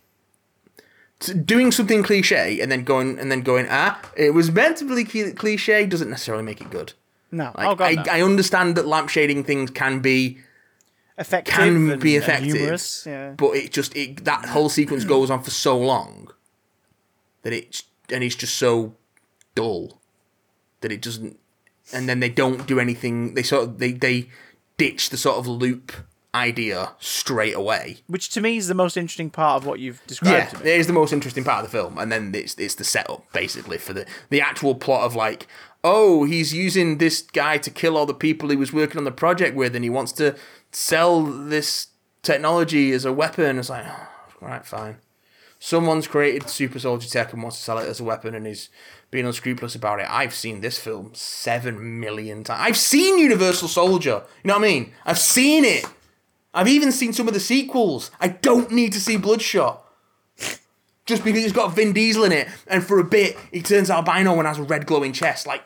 doing 1.45 1.73
something 1.73 2.05
cliche 2.05 2.61
and 2.61 2.71
then 2.71 2.85
going 2.85 3.19
and 3.19 3.33
then 3.33 3.41
going 3.41 3.67
ah, 3.69 4.01
it 4.17 4.31
was 4.33 4.53
meant 4.53 4.77
to 4.77 4.85
be 4.85 5.33
cliche 5.33 5.85
doesn't 5.85 6.11
necessarily 6.11 6.45
make 6.45 6.61
it 6.61 6.71
good. 6.71 6.93
No. 7.31 7.53
Like, 7.57 7.69
oh, 7.69 7.75
God, 7.75 7.85
I, 7.85 7.95
no. 7.95 8.13
I 8.13 8.23
understand 8.23 8.77
that 8.77 8.85
lampshading 8.87 9.45
things 9.45 9.71
can 9.71 10.01
be 10.01 10.39
effective 11.19 11.53
can 11.55 11.99
be 11.99 12.17
effective. 12.17 12.81
Yeah. 13.05 13.33
but 13.37 13.51
it 13.57 13.73
just 13.73 13.95
it 13.97 14.25
that 14.25 14.47
whole 14.47 14.69
sequence 14.69 15.05
goes 15.05 15.31
on 15.31 15.43
for 15.43 15.51
so 15.51 15.77
long 15.77 16.31
that 17.43 17.53
it 17.53 17.83
and 18.13 18.23
it's 18.25 18.37
just 18.37 18.55
so 18.55 18.95
dull 19.55 20.01
that 20.81 20.93
it 20.93 21.03
doesn't. 21.03 21.39
And 21.93 22.09
then 22.09 22.21
they 22.21 22.29
don't 22.29 22.67
do 22.67 22.79
anything. 22.79 23.35
They 23.35 23.43
sort 23.43 23.65
of 23.65 23.79
they 23.79 23.93
they 23.93 24.29
ditch 24.77 25.11
the 25.11 25.17
sort 25.17 25.39
of 25.39 25.47
loop 25.47 25.93
idea 26.35 26.93
straight 27.01 27.55
away. 27.55 27.97
Which 28.07 28.29
to 28.31 28.41
me 28.41 28.59
is 28.59 28.69
the 28.69 28.75
most 28.75 28.97
interesting 28.97 29.31
part 29.31 29.61
of 29.63 29.67
what 29.67 29.81
you've 29.81 30.07
described 30.07 30.35
Yeah, 30.53 30.59
to 30.59 30.65
me. 30.65 30.71
it 30.71 30.79
is 30.81 30.87
the 30.87 30.93
most 30.93 31.13
interesting 31.13 31.43
part 31.43 31.65
of 31.65 31.71
the 31.71 31.77
film, 31.77 31.99
and 31.99 32.13
then 32.13 32.33
it's 32.35 32.55
it's 32.59 32.75
the 32.77 32.85
setup 32.85 33.25
basically 33.33 33.79
for 33.79 33.93
the 33.93 34.07
the 34.31 34.41
actual 34.41 34.75
plot 34.75 35.05
of 35.05 35.17
like, 35.17 35.49
oh, 35.85 36.25
he's 36.25 36.53
using 36.53 36.99
this 36.99 37.23
guy 37.23 37.59
to 37.59 37.71
kill 37.71 37.97
all 37.97 38.07
the 38.07 38.15
people 38.15 38.49
he 38.49 38.57
was 38.57 38.73
working 38.73 38.99
on 38.99 39.05
the 39.05 39.13
project 39.13 39.57
with, 39.57 39.75
and 39.75 39.85
he 39.85 39.91
wants 39.91 40.13
to 40.13 40.37
sell 40.73 41.23
this 41.23 41.89
technology 42.23 42.93
as 42.93 43.05
a 43.05 43.13
weapon. 43.13 43.59
It's 43.59 43.71
like, 43.71 43.87
oh, 43.87 44.09
right, 44.41 44.65
fine. 44.65 44.99
Someone's 45.61 46.07
created 46.07 46.49
super 46.49 46.79
soldier 46.79 47.09
tech 47.09 47.33
and 47.33 47.43
wants 47.43 47.59
to 47.59 47.65
sell 47.65 47.79
it 47.79 47.89
as 47.89 48.01
a 48.01 48.05
weapon, 48.05 48.35
and 48.35 48.47
he's 48.47 48.69
being 49.11 49.27
unscrupulous 49.27 49.75
about 49.75 50.01
it. 50.01 50.07
I've 50.09 50.35
seen 50.35 50.61
this 50.61 50.79
film 50.79 51.11
seven 51.15 51.99
million 52.01 52.45
times. 52.45 52.61
I've 52.63 52.77
seen 52.77 53.19
Universal 53.19 53.69
Soldier. 53.69 54.23
You 54.43 54.49
know 54.49 54.55
what 54.55 54.65
I 54.65 54.69
mean? 54.69 54.93
I've 55.05 55.19
seen 55.19 55.65
it. 55.65 55.85
I've 56.55 56.69
even 56.69 56.93
seen 56.93 57.13
some 57.13 57.29
of 57.29 57.35
the 57.35 57.41
sequels. 57.41 58.11
I 58.21 58.29
don't 58.29 58.71
need 58.71 58.93
to 58.93 59.01
see 59.01 59.17
Bloodshot. 59.17 59.85
Just 61.09 61.25
because 61.25 61.43
it's 61.43 61.55
got 61.55 61.75
Vin 61.75 61.95
Diesel 61.95 62.25
in 62.25 62.33
it, 62.33 62.49
and 62.67 62.85
for 62.85 62.99
a 62.99 63.05
bit 63.05 63.37
he 63.51 63.63
turns 63.63 63.89
albino 63.91 64.39
and 64.39 64.47
has 64.47 64.59
a 64.59 64.63
red 64.63 64.85
glowing 64.85 65.15
chest. 65.15 65.47
Like, 65.47 65.65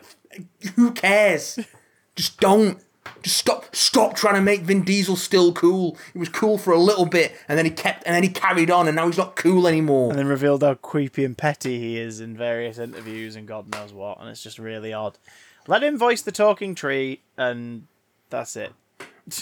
who 0.75 0.91
cares? 0.91 1.59
Just 2.15 2.39
don't. 2.39 2.79
Just 3.21 3.37
stop. 3.37 3.75
Stop 3.75 4.15
trying 4.15 4.35
to 4.35 4.41
make 4.41 4.61
Vin 4.61 4.83
Diesel 4.83 5.17
still 5.17 5.51
cool. 5.51 5.97
He 6.13 6.19
was 6.19 6.29
cool 6.29 6.57
for 6.57 6.71
a 6.71 6.79
little 6.79 7.05
bit, 7.05 7.33
and 7.49 7.57
then 7.57 7.65
he 7.65 7.71
kept, 7.71 8.03
and 8.05 8.15
then 8.15 8.23
he 8.23 8.29
carried 8.29 8.71
on, 8.71 8.87
and 8.87 8.95
now 8.95 9.07
he's 9.07 9.17
not 9.17 9.35
cool 9.35 9.67
anymore. 9.67 10.11
and 10.11 10.17
then 10.19 10.27
revealed 10.27 10.63
how 10.63 10.75
creepy 10.75 11.25
and 11.25 11.37
petty 11.37 11.77
he 11.77 11.97
is 11.99 12.21
in 12.21 12.37
various 12.37 12.77
interviews 12.77 13.35
and 13.35 13.45
God 13.45 13.69
knows 13.69 13.91
what, 13.91 14.21
and 14.21 14.29
it's 14.29 14.41
just 14.41 14.57
really 14.57 14.93
odd. 14.93 15.17
Let 15.67 15.83
him 15.83 15.97
voice 15.97 16.21
the 16.21 16.31
talking 16.31 16.73
tree, 16.73 17.21
and 17.37 17.87
that's 18.29 18.55
it. 18.55 18.71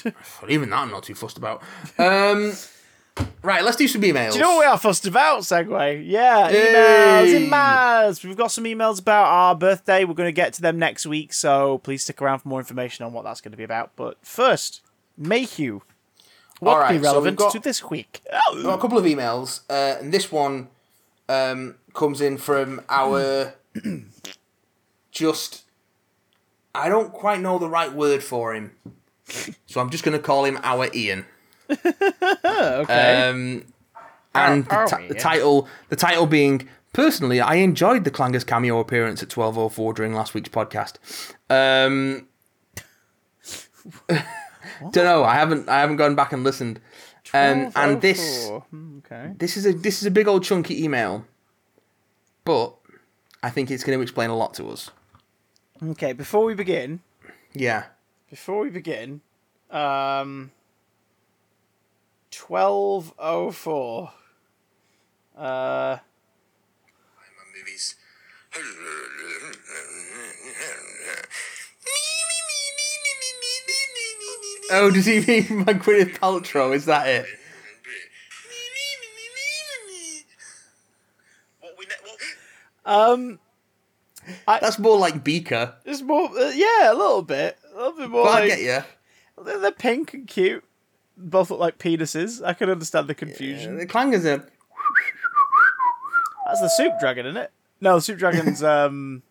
Even 0.50 0.72
that, 0.72 0.80
I'm 0.80 0.92
not 0.92 1.04
too 1.04 1.16
fussed 1.16 1.38
about. 1.38 1.62
Um, 2.00 2.54
right, 3.44 3.64
let's 3.64 3.78
do 3.78 3.88
some 3.88 4.02
emails. 4.02 4.32
Do 4.32 4.38
you 4.38 4.44
know 4.44 4.56
what 4.56 4.60
we 4.60 4.66
are 4.66 4.78
fussed 4.78 5.06
about, 5.08 5.42
segue? 5.42 6.04
Yeah, 6.08 6.50
emails, 6.52 7.26
Hey. 7.26 7.48
emails. 7.50 8.24
We've 8.26 8.38
got 8.38 8.52
some 8.52 8.64
emails 8.66 9.00
about 9.00 9.26
our 9.26 9.56
birthday. 9.56 10.04
We're 10.06 10.14
going 10.14 10.28
to 10.28 10.32
get 10.34 10.54
to 10.54 10.62
them 10.62 10.78
next 10.80 11.06
week, 11.06 11.34
so 11.34 11.80
please 11.80 12.04
stick 12.04 12.22
around 12.22 12.40
for 12.40 12.50
more 12.50 12.60
information 12.60 13.06
on 13.06 13.14
what 13.14 13.24
that's 13.24 13.42
going 13.42 13.52
to 13.52 13.58
be 13.58 13.64
about. 13.64 13.92
But 13.96 14.18
first, 14.22 14.82
Mayhew. 15.18 15.82
What 16.60 16.78
would 16.78 16.88
be 16.90 16.96
right, 16.98 17.04
so 17.04 17.12
relevant 17.12 17.38
got- 17.38 17.52
to 17.54 17.60
this 17.60 17.90
week? 17.90 18.22
Got 18.62 18.78
a 18.78 18.82
couple 18.82 18.98
of 18.98 19.06
emails, 19.06 19.62
uh, 19.70 19.98
and 20.00 20.14
this 20.14 20.32
one 20.32 20.68
um, 21.28 21.76
comes 21.94 22.22
in 22.22 22.38
from 22.38 22.82
our 22.90 23.54
just. 25.12 25.64
I 26.74 26.88
don't 26.88 27.12
quite 27.12 27.42
know 27.42 27.58
the 27.58 27.68
right 27.68 27.92
word 27.92 28.24
for 28.24 28.54
him, 28.54 28.72
so 29.66 29.82
I'm 29.82 29.90
just 29.90 30.04
going 30.06 30.16
to 30.18 30.24
call 30.24 30.46
him 30.46 30.60
our 30.64 30.88
Ian. 30.94 31.26
okay. 32.46 33.30
Um, 33.30 33.66
and 34.34 34.66
the, 34.66 34.86
ti- 34.98 35.08
the 35.08 35.16
title, 35.16 35.68
the 35.90 35.96
title 35.96 36.26
being 36.26 36.68
personally, 36.94 37.40
I 37.42 37.56
enjoyed 37.56 38.04
the 38.04 38.12
Clangers 38.12 38.46
cameo 38.46 38.80
appearance 38.80 39.22
at 39.24 39.30
12:04 39.30 39.96
during 39.96 40.14
last 40.14 40.34
week's 40.34 40.50
podcast. 40.50 40.96
Um, 41.50 42.28
don't 44.92 44.96
know. 45.06 45.24
I 45.24 45.36
haven't. 45.36 45.68
I 45.70 45.80
haven't 45.80 45.98
gone 45.98 46.16
back 46.16 46.34
and 46.34 46.44
listened. 46.44 46.80
Um, 47.34 47.72
and 47.76 48.02
this. 48.02 48.48
1204. 48.50 48.62
Hmm, 48.70 48.98
Okay. 49.00 49.34
This 49.38 49.58
is 49.58 49.66
a 49.66 49.74
this 49.74 50.02
is 50.02 50.06
a 50.06 50.12
big 50.12 50.28
old 50.28 50.44
chunky 50.44 50.84
email, 50.84 51.26
but 52.46 52.76
I 53.44 53.50
think 53.50 53.70
it's 53.72 53.84
going 53.84 53.98
to 53.98 54.02
explain 54.02 54.30
a 54.30 54.36
lot 54.36 54.54
to 54.56 54.70
us. 54.70 54.92
Okay, 55.84 56.14
before 56.14 56.46
we 56.46 56.54
begin, 56.54 57.02
Yeah. 57.54 57.86
before 58.30 58.60
we 58.62 58.70
begin, 58.70 59.22
Um, 59.72 60.52
twelve 62.32 63.14
oh 63.20 63.52
four. 63.52 64.12
Uh, 65.38 65.98
movies. 67.56 67.96
Oh, 74.74 74.90
does 74.90 75.06
he 75.06 75.20
mean 75.20 75.66
my 75.66 75.74
Gwyneth 75.74 76.18
Paltrow? 76.18 76.74
Is 76.74 76.86
that 76.86 77.08
it? 77.08 77.26
What 81.60 81.74
we 81.78 81.86
ne- 81.86 81.92
what, 82.84 82.94
um, 82.94 83.40
That's 84.48 84.80
more 84.80 84.98
like 84.98 85.24
Beaker. 85.24 85.76
it's 85.86 86.02
more. 86.02 86.30
Uh, 86.38 86.52
yeah, 86.56 86.92
a 86.92 86.96
little 86.96 87.22
bit. 87.22 87.58
A 87.74 87.78
little 87.78 87.98
bit 87.98 88.10
more. 88.10 88.26
But 88.26 88.44
I 88.44 88.48
get 88.48 88.62
you. 88.62 89.44
They're, 89.44 89.60
they're 89.60 89.72
pink 89.72 90.14
and 90.14 90.28
cute. 90.28 90.64
Both 91.22 91.52
look 91.52 91.60
like 91.60 91.78
penises. 91.78 92.44
I 92.44 92.54
can 92.54 92.70
understand 92.70 93.08
the 93.08 93.16
confusion. 93.16 93.78
The 93.78 93.86
clangers 93.86 94.26
are. 94.26 94.46
That's 96.48 96.62
the 96.62 96.70
soup 96.70 96.94
dragon, 97.00 97.26
isn't 97.28 97.38
it? 97.38 97.52
No, 97.80 97.96
the 97.96 98.02
soup 98.02 98.18
dragon's 98.18 98.64
um. 98.76 99.22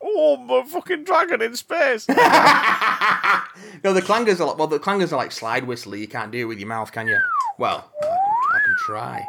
Oh, 0.00 0.36
my 0.36 0.64
fucking 0.64 1.04
dragon 1.04 1.42
in 1.42 1.56
space! 1.56 2.06
No, 3.84 3.92
the 3.92 4.02
clangers 4.02 4.38
are 4.40 4.46
like. 4.46 4.58
Well, 4.58 4.68
the 4.68 4.78
clangers 4.78 5.12
are 5.12 5.16
like 5.16 5.32
slide 5.32 5.64
whistly. 5.64 6.00
You 6.00 6.08
can't 6.08 6.30
do 6.30 6.38
it 6.38 6.44
with 6.44 6.58
your 6.58 6.68
mouth, 6.68 6.92
can 6.92 7.08
you? 7.08 7.18
Well, 7.58 7.90
I 8.00 8.06
can, 8.06 8.12
I 8.54 8.58
can 8.64 8.76
try. 8.78 9.26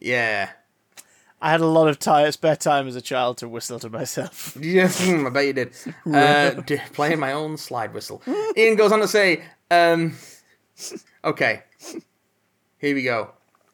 Yeah. 0.00 0.50
I 1.40 1.50
had 1.50 1.60
a 1.60 1.66
lot 1.66 1.88
of 1.88 1.98
ti 1.98 2.30
spare 2.32 2.56
time 2.56 2.88
as 2.88 2.96
a 2.96 3.02
child 3.02 3.38
to 3.38 3.48
whistle 3.48 3.78
to 3.80 3.90
myself. 3.90 4.56
Yeah, 4.60 4.88
hmm, 4.90 5.26
I 5.26 5.30
bet 5.30 5.46
you 5.46 5.52
did. 5.52 5.74
Uh, 6.10 6.62
playing 6.92 7.18
my 7.20 7.32
own 7.32 7.56
slide 7.56 7.92
whistle. 7.94 8.22
Ian 8.56 8.76
goes 8.76 8.92
on 8.92 9.00
to 9.00 9.08
say, 9.08 9.42
um, 9.70 10.14
okay, 11.24 11.62
here 12.78 12.94
we 12.94 13.02
go. 13.02 13.30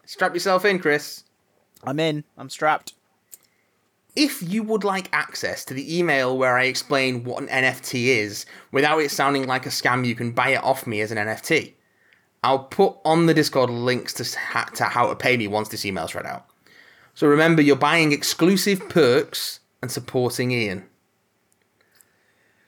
Strap 0.07 0.34
yourself 0.34 0.64
in, 0.64 0.78
Chris. 0.78 1.24
I'm 1.84 2.01
in. 2.01 2.24
I'm 2.36 2.51
strapped. 2.51 2.94
If 4.16 4.42
you 4.42 4.62
would 4.64 4.82
like 4.82 5.09
access 5.12 5.64
to 5.66 5.74
the 5.74 5.98
email 5.98 6.36
where 6.36 6.59
I 6.59 6.64
explain 6.64 7.22
what 7.24 7.42
an 7.42 7.48
NFT 7.48 8.07
is 8.07 8.44
without 8.72 8.98
it 8.98 9.11
sounding 9.11 9.46
like 9.46 9.66
a 9.66 9.70
scam, 9.70 10.05
you 10.05 10.14
can 10.14 10.32
buy 10.32 10.51
it 10.51 10.64
off 10.64 10.86
me 10.86 11.01
as 11.01 11.12
an 11.12 11.18
NFT. 11.18 11.74
I'll 12.42 12.64
put 12.64 12.96
on 13.05 13.26
the 13.26 13.34
Discord 13.34 13.70
links 13.70 14.14
to, 14.14 14.38
ha- 14.38 14.70
to 14.74 14.84
how 14.84 15.09
to 15.09 15.14
pay 15.14 15.36
me 15.36 15.46
once 15.46 15.68
this 15.68 15.84
email's 15.84 16.14
read 16.14 16.26
out. 16.26 16.46
So 17.14 17.28
remember, 17.28 17.62
you're 17.62 17.76
buying 17.76 18.12
exclusive 18.12 18.88
perks 18.88 19.61
and 19.80 19.90
supporting 19.90 20.51
Ian. 20.51 20.89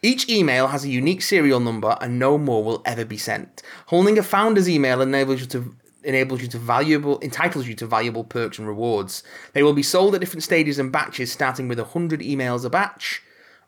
Each 0.05 0.29
email 0.29 0.67
has 0.67 0.85
a 0.85 0.89
unique 0.89 1.23
serial 1.23 1.61
number 1.61 1.97
and 2.01 2.19
no 2.19 2.37
more 2.37 2.65
will 2.65 2.83
ever 2.85 3.05
be 3.05 3.17
sent. 3.17 3.63
Holding 3.87 4.19
a 4.19 4.25
founder's 4.25 4.69
email 4.69 5.01
enables 5.01 5.41
you 5.41 5.47
to 5.47 5.77
enables 6.03 6.43
you 6.43 6.49
to 6.49 6.59
valuable 6.59 7.21
entitles 7.21 7.69
you 7.69 7.75
to 7.77 7.87
valuable 7.87 8.25
perks 8.25 8.59
and 8.59 8.67
rewards. 8.67 9.23
They 9.53 9.63
will 9.63 9.75
be 9.75 9.85
sold 9.85 10.17
at 10.17 10.21
different 10.21 10.43
stages 10.43 10.81
and 10.81 10.91
batches 10.91 11.31
starting 11.31 11.69
with 11.69 11.79
100 11.79 12.19
emails 12.19 12.65
a 12.65 12.71
batch. 12.71 13.23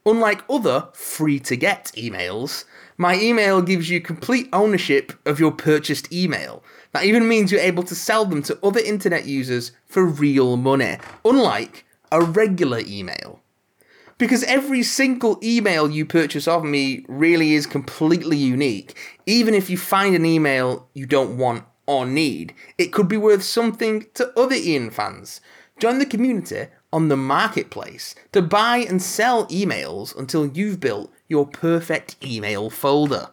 Unlike 0.05 0.43
other 0.51 0.89
free 0.93 1.39
to 1.39 1.55
get 1.55 1.93
emails, 1.97 2.65
my 2.97 3.15
email 3.15 3.63
gives 3.63 3.89
you 3.89 4.01
complete 4.01 4.49
ownership 4.53 5.13
of 5.25 5.39
your 5.39 5.53
purchased 5.53 6.13
email. 6.13 6.65
That 6.91 7.05
even 7.05 7.29
means 7.29 7.53
you're 7.53 7.61
able 7.61 7.85
to 7.85 7.95
sell 7.95 8.25
them 8.25 8.43
to 8.43 8.59
other 8.61 8.81
internet 8.81 9.25
users 9.25 9.71
for 9.87 10.05
real 10.05 10.57
money, 10.57 10.99
unlike 11.25 11.87
a 12.11 12.21
regular 12.21 12.81
email 12.81 13.44
because 14.19 14.45
every 14.45 14.83
single 14.83 15.39
email 15.43 15.91
you 15.91 16.07
purchase 16.07 16.47
of 16.47 16.65
me 16.65 17.05
really 17.09 17.55
is 17.55 17.67
completely 17.67 18.37
unique. 18.37 18.97
Even 19.27 19.55
if 19.55 19.69
you 19.69 19.77
find 19.77 20.15
an 20.15 20.25
email 20.25 20.89
you 20.95 21.07
don't 21.07 21.37
want 21.37 21.65
or 21.87 22.07
need, 22.07 22.55
it 22.79 22.93
could 22.93 23.09
be 23.09 23.17
worth 23.17 23.43
something 23.43 24.07
to 24.15 24.33
other 24.39 24.55
Ian 24.55 24.91
fans. 24.91 25.41
Join 25.79 25.99
the 25.99 26.07
community 26.07 26.69
on 26.93 27.09
the 27.09 27.17
marketplace 27.17 28.15
to 28.33 28.41
buy 28.41 28.79
and 28.79 29.03
sell 29.03 29.47
emails 29.49 30.17
until 30.17 30.47
you've 30.47 30.79
built 30.79 31.13
your 31.29 31.47
perfect 31.47 32.17
email 32.25 32.71
folder. 32.71 33.31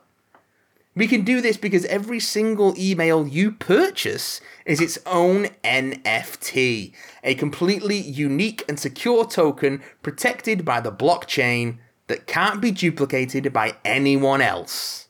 We 0.94 1.08
can 1.08 1.22
do 1.22 1.40
this 1.40 1.56
because 1.56 1.86
every 1.86 2.20
single 2.20 2.74
email 2.78 3.26
you 3.26 3.54
purchase 3.54 4.42
is 4.66 4.82
its 4.82 5.00
own 5.06 5.46
NFT, 5.64 6.94
a 7.24 7.36
completely 7.36 7.98
unique 7.98 8.66
and 8.68 8.78
secure 8.78 9.26
token 9.26 9.82
protected 10.02 10.66
by 10.66 10.82
the 10.82 10.92
blockchain 10.92 11.78
that 12.08 12.28
can't 12.28 12.60
be 12.60 12.72
duplicated 12.72 13.54
by 13.54 13.78
anyone 13.86 14.42
else. 14.42 15.08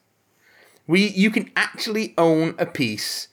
We 0.85 1.07
you 1.07 1.31
can 1.31 1.49
actually 1.55 2.13
own 2.15 2.53
a 2.59 2.67
piece 2.67 3.29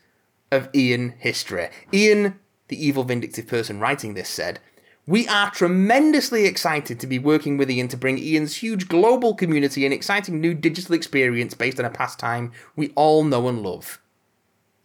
of 0.51 0.71
Ian 0.75 1.15
history. 1.19 1.69
Ian, 1.93 2.39
the 2.69 2.83
evil 2.83 3.05
vindictive 3.05 3.47
person 3.47 3.79
writing 3.79 4.15
this 4.15 4.29
said, 4.31 4.61
we 5.09 5.27
are 5.27 5.51
tremendously 5.51 6.45
excited 6.45 7.01
to 7.01 7.07
be 7.07 7.19
working 7.19 7.57
with 7.57 7.71
Ian 7.71 7.89
to 7.89 7.97
bring 7.97 8.19
Ian's 8.19 8.57
huge 8.57 8.89
global 8.89 9.35
community 9.35 9.87
an 9.87 9.93
exciting 9.93 10.39
new 10.39 10.53
digital 10.53 10.95
experience 10.95 11.55
based 11.55 11.79
on 11.81 11.87
a 11.87 11.91
pastime 11.91 12.53
we 12.77 12.93
all 12.95 13.25
know 13.25 13.49
and 13.49 13.63
love 13.63 14.03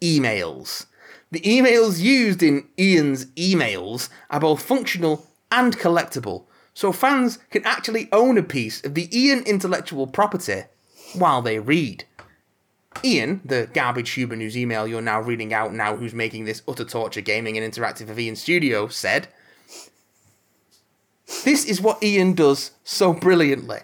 emails. 0.02 0.86
The 1.32 1.42
emails 1.42 2.00
used 2.00 2.42
in 2.42 2.70
Ian's 2.80 3.26
emails 3.36 4.08
are 4.30 4.40
both 4.40 4.62
functional 4.62 5.28
and 5.52 5.78
collectible, 5.78 6.46
so 6.74 6.94
fans 6.94 7.40
can 7.50 7.66
actually 7.66 8.08
own 8.14 8.38
a 8.38 8.44
piece 8.44 8.82
of 8.86 8.96
the 8.96 9.10
Ian 9.18 9.44
intellectual 9.44 10.08
property 10.08 10.64
while 11.16 11.42
they 11.42 11.60
read. 11.60 12.06
Ian, 13.04 13.42
the 13.44 13.70
garbage 13.74 14.12
human 14.12 14.40
whose 14.40 14.56
email 14.56 14.88
you're 14.88 15.02
now 15.02 15.20
reading 15.20 15.54
out 15.54 15.74
now, 15.74 15.98
who's 15.98 16.14
making 16.14 16.46
this 16.46 16.62
utter 16.66 16.86
torture 16.86 17.22
gaming 17.22 17.58
and 17.58 17.74
interactive 17.74 18.10
of 18.10 18.18
Ian 18.18 18.38
Studio, 18.38 18.88
said, 18.88 19.28
this 21.44 21.66
is 21.66 21.82
what 21.82 22.04
Ian 22.04 22.34
does 22.34 22.72
so 22.84 23.14
brilliantly 23.14 23.80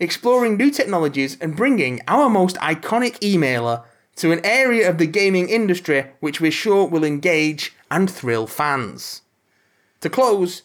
exploring 0.00 0.56
new 0.56 0.70
technologies 0.70 1.36
and 1.40 1.56
bringing 1.56 2.00
our 2.08 2.28
most 2.28 2.56
iconic 2.56 3.18
emailer 3.20 3.84
to 4.16 4.32
an 4.32 4.44
area 4.44 4.88
of 4.88 4.98
the 4.98 5.06
gaming 5.06 5.48
industry 5.48 6.06
which 6.20 6.40
we're 6.40 6.50
sure 6.50 6.86
will 6.86 7.04
engage 7.04 7.74
and 7.90 8.10
thrill 8.10 8.46
fans. 8.46 9.22
To 10.00 10.10
close, 10.10 10.62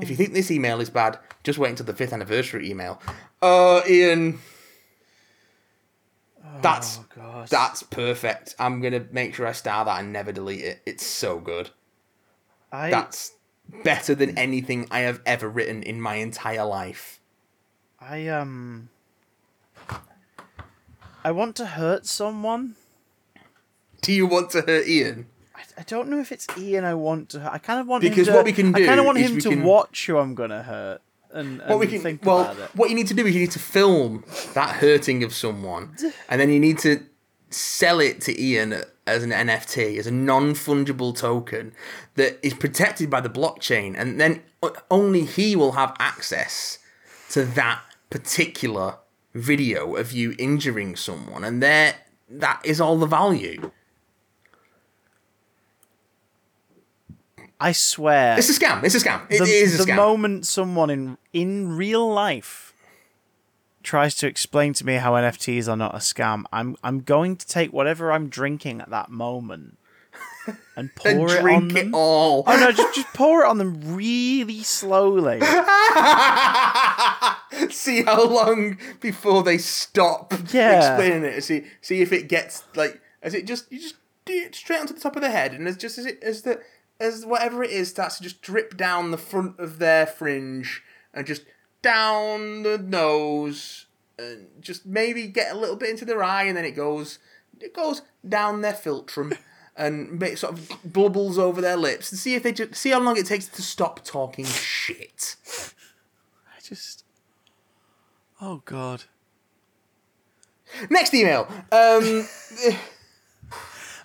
if 0.00 0.08
you 0.08 0.16
think 0.16 0.32
this 0.32 0.50
email 0.50 0.80
is 0.80 0.90
bad, 0.90 1.18
just 1.42 1.58
wait 1.58 1.70
until 1.70 1.86
the 1.86 1.94
fifth 1.94 2.12
anniversary 2.12 2.70
email. 2.70 3.00
Uh, 3.42 3.82
Ian. 3.88 4.38
That's 6.60 7.00
Oh 7.20 7.44
that's 7.48 7.82
perfect. 7.82 8.54
I'm 8.58 8.80
gonna 8.80 9.04
make 9.12 9.34
sure 9.34 9.46
I 9.46 9.52
star 9.52 9.84
that 9.84 10.00
and 10.00 10.12
never 10.12 10.32
delete 10.32 10.64
it. 10.64 10.80
It's 10.86 11.04
so 11.04 11.38
good. 11.38 11.70
I 12.72 12.90
That's 12.90 13.32
better 13.84 14.14
than 14.14 14.36
anything 14.38 14.86
I 14.90 15.00
have 15.00 15.20
ever 15.26 15.48
written 15.48 15.82
in 15.82 16.00
my 16.00 16.16
entire 16.16 16.64
life. 16.64 17.20
I 18.00 18.28
um. 18.28 18.88
I 21.24 21.30
want 21.32 21.56
to 21.56 21.66
hurt 21.66 22.06
someone. 22.06 22.76
Do 24.00 24.12
you 24.12 24.26
want 24.26 24.50
to 24.50 24.62
hurt 24.62 24.86
Ian? 24.86 25.26
I, 25.54 25.62
I 25.78 25.82
don't 25.82 26.08
know 26.08 26.20
if 26.20 26.30
it's 26.32 26.46
Ian 26.56 26.84
I 26.84 26.94
want 26.94 27.30
to 27.30 27.40
hurt. 27.40 27.52
I 27.52 27.58
kind 27.58 27.80
of 27.80 27.86
want 27.88 28.02
Because 28.02 28.28
him 28.28 28.32
to, 28.32 28.36
what 28.36 28.44
we 28.44 28.52
can 28.52 28.72
do 28.72 28.82
I 28.84 28.86
kind 28.86 29.00
of 29.00 29.06
want 29.06 29.18
him 29.18 29.38
to 29.40 29.48
can- 29.50 29.64
watch 29.64 30.06
who 30.06 30.16
I'm 30.18 30.34
gonna 30.34 30.62
hurt 30.62 31.00
and, 31.32 31.60
and 31.60 31.68
What 31.70 31.78
we 31.80 31.86
can 31.88 32.00
think 32.00 32.24
well, 32.24 32.40
about 32.42 32.58
it. 32.58 32.70
what 32.76 32.88
you 32.88 32.94
need 32.96 33.08
to 33.08 33.14
do 33.14 33.26
is 33.26 33.34
you 33.34 33.40
need 33.40 33.50
to 33.50 33.58
film 33.58 34.24
that 34.54 34.76
hurting 34.76 35.22
of 35.24 35.34
someone, 35.34 35.94
and 36.28 36.40
then 36.40 36.50
you 36.50 36.60
need 36.60 36.78
to 36.78 37.02
sell 37.50 38.00
it 38.00 38.20
to 38.22 38.40
Ian 38.42 38.82
as 39.08 39.22
an 39.22 39.30
NFT, 39.30 39.98
as 39.98 40.06
a 40.06 40.10
non 40.10 40.54
fungible 40.54 41.16
token 41.16 41.72
that 42.14 42.38
is 42.42 42.54
protected 42.54 43.10
by 43.10 43.20
the 43.20 43.30
blockchain, 43.30 43.94
and 43.96 44.20
then 44.20 44.42
only 44.90 45.24
he 45.24 45.56
will 45.56 45.72
have 45.72 45.96
access 45.98 46.78
to 47.30 47.44
that 47.44 47.80
particular 48.10 48.96
video 49.34 49.96
of 49.96 50.12
you 50.12 50.34
injuring 50.38 50.96
someone, 50.96 51.44
and 51.44 51.62
there 51.62 51.94
that 52.28 52.60
is 52.64 52.80
all 52.80 52.98
the 52.98 53.06
value. 53.06 53.70
I 57.60 57.72
swear. 57.72 58.38
It's 58.38 58.48
a 58.48 58.60
scam. 58.60 58.84
It's 58.84 58.94
a 58.94 59.00
scam. 59.00 59.26
It 59.30 59.38
the, 59.38 59.44
is 59.44 59.80
a 59.80 59.84
the 59.84 59.92
scam. 59.92 59.96
moment 59.96 60.46
someone 60.46 60.90
in 60.90 61.18
in 61.32 61.76
real 61.76 62.08
life 62.08 62.67
tries 63.82 64.14
to 64.16 64.26
explain 64.26 64.72
to 64.74 64.86
me 64.86 64.94
how 64.94 65.12
NFTs 65.12 65.68
are 65.68 65.76
not 65.76 65.94
a 65.94 65.98
scam, 65.98 66.44
I'm 66.52 66.76
I'm 66.82 67.00
going 67.00 67.36
to 67.36 67.46
take 67.46 67.72
whatever 67.72 68.12
I'm 68.12 68.28
drinking 68.28 68.80
at 68.80 68.90
that 68.90 69.10
moment 69.10 69.78
and 70.76 70.94
pour 70.94 71.10
and 71.10 71.20
it 71.20 71.38
on 71.38 71.42
drink 71.42 71.72
them. 71.74 71.88
it 71.88 71.94
all. 71.94 72.44
Oh 72.46 72.56
no, 72.58 72.72
just 72.72 72.94
just 72.94 73.08
pour 73.14 73.44
it 73.44 73.48
on 73.48 73.58
them 73.58 73.96
really 73.96 74.62
slowly. 74.62 75.40
see 77.70 78.02
how 78.02 78.24
long 78.26 78.78
before 79.00 79.42
they 79.42 79.58
stop 79.58 80.32
Yeah. 80.52 80.78
explaining 80.78 81.24
it. 81.24 81.42
See, 81.44 81.64
see 81.80 82.00
if 82.02 82.12
it 82.12 82.28
gets 82.28 82.64
like, 82.74 83.00
as 83.22 83.34
it 83.34 83.46
just 83.46 83.70
you 83.72 83.80
just 83.80 83.96
do 84.24 84.32
it 84.32 84.54
straight 84.54 84.80
onto 84.80 84.94
the 84.94 85.00
top 85.00 85.16
of 85.16 85.22
the 85.22 85.30
head, 85.30 85.52
and 85.52 85.66
as 85.66 85.76
just 85.76 85.98
as 85.98 86.06
it 86.06 86.22
as 86.22 86.42
the 86.42 86.60
as 87.00 87.24
whatever 87.24 87.62
it 87.62 87.70
is 87.70 87.88
starts 87.90 88.16
to 88.18 88.22
just 88.22 88.42
drip 88.42 88.76
down 88.76 89.10
the 89.10 89.18
front 89.18 89.58
of 89.58 89.78
their 89.78 90.06
fringe 90.06 90.82
and 91.14 91.26
just 91.26 91.42
down 91.82 92.62
the 92.62 92.78
nose 92.78 93.86
and 94.18 94.48
just 94.60 94.84
maybe 94.84 95.26
get 95.28 95.52
a 95.52 95.58
little 95.58 95.76
bit 95.76 95.90
into 95.90 96.04
their 96.04 96.22
eye, 96.22 96.44
and 96.44 96.56
then 96.56 96.64
it 96.64 96.72
goes 96.72 97.18
it 97.60 97.74
goes 97.74 98.02
down 98.28 98.60
their 98.60 98.72
philtrum 98.72 99.36
and 99.76 100.22
sort 100.38 100.52
of 100.54 100.70
bubbles 100.84 101.38
over 101.38 101.60
their 101.60 101.76
lips, 101.76 102.10
and 102.10 102.18
see 102.18 102.34
if 102.34 102.42
they 102.42 102.52
just 102.52 102.74
see 102.74 102.90
how 102.90 103.00
long 103.00 103.16
it 103.16 103.26
takes 103.26 103.46
to 103.46 103.62
stop 103.62 104.04
talking 104.04 104.44
shit. 104.44 105.36
I 106.56 106.60
just. 106.62 107.04
Oh 108.40 108.62
God. 108.64 109.04
Next 110.90 111.14
email. 111.14 111.48
Um, 111.72 112.28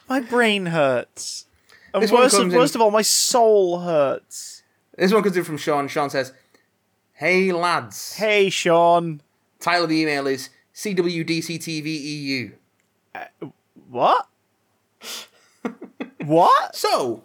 My 0.10 0.22
brain 0.22 0.68
hurts. 0.68 1.46
And 1.94 2.10
worst 2.12 2.36
of, 2.36 2.42
in- 2.52 2.58
worst 2.58 2.76
of 2.76 2.82
all, 2.82 2.92
my 2.92 3.02
soul 3.04 3.80
hurts. 3.80 4.64
this 4.98 5.14
one 5.14 5.22
comes 5.22 5.38
in 5.38 5.44
from 5.44 5.58
Sean. 5.58 5.88
Sean 5.88 6.10
says, 6.10 6.34
"Hey 7.24 7.54
lads." 7.54 8.16
Hey, 8.16 8.50
Sean. 8.50 9.22
Title 9.62 9.84
of 9.84 9.90
the 9.90 10.02
email 10.02 10.28
is 10.28 10.50
CWDCTV 10.76 11.86
EU. 11.86 12.52
Uh, 13.16 13.48
what? 13.90 14.28
what? 16.26 16.76
So, 16.76 17.24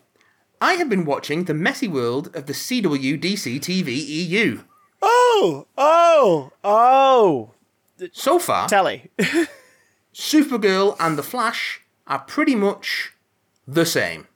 I 0.60 0.74
have 0.74 0.88
been 0.88 1.04
watching 1.04 1.44
the 1.44 1.52
messy 1.52 1.88
world 1.88 2.28
of 2.36 2.46
the 2.46 2.52
CWDC 2.52 3.58
TV 3.58 3.88
EU. 3.88 4.60
Oh, 5.02 5.66
oh, 5.76 6.52
oh. 6.62 7.50
So 8.12 8.38
far, 8.38 8.68
Telly. 8.68 9.10
Supergirl 10.14 10.94
and 11.00 11.18
The 11.18 11.24
Flash 11.24 11.80
are 12.06 12.20
pretty 12.20 12.54
much 12.54 13.14
the 13.66 13.84
same. 13.84 14.28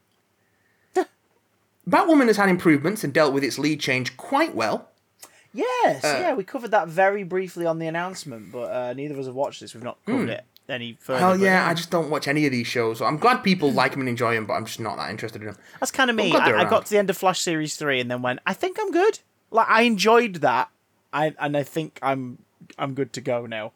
Batwoman 1.88 2.26
has 2.26 2.36
had 2.36 2.48
improvements 2.48 3.04
and 3.04 3.12
dealt 3.12 3.32
with 3.32 3.44
its 3.44 3.60
lead 3.60 3.78
change 3.78 4.16
quite 4.16 4.56
well. 4.56 4.88
Yes, 5.52 6.04
Uh, 6.04 6.18
yeah, 6.20 6.34
we 6.34 6.44
covered 6.44 6.70
that 6.72 6.88
very 6.88 7.22
briefly 7.24 7.66
on 7.66 7.78
the 7.78 7.86
announcement, 7.86 8.52
but 8.52 8.70
uh, 8.72 8.92
neither 8.94 9.14
of 9.14 9.20
us 9.20 9.26
have 9.26 9.34
watched 9.34 9.60
this. 9.60 9.74
We've 9.74 9.82
not 9.82 9.98
covered 10.06 10.28
it 10.30 10.44
any 10.68 10.96
further. 11.00 11.18
Hell 11.20 11.38
yeah, 11.38 11.68
I 11.68 11.74
just 11.74 11.90
don't 11.90 12.08
watch 12.10 12.26
any 12.28 12.46
of 12.46 12.52
these 12.52 12.66
shows. 12.66 12.98
So 12.98 13.04
I'm 13.04 13.18
glad 13.18 13.42
people 13.42 13.70
like 13.72 13.92
them 13.92 14.00
and 14.00 14.08
enjoy 14.08 14.34
them, 14.34 14.46
but 14.46 14.54
I'm 14.54 14.64
just 14.64 14.80
not 14.80 14.96
that 14.96 15.10
interested 15.10 15.42
in 15.42 15.48
them. 15.48 15.56
That's 15.80 15.90
kind 15.92 16.08
of 16.10 16.16
me. 16.16 16.34
I, 16.34 16.60
I 16.60 16.64
got 16.64 16.86
to 16.86 16.90
the 16.90 16.98
end 16.98 17.10
of 17.10 17.16
Flash 17.16 17.40
Series 17.40 17.76
3 17.76 18.00
and 18.00 18.10
then 18.10 18.22
went, 18.22 18.40
I 18.46 18.54
think 18.54 18.78
I'm 18.80 18.90
good. 18.90 19.20
Like, 19.50 19.68
I 19.68 19.82
enjoyed 19.82 20.36
that. 20.36 20.70
I 21.12 21.34
And 21.38 21.56
I 21.56 21.62
think 21.62 21.98
I'm 22.00 22.38
I'm 22.78 22.94
good 22.94 23.12
to 23.14 23.20
go 23.20 23.44
now. 23.44 23.72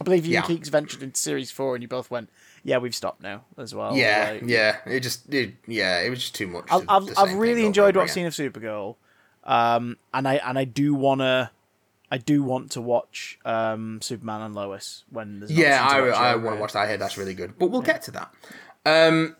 I 0.00 0.04
believe 0.04 0.26
you 0.26 0.32
Yeah. 0.34 0.44
and 0.46 0.58
Keeks 0.60 0.68
ventured 0.68 1.02
into 1.02 1.18
Series 1.18 1.50
4 1.50 1.76
and 1.76 1.82
you 1.82 1.88
both 1.88 2.10
went, 2.10 2.28
yeah, 2.64 2.78
we've 2.78 2.94
stopped 2.94 3.22
now 3.22 3.44
as 3.56 3.74
well. 3.74 3.96
Yeah, 3.96 4.32
Like, 4.32 4.42
yeah. 4.50 4.76
It 4.84 5.00
just, 5.00 5.32
it, 5.32 5.54
yeah, 5.66 6.00
it 6.00 6.10
was 6.10 6.18
just 6.20 6.34
too 6.34 6.46
much. 6.46 6.66
I've, 6.70 6.84
I've, 6.88 7.08
I've 7.16 7.34
really 7.34 7.64
enjoyed 7.64 7.96
what 7.96 8.02
I've 8.02 8.10
seen 8.10 8.26
of 8.26 8.34
Supergirl, 8.34 8.96
um, 9.50 9.96
and 10.14 10.28
I 10.28 10.34
and 10.36 10.56
I 10.56 10.64
do 10.64 10.94
wanna, 10.94 11.50
I 12.08 12.18
do 12.18 12.42
want 12.44 12.70
to 12.72 12.80
watch 12.80 13.38
um, 13.44 14.00
Superman 14.00 14.42
and 14.42 14.54
Lois 14.54 15.04
when 15.10 15.40
there's 15.40 15.50
Yeah, 15.50 15.84
I, 15.86 15.98
I 15.98 16.36
want 16.36 16.56
to 16.56 16.60
watch 16.60 16.72
that. 16.74 16.84
I 16.84 16.88
hear 16.88 16.96
that's 16.96 17.18
really 17.18 17.34
good, 17.34 17.58
but 17.58 17.70
we'll 17.70 17.82
get 17.82 18.02
to 18.02 18.12
that. 18.12 18.32
Um, 18.86 19.36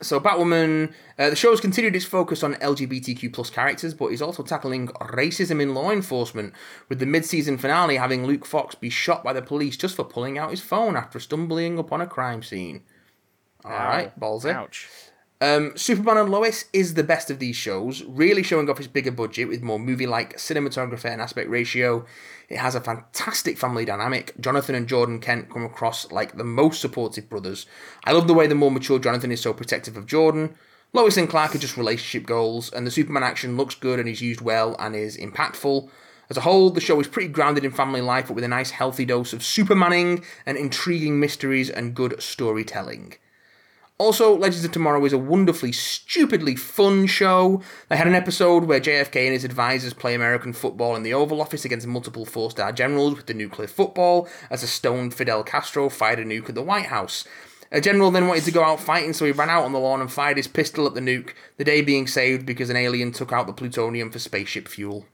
so 0.00 0.20
Batwoman, 0.20 0.92
uh, 1.18 1.30
the 1.30 1.36
show 1.36 1.50
has 1.50 1.60
continued 1.60 1.96
its 1.96 2.04
focus 2.04 2.44
on 2.44 2.54
LGBTQ 2.54 3.32
plus 3.32 3.50
characters, 3.50 3.94
but 3.94 4.06
is 4.06 4.22
also 4.22 4.44
tackling 4.44 4.88
racism 4.88 5.60
in 5.60 5.74
law 5.74 5.90
enforcement, 5.90 6.54
with 6.88 7.00
the 7.00 7.06
mid-season 7.06 7.58
finale 7.58 7.96
having 7.96 8.24
Luke 8.24 8.46
Fox 8.46 8.76
be 8.76 8.90
shot 8.90 9.24
by 9.24 9.32
the 9.32 9.42
police 9.42 9.76
just 9.76 9.96
for 9.96 10.04
pulling 10.04 10.38
out 10.38 10.50
his 10.50 10.60
phone 10.60 10.96
after 10.96 11.18
stumbling 11.18 11.78
upon 11.78 12.00
a 12.00 12.06
crime 12.06 12.42
scene. 12.44 12.82
All 13.64 13.72
right, 13.72 14.18
ballsy. 14.18 14.52
Ouch. 14.52 14.88
Um, 15.42 15.76
Superman 15.76 16.18
and 16.18 16.30
Lois 16.30 16.66
is 16.72 16.94
the 16.94 17.02
best 17.02 17.28
of 17.28 17.40
these 17.40 17.56
shows, 17.56 18.04
really 18.04 18.44
showing 18.44 18.70
off 18.70 18.78
its 18.78 18.86
bigger 18.86 19.10
budget 19.10 19.48
with 19.48 19.60
more 19.60 19.80
movie 19.80 20.06
like 20.06 20.36
cinematography 20.36 21.06
and 21.06 21.20
aspect 21.20 21.50
ratio. 21.50 22.06
It 22.48 22.58
has 22.58 22.76
a 22.76 22.80
fantastic 22.80 23.58
family 23.58 23.84
dynamic. 23.84 24.34
Jonathan 24.38 24.76
and 24.76 24.86
Jordan 24.86 25.18
Kent 25.18 25.50
come 25.50 25.64
across 25.64 26.12
like 26.12 26.36
the 26.36 26.44
most 26.44 26.80
supportive 26.80 27.28
brothers. 27.28 27.66
I 28.04 28.12
love 28.12 28.28
the 28.28 28.34
way 28.34 28.46
the 28.46 28.54
more 28.54 28.70
mature 28.70 29.00
Jonathan 29.00 29.32
is 29.32 29.40
so 29.40 29.52
protective 29.52 29.96
of 29.96 30.06
Jordan. 30.06 30.54
Lois 30.92 31.16
and 31.16 31.28
Clark 31.28 31.56
are 31.56 31.58
just 31.58 31.76
relationship 31.76 32.24
goals, 32.24 32.72
and 32.72 32.86
the 32.86 32.92
Superman 32.92 33.24
action 33.24 33.56
looks 33.56 33.74
good 33.74 33.98
and 33.98 34.08
is 34.08 34.22
used 34.22 34.42
well 34.42 34.76
and 34.78 34.94
is 34.94 35.16
impactful. 35.16 35.90
As 36.30 36.36
a 36.36 36.42
whole, 36.42 36.70
the 36.70 36.80
show 36.80 37.00
is 37.00 37.08
pretty 37.08 37.32
grounded 37.32 37.64
in 37.64 37.72
family 37.72 38.00
life, 38.00 38.28
but 38.28 38.34
with 38.34 38.44
a 38.44 38.48
nice 38.48 38.70
healthy 38.70 39.04
dose 39.04 39.32
of 39.32 39.40
Supermaning 39.40 40.24
and 40.46 40.56
intriguing 40.56 41.18
mysteries 41.18 41.68
and 41.68 41.96
good 41.96 42.22
storytelling. 42.22 43.16
Also, 43.98 44.36
Legends 44.36 44.64
of 44.64 44.72
Tomorrow 44.72 45.04
is 45.04 45.12
a 45.12 45.18
wonderfully, 45.18 45.70
stupidly 45.70 46.56
fun 46.56 47.06
show. 47.06 47.62
They 47.88 47.96
had 47.96 48.08
an 48.08 48.14
episode 48.14 48.64
where 48.64 48.80
JFK 48.80 49.24
and 49.24 49.32
his 49.32 49.44
advisors 49.44 49.92
play 49.94 50.14
American 50.14 50.52
football 50.52 50.96
in 50.96 51.02
the 51.04 51.14
Oval 51.14 51.40
Office 51.40 51.64
against 51.64 51.86
multiple 51.86 52.24
four 52.24 52.50
star 52.50 52.72
generals 52.72 53.14
with 53.16 53.26
the 53.26 53.34
nuclear 53.34 53.68
football 53.68 54.28
as 54.50 54.62
a 54.62 54.66
stoned 54.66 55.14
Fidel 55.14 55.44
Castro 55.44 55.88
fired 55.88 56.18
a 56.18 56.24
nuke 56.24 56.48
at 56.48 56.54
the 56.56 56.62
White 56.62 56.86
House. 56.86 57.24
A 57.70 57.80
general 57.80 58.10
then 58.10 58.26
wanted 58.28 58.44
to 58.44 58.50
go 58.50 58.64
out 58.64 58.80
fighting, 58.80 59.12
so 59.12 59.24
he 59.24 59.32
ran 59.32 59.48
out 59.48 59.64
on 59.64 59.72
the 59.72 59.78
lawn 59.78 60.00
and 60.00 60.12
fired 60.12 60.36
his 60.36 60.48
pistol 60.48 60.86
at 60.86 60.94
the 60.94 61.00
nuke, 61.00 61.30
the 61.56 61.64
day 61.64 61.80
being 61.80 62.06
saved 62.06 62.44
because 62.44 62.70
an 62.70 62.76
alien 62.76 63.12
took 63.12 63.32
out 63.32 63.46
the 63.46 63.52
plutonium 63.52 64.10
for 64.10 64.18
spaceship 64.18 64.68
fuel. 64.68 65.06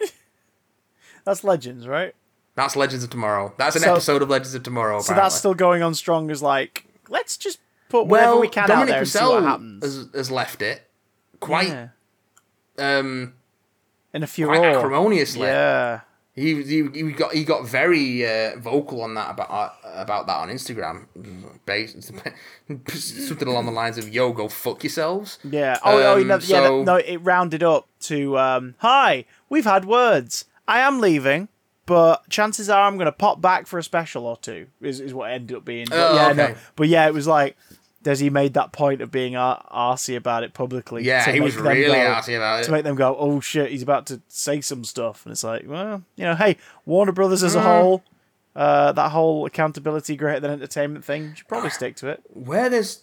That's 1.24 1.42
Legends, 1.44 1.86
right? 1.88 2.14
That's 2.54 2.76
Legends 2.76 3.04
of 3.04 3.10
Tomorrow. 3.10 3.52
That's 3.58 3.76
an 3.76 3.82
So- 3.82 3.92
episode 3.92 4.22
of 4.22 4.30
Legends 4.30 4.54
of 4.54 4.62
Tomorrow. 4.62 5.00
So 5.00 5.14
that's 5.14 5.34
still 5.34 5.52
going 5.54 5.82
on 5.82 5.94
strong 5.94 6.30
as 6.30 6.42
like, 6.42 6.86
let's 7.08 7.36
just 7.36 7.58
put 7.88 8.06
whatever 8.06 8.32
well, 8.32 8.40
we 8.40 8.48
can 8.48 8.64
out 8.64 8.68
Dominic 8.68 8.88
there 8.90 8.98
and 9.00 9.08
see 9.08 9.18
what 9.18 9.24
Purcell 9.34 9.46
happens. 9.46 9.84
has, 9.84 10.08
has 10.14 10.30
left 10.30 10.62
it 10.62 10.88
quite 11.40 11.68
yeah. 11.68 11.88
um 12.78 13.34
In 14.12 14.22
a 14.22 14.26
quite 14.26 14.36
furore. 14.36 14.76
acrimoniously. 14.78 15.42
Yeah. 15.46 16.00
He, 16.34 16.62
he 16.62 16.86
he 16.92 17.12
got 17.12 17.32
he 17.32 17.44
got 17.44 17.66
very 17.66 18.26
uh, 18.26 18.58
vocal 18.58 19.00
on 19.00 19.14
that 19.14 19.30
about 19.30 19.50
uh, 19.50 19.70
about 19.94 20.26
that 20.26 20.36
on 20.36 20.50
Instagram, 20.50 21.06
Based, 21.64 22.02
something 22.88 23.48
along 23.48 23.64
the 23.64 23.72
lines 23.72 23.96
of 23.96 24.06
"Yo, 24.10 24.34
go 24.34 24.46
fuck 24.48 24.84
yourselves." 24.84 25.38
Yeah. 25.42 25.78
Oh, 25.82 25.96
oh 25.98 26.20
Um, 26.20 26.26
no, 26.28 26.34
yeah. 26.34 26.40
so- 26.40 26.82
No, 26.82 26.82
no, 26.84 26.96
it 26.96 27.16
rounded 27.18 27.62
up 27.62 27.88
to, 28.00 28.36
um, 28.38 28.74
"Hi, 28.80 29.24
we've 29.48 29.64
had 29.64 29.86
words. 29.86 30.44
I 30.68 30.80
am 30.80 31.00
leaving, 31.00 31.48
but 31.86 32.28
chances 32.28 32.68
are 32.68 32.86
I'm 32.86 32.96
going 32.96 33.06
to 33.06 33.12
pop 33.12 33.40
back 33.40 33.66
for 33.66 33.78
a 33.78 33.82
special 33.82 34.26
or 34.26 34.36
two. 34.36 34.66
Is 34.80 35.00
is 35.00 35.14
what 35.14 35.30
it 35.30 35.34
ended 35.34 35.56
up 35.56 35.64
being. 35.64 35.86
But 35.88 35.98
Oh, 35.98 36.14
yeah, 36.16 36.32
no. 36.32 36.42
okay. 36.44 36.54
But 36.76 36.88
yeah, 36.88 37.06
it 37.06 37.14
was 37.14 37.26
like 37.26 37.56
Desi 38.04 38.30
made 38.30 38.54
that 38.54 38.70
point 38.72 39.00
of 39.00 39.10
being 39.10 39.34
ar- 39.36 39.64
arsy 39.72 40.16
about 40.16 40.42
it 40.44 40.54
publicly. 40.54 41.02
Yeah, 41.04 41.30
he 41.32 41.40
was 41.40 41.56
really 41.56 41.84
go- 41.86 41.92
arsy 41.94 42.36
about 42.36 42.60
it 42.60 42.64
To 42.66 42.72
make 42.72 42.84
them 42.84 42.94
go, 42.96 43.16
oh 43.18 43.40
shit, 43.40 43.70
he's 43.70 43.82
about 43.82 44.06
to 44.06 44.20
say 44.28 44.60
some 44.60 44.84
stuff, 44.84 45.24
and 45.26 45.32
it's 45.32 45.42
like, 45.42 45.64
well, 45.66 46.02
you 46.16 46.24
know, 46.24 46.34
hey, 46.36 46.56
Warner 46.84 47.12
Brothers 47.12 47.42
Mm. 47.42 47.46
as 47.46 47.54
a 47.56 47.62
whole, 47.62 48.04
uh, 48.54 48.92
that 48.92 49.10
whole 49.10 49.44
accountability 49.46 50.16
greater 50.16 50.40
than 50.40 50.50
entertainment 50.52 51.04
thing, 51.04 51.34
should 51.34 51.48
probably 51.48 51.70
stick 51.70 51.96
to 51.96 52.08
it. 52.08 52.22
Where 52.32 52.68
there's 52.70 53.02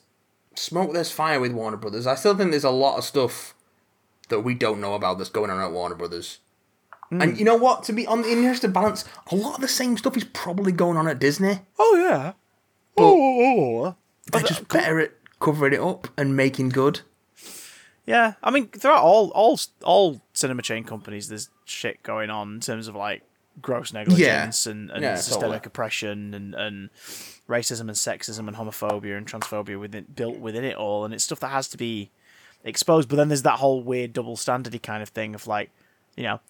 smoke, 0.56 0.94
there's 0.94 1.12
fire 1.12 1.40
with 1.40 1.52
Warner 1.52 1.78
Brothers. 1.78 2.08
I 2.08 2.16
still 2.16 2.36
think 2.38 2.52
there's 2.52 2.64
a 2.64 2.70
lot 2.70 2.98
of 2.98 3.04
stuff 3.04 3.54
that 4.30 4.40
we 4.40 4.54
don't 4.54 4.80
know 4.80 4.94
about 4.94 5.18
that's 5.18 5.30
going 5.30 5.50
on 5.52 5.60
at 5.60 5.72
Warner 5.74 5.96
Brothers. 5.96 6.40
Hmm. 7.16 7.22
And 7.22 7.38
you 7.40 7.46
know 7.46 7.56
what? 7.56 7.84
To 7.84 7.94
be 7.94 8.06
on 8.08 8.22
the 8.22 8.30
interest 8.32 8.64
of 8.64 8.74
balance, 8.74 9.06
a 9.32 9.36
lot 9.36 9.56
of 9.56 9.62
the 9.62 9.68
same 9.68 9.98
stuff 9.98 10.18
is 10.18 10.24
probably 10.26 10.72
going 10.72 10.98
on 10.98 11.08
at 11.08 11.20
Disney. 11.20 11.60
Oh 11.80 11.96
yeah. 11.96 12.34
oh, 12.98 13.96
They're 14.32 14.42
just 14.42 14.68
better 14.68 15.00
at 15.00 15.12
covering 15.40 15.74
it 15.74 15.80
up 15.80 16.08
and 16.18 16.36
making 16.36 16.70
good. 16.70 17.02
Yeah, 18.06 18.34
I 18.44 18.52
mean, 18.52 18.68
throughout 18.68 19.02
all 19.04 19.30
all 19.30 19.60
all 19.84 20.22
cinema 20.34 20.62
chain 20.62 20.84
companies, 20.84 21.30
there's 21.30 21.50
shit 21.66 22.04
going 22.04 22.30
on 22.30 22.56
in 22.56 22.60
terms 22.60 22.88
of 22.88 22.96
like 22.96 23.24
gross 23.62 23.94
negligence 23.94 24.66
and, 24.66 24.90
and 24.92 25.02
Yeah, 25.04 25.16
systemic 25.16 25.42
totally. 25.42 25.62
oppression 25.68 26.34
and, 26.34 26.56
and 26.56 26.90
racism 27.48 27.82
and 27.82 27.92
sexism 27.92 28.48
and 28.48 28.58
homophobia 28.58 29.16
and 29.18 29.26
transphobia 29.28 29.80
within 29.80 30.06
built 30.14 30.38
within 30.40 30.64
it 30.66 30.76
all, 30.76 31.06
and 31.06 31.14
it's 31.14 31.24
stuff 31.24 31.40
that 31.42 31.52
has 31.52 31.68
to 31.70 31.78
be 31.78 32.10
exposed. 32.66 33.08
But 33.08 33.16
then 33.18 33.30
there's 33.30 33.44
that 33.44 33.60
whole 33.60 33.82
weird 33.82 34.12
double 34.12 34.36
standardy 34.36 34.82
kind 34.82 35.02
of 35.02 35.10
thing 35.10 35.34
of 35.34 35.48
like, 35.48 35.70
you 36.18 36.24
know, 36.24 36.42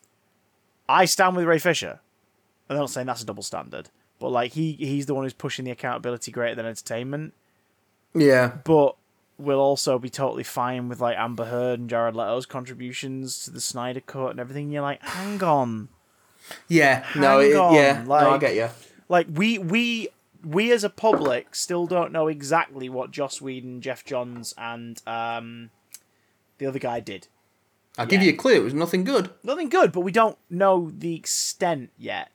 I 0.87 1.05
stand 1.05 1.35
with 1.35 1.45
Ray 1.45 1.59
Fisher. 1.59 1.99
I'm 2.69 2.77
not 2.77 2.89
saying 2.89 3.07
that's 3.07 3.21
a 3.21 3.25
double 3.25 3.43
standard, 3.43 3.89
but 4.19 4.29
like 4.29 4.53
he 4.53 4.73
he's 4.73 5.05
the 5.05 5.13
one 5.13 5.23
who's 5.25 5.33
pushing 5.33 5.65
the 5.65 5.71
accountability 5.71 6.31
greater 6.31 6.55
than 6.55 6.65
entertainment 6.65 7.33
Yeah. 8.13 8.53
but 8.63 8.95
we'll 9.37 9.59
also 9.59 9.97
be 9.99 10.09
totally 10.09 10.43
fine 10.43 10.87
with 10.89 10.99
like 11.01 11.17
Amber 11.17 11.45
Heard 11.45 11.79
and 11.79 11.89
Jared 11.89 12.15
Leto's 12.15 12.45
contributions 12.45 13.43
to 13.45 13.51
the 13.51 13.59
Snyder 13.61 13.99
Cut 13.99 14.31
and 14.31 14.39
everything. 14.39 14.71
You're 14.71 14.81
like, 14.83 15.01
hang 15.01 15.43
on, 15.43 15.89
Yeah. 16.67 17.05
No, 17.15 17.39
it, 17.39 17.49
yeah. 17.51 18.03
no, 18.07 18.13
I 18.13 18.37
get 18.37 18.55
you. 18.55 18.69
like 19.09 19.27
we 19.31 19.57
we 19.57 20.09
we 20.45 20.71
as 20.71 20.83
a 20.83 20.89
public 20.89 21.55
still 21.55 21.85
don't 21.87 22.11
know 22.11 22.27
exactly 22.27 22.89
what 22.89 23.11
Joss 23.11 23.41
Whedon, 23.41 23.81
Geoff 23.81 24.03
Johns, 24.05 24.53
and 24.57 25.01
um 25.07 25.69
the 26.59 26.65
other 26.65 26.79
guy 26.79 26.99
did. 26.99 27.27
I'll 27.97 28.05
give 28.07 28.21
you 28.23 28.31
a 28.31 28.35
clue. 28.35 28.53
It 28.55 28.63
was 28.63 28.73
nothing 28.73 29.03
good. 29.03 29.29
Nothing 29.43 29.69
good, 29.69 29.91
but 29.91 30.01
we 30.01 30.11
don't 30.11 30.37
know 30.49 30.91
the 30.97 31.15
extent 31.15 31.91
yet. 31.97 32.31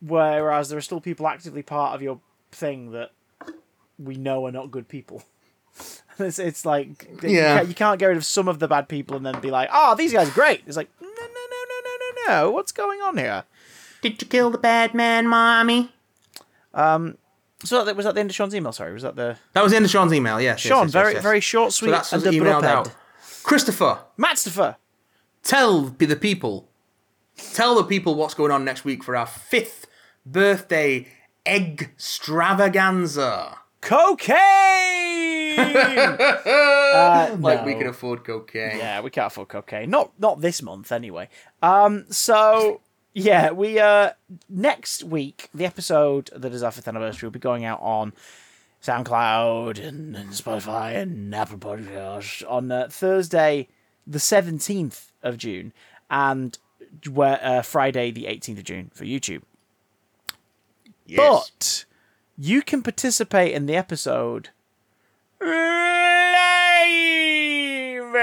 Whereas 0.00 0.68
there 0.68 0.78
are 0.78 0.82
still 0.82 1.00
people 1.00 1.26
actively 1.26 1.62
part 1.62 1.94
of 1.94 2.02
your 2.02 2.20
thing 2.52 2.90
that 2.92 3.10
we 3.98 4.16
know 4.16 4.46
are 4.46 4.52
not 4.52 4.70
good 4.70 4.88
people. 4.88 5.22
It's, 6.18 6.38
it's 6.38 6.64
like 6.64 7.06
you 7.22 7.28
Yeah. 7.28 7.56
can't- 7.58 7.68
you 7.68 7.74
can't 7.74 7.98
get 7.98 8.06
rid 8.06 8.16
of 8.16 8.24
some 8.24 8.48
of 8.48 8.58
the 8.58 8.66
bad 8.66 8.88
people 8.88 9.18
and 9.18 9.26
then 9.26 9.38
be 9.42 9.50
like, 9.50 9.68
"Oh, 9.70 9.94
these 9.94 10.14
guys 10.14 10.30
are 10.30 10.32
great." 10.32 10.62
It's 10.66 10.74
like, 10.74 10.88
no, 10.98 11.06
no, 11.06 11.14
no, 11.14 11.26
no, 11.68 11.80
no, 11.84 11.96
no, 12.00 12.32
no. 12.44 12.50
What's 12.52 12.72
going 12.72 13.02
on 13.02 13.18
here? 13.18 13.44
Did 14.00 14.22
you 14.22 14.26
kill 14.26 14.48
the 14.50 14.56
bad 14.56 14.94
man, 14.94 15.26
mommy? 15.28 15.92
Um, 16.72 17.18
so 17.62 17.84
that 17.84 17.94
was 17.96 18.06
that 18.06 18.14
the 18.14 18.20
end 18.20 18.30
of 18.30 18.34
Sean's 18.34 18.54
email. 18.54 18.72
Sorry, 18.72 18.94
was 18.94 19.02
that 19.02 19.16
the 19.16 19.36
That 19.52 19.62
was 19.62 19.72
the 19.72 19.76
end 19.76 19.84
of 19.84 19.90
Sean's 19.90 20.14
email. 20.14 20.40
Yes. 20.40 20.64
yes, 20.64 20.68
Sean? 20.72 20.86
yes, 20.86 20.92
very 20.92 21.08
yes, 21.08 21.14
yes. 21.16 21.22
very 21.22 21.40
short, 21.40 21.72
sweet, 21.74 21.88
So 21.90 21.90
sweet, 21.90 21.92
that's 21.92 22.12
and 22.14 22.26
us 22.26 22.34
emailed 22.34 22.64
out. 22.64 22.90
Christopher, 23.46 24.00
Mattstopher. 24.18 24.74
tell 25.44 25.82
the 25.82 26.16
people, 26.16 26.68
tell 27.54 27.76
the 27.76 27.84
people 27.84 28.16
what's 28.16 28.34
going 28.34 28.50
on 28.50 28.64
next 28.64 28.84
week 28.84 29.04
for 29.04 29.14
our 29.14 29.24
fifth 29.26 29.86
birthday 30.26 31.06
egg 31.46 31.90
extravaganza. 31.94 33.58
Cocaine. 33.80 34.36
uh, 35.58 37.36
Like 37.38 37.64
we 37.64 37.74
no. 37.74 37.78
can 37.78 37.86
afford 37.86 38.24
cocaine. 38.24 38.78
Yeah, 38.78 39.00
we 39.00 39.10
can't 39.10 39.28
afford 39.28 39.46
cocaine. 39.46 39.90
Not 39.90 40.10
not 40.18 40.40
this 40.40 40.60
month 40.60 40.90
anyway. 40.90 41.28
Um 41.62 42.06
so 42.10 42.80
yeah, 43.14 43.52
we 43.52 43.78
uh 43.78 44.10
next 44.48 45.04
week 45.04 45.50
the 45.54 45.64
episode 45.64 46.30
that 46.34 46.52
is 46.52 46.64
our 46.64 46.72
fifth 46.72 46.88
anniversary 46.88 47.28
will 47.28 47.32
be 47.32 47.38
going 47.38 47.64
out 47.64 47.78
on 47.80 48.12
SoundCloud 48.86 49.84
and, 49.84 50.14
and 50.16 50.30
Spotify 50.30 50.94
and 50.96 51.34
Apple 51.34 51.58
Podcasts 51.58 52.48
on 52.48 52.70
uh, 52.70 52.86
Thursday 52.88 53.66
the 54.06 54.18
17th 54.18 55.10
of 55.24 55.36
June 55.36 55.72
and 56.08 56.56
where 57.10 57.40
uh, 57.42 57.62
Friday 57.62 58.12
the 58.12 58.24
18th 58.26 58.58
of 58.58 58.64
June 58.64 58.90
for 58.94 59.04
YouTube. 59.04 59.42
Yes. 61.04 61.50
But 61.58 61.84
you 62.38 62.62
can 62.62 62.82
participate 62.82 63.52
in 63.54 63.66
the 63.66 63.74
episode 63.74 64.50
live 68.06 68.14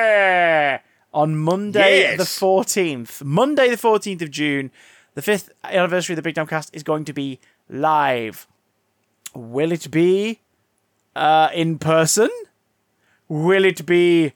on 1.14 1.36
Monday 1.38 2.00
Yes. 2.02 2.18
the 2.18 2.24
14th. 2.24 3.22
Monday 3.24 3.70
the 3.70 3.76
14th 3.76 4.22
of 4.22 4.32
June, 4.32 4.72
the 5.14 5.22
fifth 5.22 5.50
anniversary 5.64 6.14
of 6.14 6.18
the 6.18 6.22
Big 6.22 6.36
Damn 6.36 6.48
Cast 6.48 6.74
is 6.74 6.84
going 6.84 7.04
to 7.06 7.14
be 7.14 7.40
live. 7.70 8.48
Will 9.36 9.72
it 9.74 9.92
be 9.92 10.40
uh, 11.16 11.50
in 11.54 11.80
person? 11.80 12.30
Will 13.28 13.66
it 13.66 13.86
be 13.86 14.34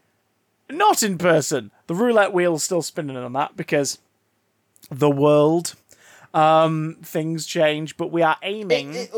not 0.70 1.04
in 1.04 1.18
person? 1.18 1.72
The 1.88 1.96
roulette 1.96 2.34
wheel's 2.34 2.64
still 2.64 2.82
spinning 2.82 3.18
on 3.18 3.34
that 3.34 3.56
because 3.56 4.00
the 4.90 5.10
world, 5.10 5.76
um, 6.34 6.98
things 7.04 7.46
change, 7.46 7.98
but 7.98 8.12
we 8.12 8.22
are 8.22 8.38
aiming. 8.42 8.94
It, 8.94 9.12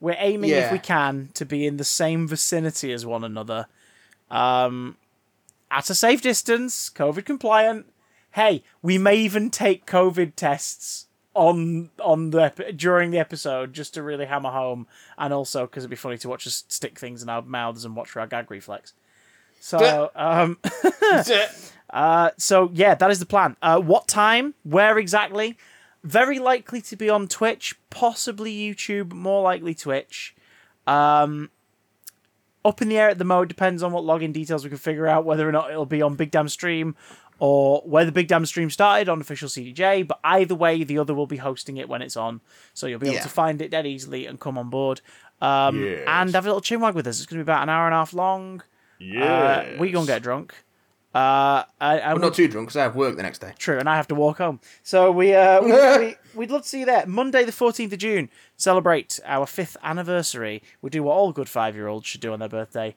we're 0.00 0.16
aiming, 0.18 0.50
if 0.66 0.72
we 0.72 0.78
can, 0.78 1.30
to 1.34 1.44
be 1.44 1.66
in 1.66 1.78
the 1.78 1.84
same 1.84 2.28
vicinity 2.28 2.92
as 2.92 3.06
one 3.06 3.24
another, 3.24 3.66
um, 4.30 4.96
at 5.70 5.88
a 5.90 5.94
safe 5.94 6.20
distance, 6.20 6.90
COVID 6.90 7.24
compliant. 7.24 7.86
Hey, 8.32 8.62
we 8.82 8.98
may 8.98 9.16
even 9.16 9.50
take 9.50 9.86
COVID 9.86 10.34
tests 10.36 11.06
on 11.36 11.90
on 12.02 12.30
the 12.30 12.72
during 12.74 13.10
the 13.10 13.18
episode 13.18 13.72
just 13.72 13.94
to 13.94 14.02
really 14.02 14.24
hammer 14.24 14.50
home, 14.50 14.86
and 15.18 15.32
also 15.32 15.66
because 15.66 15.84
it'd 15.84 15.90
be 15.90 15.96
funny 15.96 16.18
to 16.18 16.28
watch 16.28 16.46
us 16.46 16.64
stick 16.68 16.98
things 16.98 17.22
in 17.22 17.28
our 17.28 17.42
mouths 17.42 17.84
and 17.84 17.94
watch 17.94 18.08
for 18.08 18.20
our 18.20 18.26
gag 18.26 18.50
reflex. 18.50 18.94
So, 19.60 20.10
um, 20.14 20.58
uh, 21.90 22.30
so 22.38 22.70
yeah, 22.72 22.94
that 22.94 23.10
is 23.10 23.20
the 23.20 23.26
plan. 23.26 23.56
Uh, 23.60 23.80
what 23.80 24.08
time? 24.08 24.54
Where 24.64 24.98
exactly? 24.98 25.56
Very 26.02 26.38
likely 26.38 26.80
to 26.82 26.96
be 26.96 27.10
on 27.10 27.28
Twitch, 27.28 27.74
possibly 27.90 28.56
YouTube, 28.56 29.12
more 29.12 29.42
likely 29.42 29.74
Twitch. 29.74 30.34
Um, 30.86 31.50
up 32.64 32.82
in 32.82 32.88
the 32.88 32.98
air 32.98 33.08
at 33.08 33.18
the 33.18 33.24
moment. 33.24 33.48
Depends 33.48 33.82
on 33.82 33.92
what 33.92 34.04
login 34.04 34.32
details 34.32 34.64
we 34.64 34.70
can 34.70 34.78
figure 34.78 35.06
out. 35.06 35.24
Whether 35.24 35.48
or 35.48 35.52
not 35.52 35.70
it'll 35.70 35.86
be 35.86 36.02
on 36.02 36.14
Big 36.14 36.30
Damn 36.30 36.48
Stream 36.48 36.96
or 37.38 37.82
where 37.84 38.04
the 38.04 38.12
Big 38.12 38.28
Damn 38.28 38.46
Stream 38.46 38.70
started 38.70 39.08
on 39.08 39.20
official 39.20 39.48
CDJ. 39.48 40.06
But 40.06 40.20
either 40.24 40.54
way, 40.54 40.82
the 40.84 40.98
other 40.98 41.14
will 41.14 41.26
be 41.26 41.36
hosting 41.36 41.76
it 41.76 41.88
when 41.88 42.02
it's 42.02 42.16
on, 42.16 42.40
so 42.74 42.86
you'll 42.86 42.98
be 42.98 43.06
able 43.08 43.16
Yeah. 43.16 43.22
to 43.22 43.28
find 43.28 43.60
it 43.62 43.70
dead 43.70 43.86
easily 43.86 44.26
and 44.26 44.38
come 44.40 44.56
on 44.58 44.70
board. 44.70 45.00
Um, 45.40 45.82
Yes. 45.82 46.04
and 46.06 46.34
have 46.34 46.46
a 46.46 46.48
little 46.48 46.62
chinwag 46.62 46.94
with 46.94 47.06
us. 47.06 47.18
It's 47.18 47.26
going 47.26 47.38
to 47.40 47.44
be 47.44 47.50
about 47.52 47.62
an 47.62 47.68
hour 47.68 47.86
and 47.86 47.94
a 47.94 47.98
half 47.98 48.14
long. 48.14 48.62
Yeah. 48.98 49.24
Uh, 49.24 49.76
we 49.78 49.90
gonna 49.90 50.06
get 50.06 50.22
drunk. 50.22 50.54
Uh, 51.14 51.64
and 51.80 52.00
I'm 52.02 52.20
not 52.20 52.34
too 52.34 52.46
drunk 52.48 52.68
because 52.68 52.76
I 52.76 52.82
have 52.82 52.94
work 52.96 53.16
the 53.16 53.22
next 53.22 53.38
day. 53.40 53.52
True, 53.58 53.78
and 53.78 53.88
I 53.88 53.96
have 53.96 54.08
to 54.08 54.14
walk 54.14 54.36
home. 54.38 54.60
So 54.82 55.10
we, 55.10 55.34
uh, 55.34 55.62
we, 55.62 55.72
we 56.06 56.16
we'd 56.34 56.50
love 56.50 56.62
to 56.62 56.68
see 56.68 56.80
you 56.80 56.86
there. 56.86 57.06
Monday, 57.06 57.44
the 57.44 57.52
fourteenth 57.52 57.92
of 57.94 57.98
June, 57.98 58.28
celebrate 58.56 59.18
our 59.24 59.46
fifth 59.46 59.76
anniversary. 59.82 60.62
We 60.82 60.90
do 60.90 61.02
what 61.04 61.12
all 61.14 61.32
good 61.32 61.48
five-year-olds 61.48 62.06
should 62.06 62.20
do 62.20 62.32
on 62.34 62.38
their 62.38 62.50
birthday: 62.50 62.94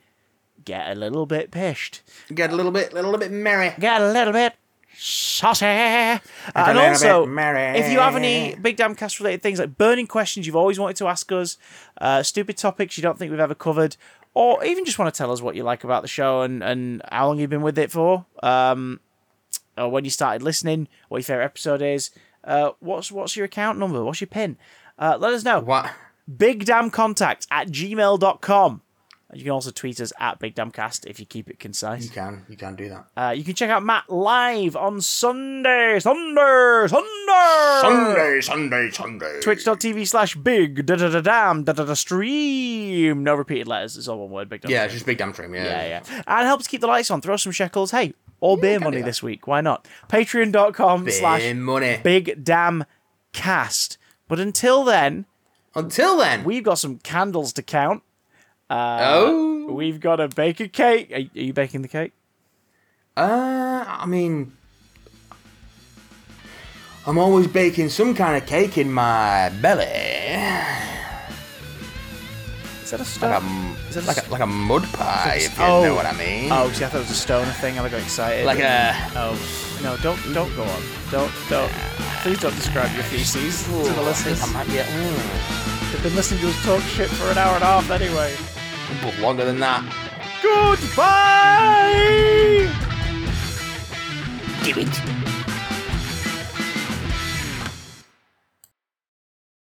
get 0.65 0.89
a 0.89 0.95
little 0.95 1.25
bit 1.25 1.51
pished, 1.51 2.01
Get 2.33 2.51
a 2.51 2.55
little 2.55 2.71
bit, 2.71 2.91
a 2.91 2.95
little 2.95 3.17
bit 3.17 3.31
merry. 3.31 3.73
get 3.79 4.01
a 4.01 4.11
little 4.11 4.33
bit 4.33 4.53
saucy. 4.97 5.65
Uh, 5.65 6.19
and 6.55 6.77
also, 6.77 7.25
merry. 7.25 7.79
if 7.79 7.91
you 7.91 7.99
have 7.99 8.15
any 8.15 8.55
big 8.55 8.75
damn 8.75 8.95
cast 8.95 9.19
related 9.19 9.41
things 9.41 9.59
like 9.59 9.77
burning 9.77 10.07
questions 10.07 10.45
you've 10.45 10.55
always 10.55 10.79
wanted 10.79 10.97
to 10.97 11.07
ask 11.07 11.31
us, 11.31 11.57
uh, 12.01 12.21
stupid 12.23 12.57
topics 12.57 12.97
you 12.97 13.01
don't 13.01 13.17
think 13.17 13.31
we've 13.31 13.39
ever 13.39 13.55
covered, 13.55 13.95
or 14.33 14.63
even 14.65 14.85
just 14.85 14.99
want 14.99 15.13
to 15.13 15.17
tell 15.17 15.31
us 15.31 15.41
what 15.41 15.55
you 15.55 15.63
like 15.63 15.83
about 15.83 16.01
the 16.01 16.07
show 16.07 16.41
and, 16.41 16.61
and 16.63 17.01
how 17.11 17.27
long 17.27 17.39
you've 17.39 17.49
been 17.49 17.61
with 17.61 17.77
it 17.79 17.91
for, 17.91 18.25
um, 18.43 18.99
or 19.77 19.89
when 19.89 20.03
you 20.03 20.09
started 20.11 20.41
listening, 20.43 20.87
what 21.07 21.19
your 21.19 21.23
favorite 21.23 21.45
episode 21.45 21.81
is, 21.81 22.11
uh, 22.43 22.71
what's 22.79 23.11
what's 23.11 23.35
your 23.37 23.45
account 23.45 23.77
number, 23.79 24.03
what's 24.03 24.19
your 24.21 24.27
pin, 24.27 24.57
uh, 24.97 25.17
let 25.19 25.33
us 25.33 25.43
know. 25.43 25.61
What? 25.61 25.89
Bigdamcontact 26.29 27.47
at 27.49 27.69
gmail.com. 27.69 28.81
You 29.31 29.43
can 29.43 29.51
also 29.51 29.69
tweet 29.69 30.01
us 30.01 30.11
at 30.19 30.39
BigDamcast 30.39 31.05
if 31.05 31.19
you 31.19 31.25
keep 31.27 31.49
it 31.51 31.59
concise. 31.59 32.03
You 32.05 32.09
can, 32.09 32.45
you 32.49 32.57
can 32.57 32.75
do 32.75 32.89
that. 32.89 33.05
Uh, 33.15 33.29
you 33.29 33.43
can 33.43 33.53
check 33.53 33.69
out 33.69 33.83
Matt 33.83 34.09
live 34.09 34.75
on 34.75 35.01
Sunday, 35.01 35.99
Sunday, 35.99 36.87
Sunday, 36.87 37.79
Sunday, 37.81 38.41
Sunday, 38.41 38.89
Sunday. 38.91 39.39
Twitch.tv 39.41 40.07
slash 40.07 40.35
big 40.35 40.85
da 40.87 40.95
da 40.95 41.09
da 41.09 41.21
dam 41.21 41.63
da 41.63 41.73
da 41.73 41.85
da 41.85 41.93
stream. 41.93 43.23
No 43.23 43.35
repeated 43.35 43.67
letters. 43.67 43.97
It's 43.97 44.07
all 44.07 44.17
one 44.19 44.31
word. 44.31 44.49
Big. 44.49 44.61
Dam 44.61 44.71
Yeah, 44.71 44.79
stream. 44.79 44.85
it's 44.85 44.93
just 44.95 45.05
big 45.05 45.17
damn 45.19 45.31
trim. 45.33 45.53
Yeah, 45.53 45.63
yeah, 45.63 46.01
yeah. 46.09 46.23
And 46.27 46.47
helps 46.47 46.67
keep 46.67 46.81
the 46.81 46.87
lights 46.87 47.11
on. 47.11 47.21
Throw 47.21 47.37
some 47.37 47.51
shekels. 47.51 47.91
Hey, 47.91 48.13
all 48.39 48.57
beer 48.57 48.79
money 48.79 49.01
this 49.03 49.21
week. 49.21 49.45
Why 49.47 49.61
not? 49.61 49.87
Patreon.com 50.09 51.09
slash 51.11 51.53
money. 51.53 51.99
big 52.03 52.43
damn 52.43 52.83
cast. 53.33 53.97
But 54.27 54.39
until 54.39 54.83
then, 54.83 55.25
Until 55.75 56.17
then. 56.17 56.43
we've 56.43 56.63
got 56.63 56.79
some 56.79 56.97
candles 56.99 57.53
to 57.53 57.61
count. 57.61 58.01
Oh. 58.69 59.67
We've 59.71 59.99
got 59.99 60.17
to 60.17 60.27
bake 60.27 60.59
a 60.59 60.67
cake. 60.67 61.11
Are, 61.11 61.15
are 61.15 61.19
you 61.43 61.53
baking 61.53 61.81
the 61.81 61.87
cake? 61.87 62.11
Uh, 63.17 63.83
I 63.87 64.05
mean, 64.05 64.53
I'm 67.05 67.17
always 67.17 67.47
baking 67.47 67.89
some 67.89 68.13
kind 68.15 68.41
of 68.41 68.47
cake 68.47 68.77
in 68.77 68.91
my 68.91 69.49
belly. 69.61 69.85
Is 72.83 72.91
that 72.91 72.99
a 73.01 73.03
Like 73.03 73.07
stone? 73.07 73.75
a, 73.75 73.89
Is 73.89 73.95
that 73.95 74.03
a 74.05 74.07
like 74.07 74.27
a, 74.27 74.29
like 74.31 74.41
a 74.41 74.47
mud 74.47 74.83
pie, 74.93 75.35
if 75.41 75.57
you 75.57 75.63
Oh. 75.63 75.83
know 75.83 75.95
what 75.95 76.05
I 76.07 76.13
mean. 76.13 76.49
Oh, 76.51 76.71
see, 76.71 76.85
I 76.85 76.87
thought 76.87 76.97
it 76.97 77.01
was 77.01 77.11
a 77.11 77.13
stoner 77.13 77.51
thing, 77.51 77.77
and 77.77 77.85
I 77.85 77.89
got 77.89 78.01
excited. 78.01 78.45
Like 78.45 78.59
a. 78.59 78.95
Oh 79.15 79.37
no! 79.83 79.95
Don't 79.97 80.19
don't 80.33 80.53
go 80.55 80.63
on. 80.63 80.81
Don't 81.11 81.31
don't. 81.49 81.71
Please 82.23 82.39
don't 82.39 82.55
describe 82.55 82.91
your 82.95 83.03
feces 83.03 83.63
to 83.63 83.93
the 83.93 84.01
listeners. 84.01 84.41
I 84.41 84.51
might 84.53 84.67
be. 84.67 84.73
Mm, 84.73 85.91
They've 85.91 86.03
been 86.03 86.15
listening 86.15 86.41
to 86.41 86.49
us 86.49 86.65
talk 86.65 86.81
shit 86.83 87.09
for 87.09 87.25
an 87.31 87.37
hour 87.37 87.53
and 87.55 87.63
a 87.63 87.67
half 87.67 87.89
anyway. 87.91 88.33
But 89.01 89.17
longer 89.19 89.45
than 89.45 89.59
that. 89.59 89.83
Goodbye. 90.41 91.89
Give 94.63 94.77
it. 94.77 95.28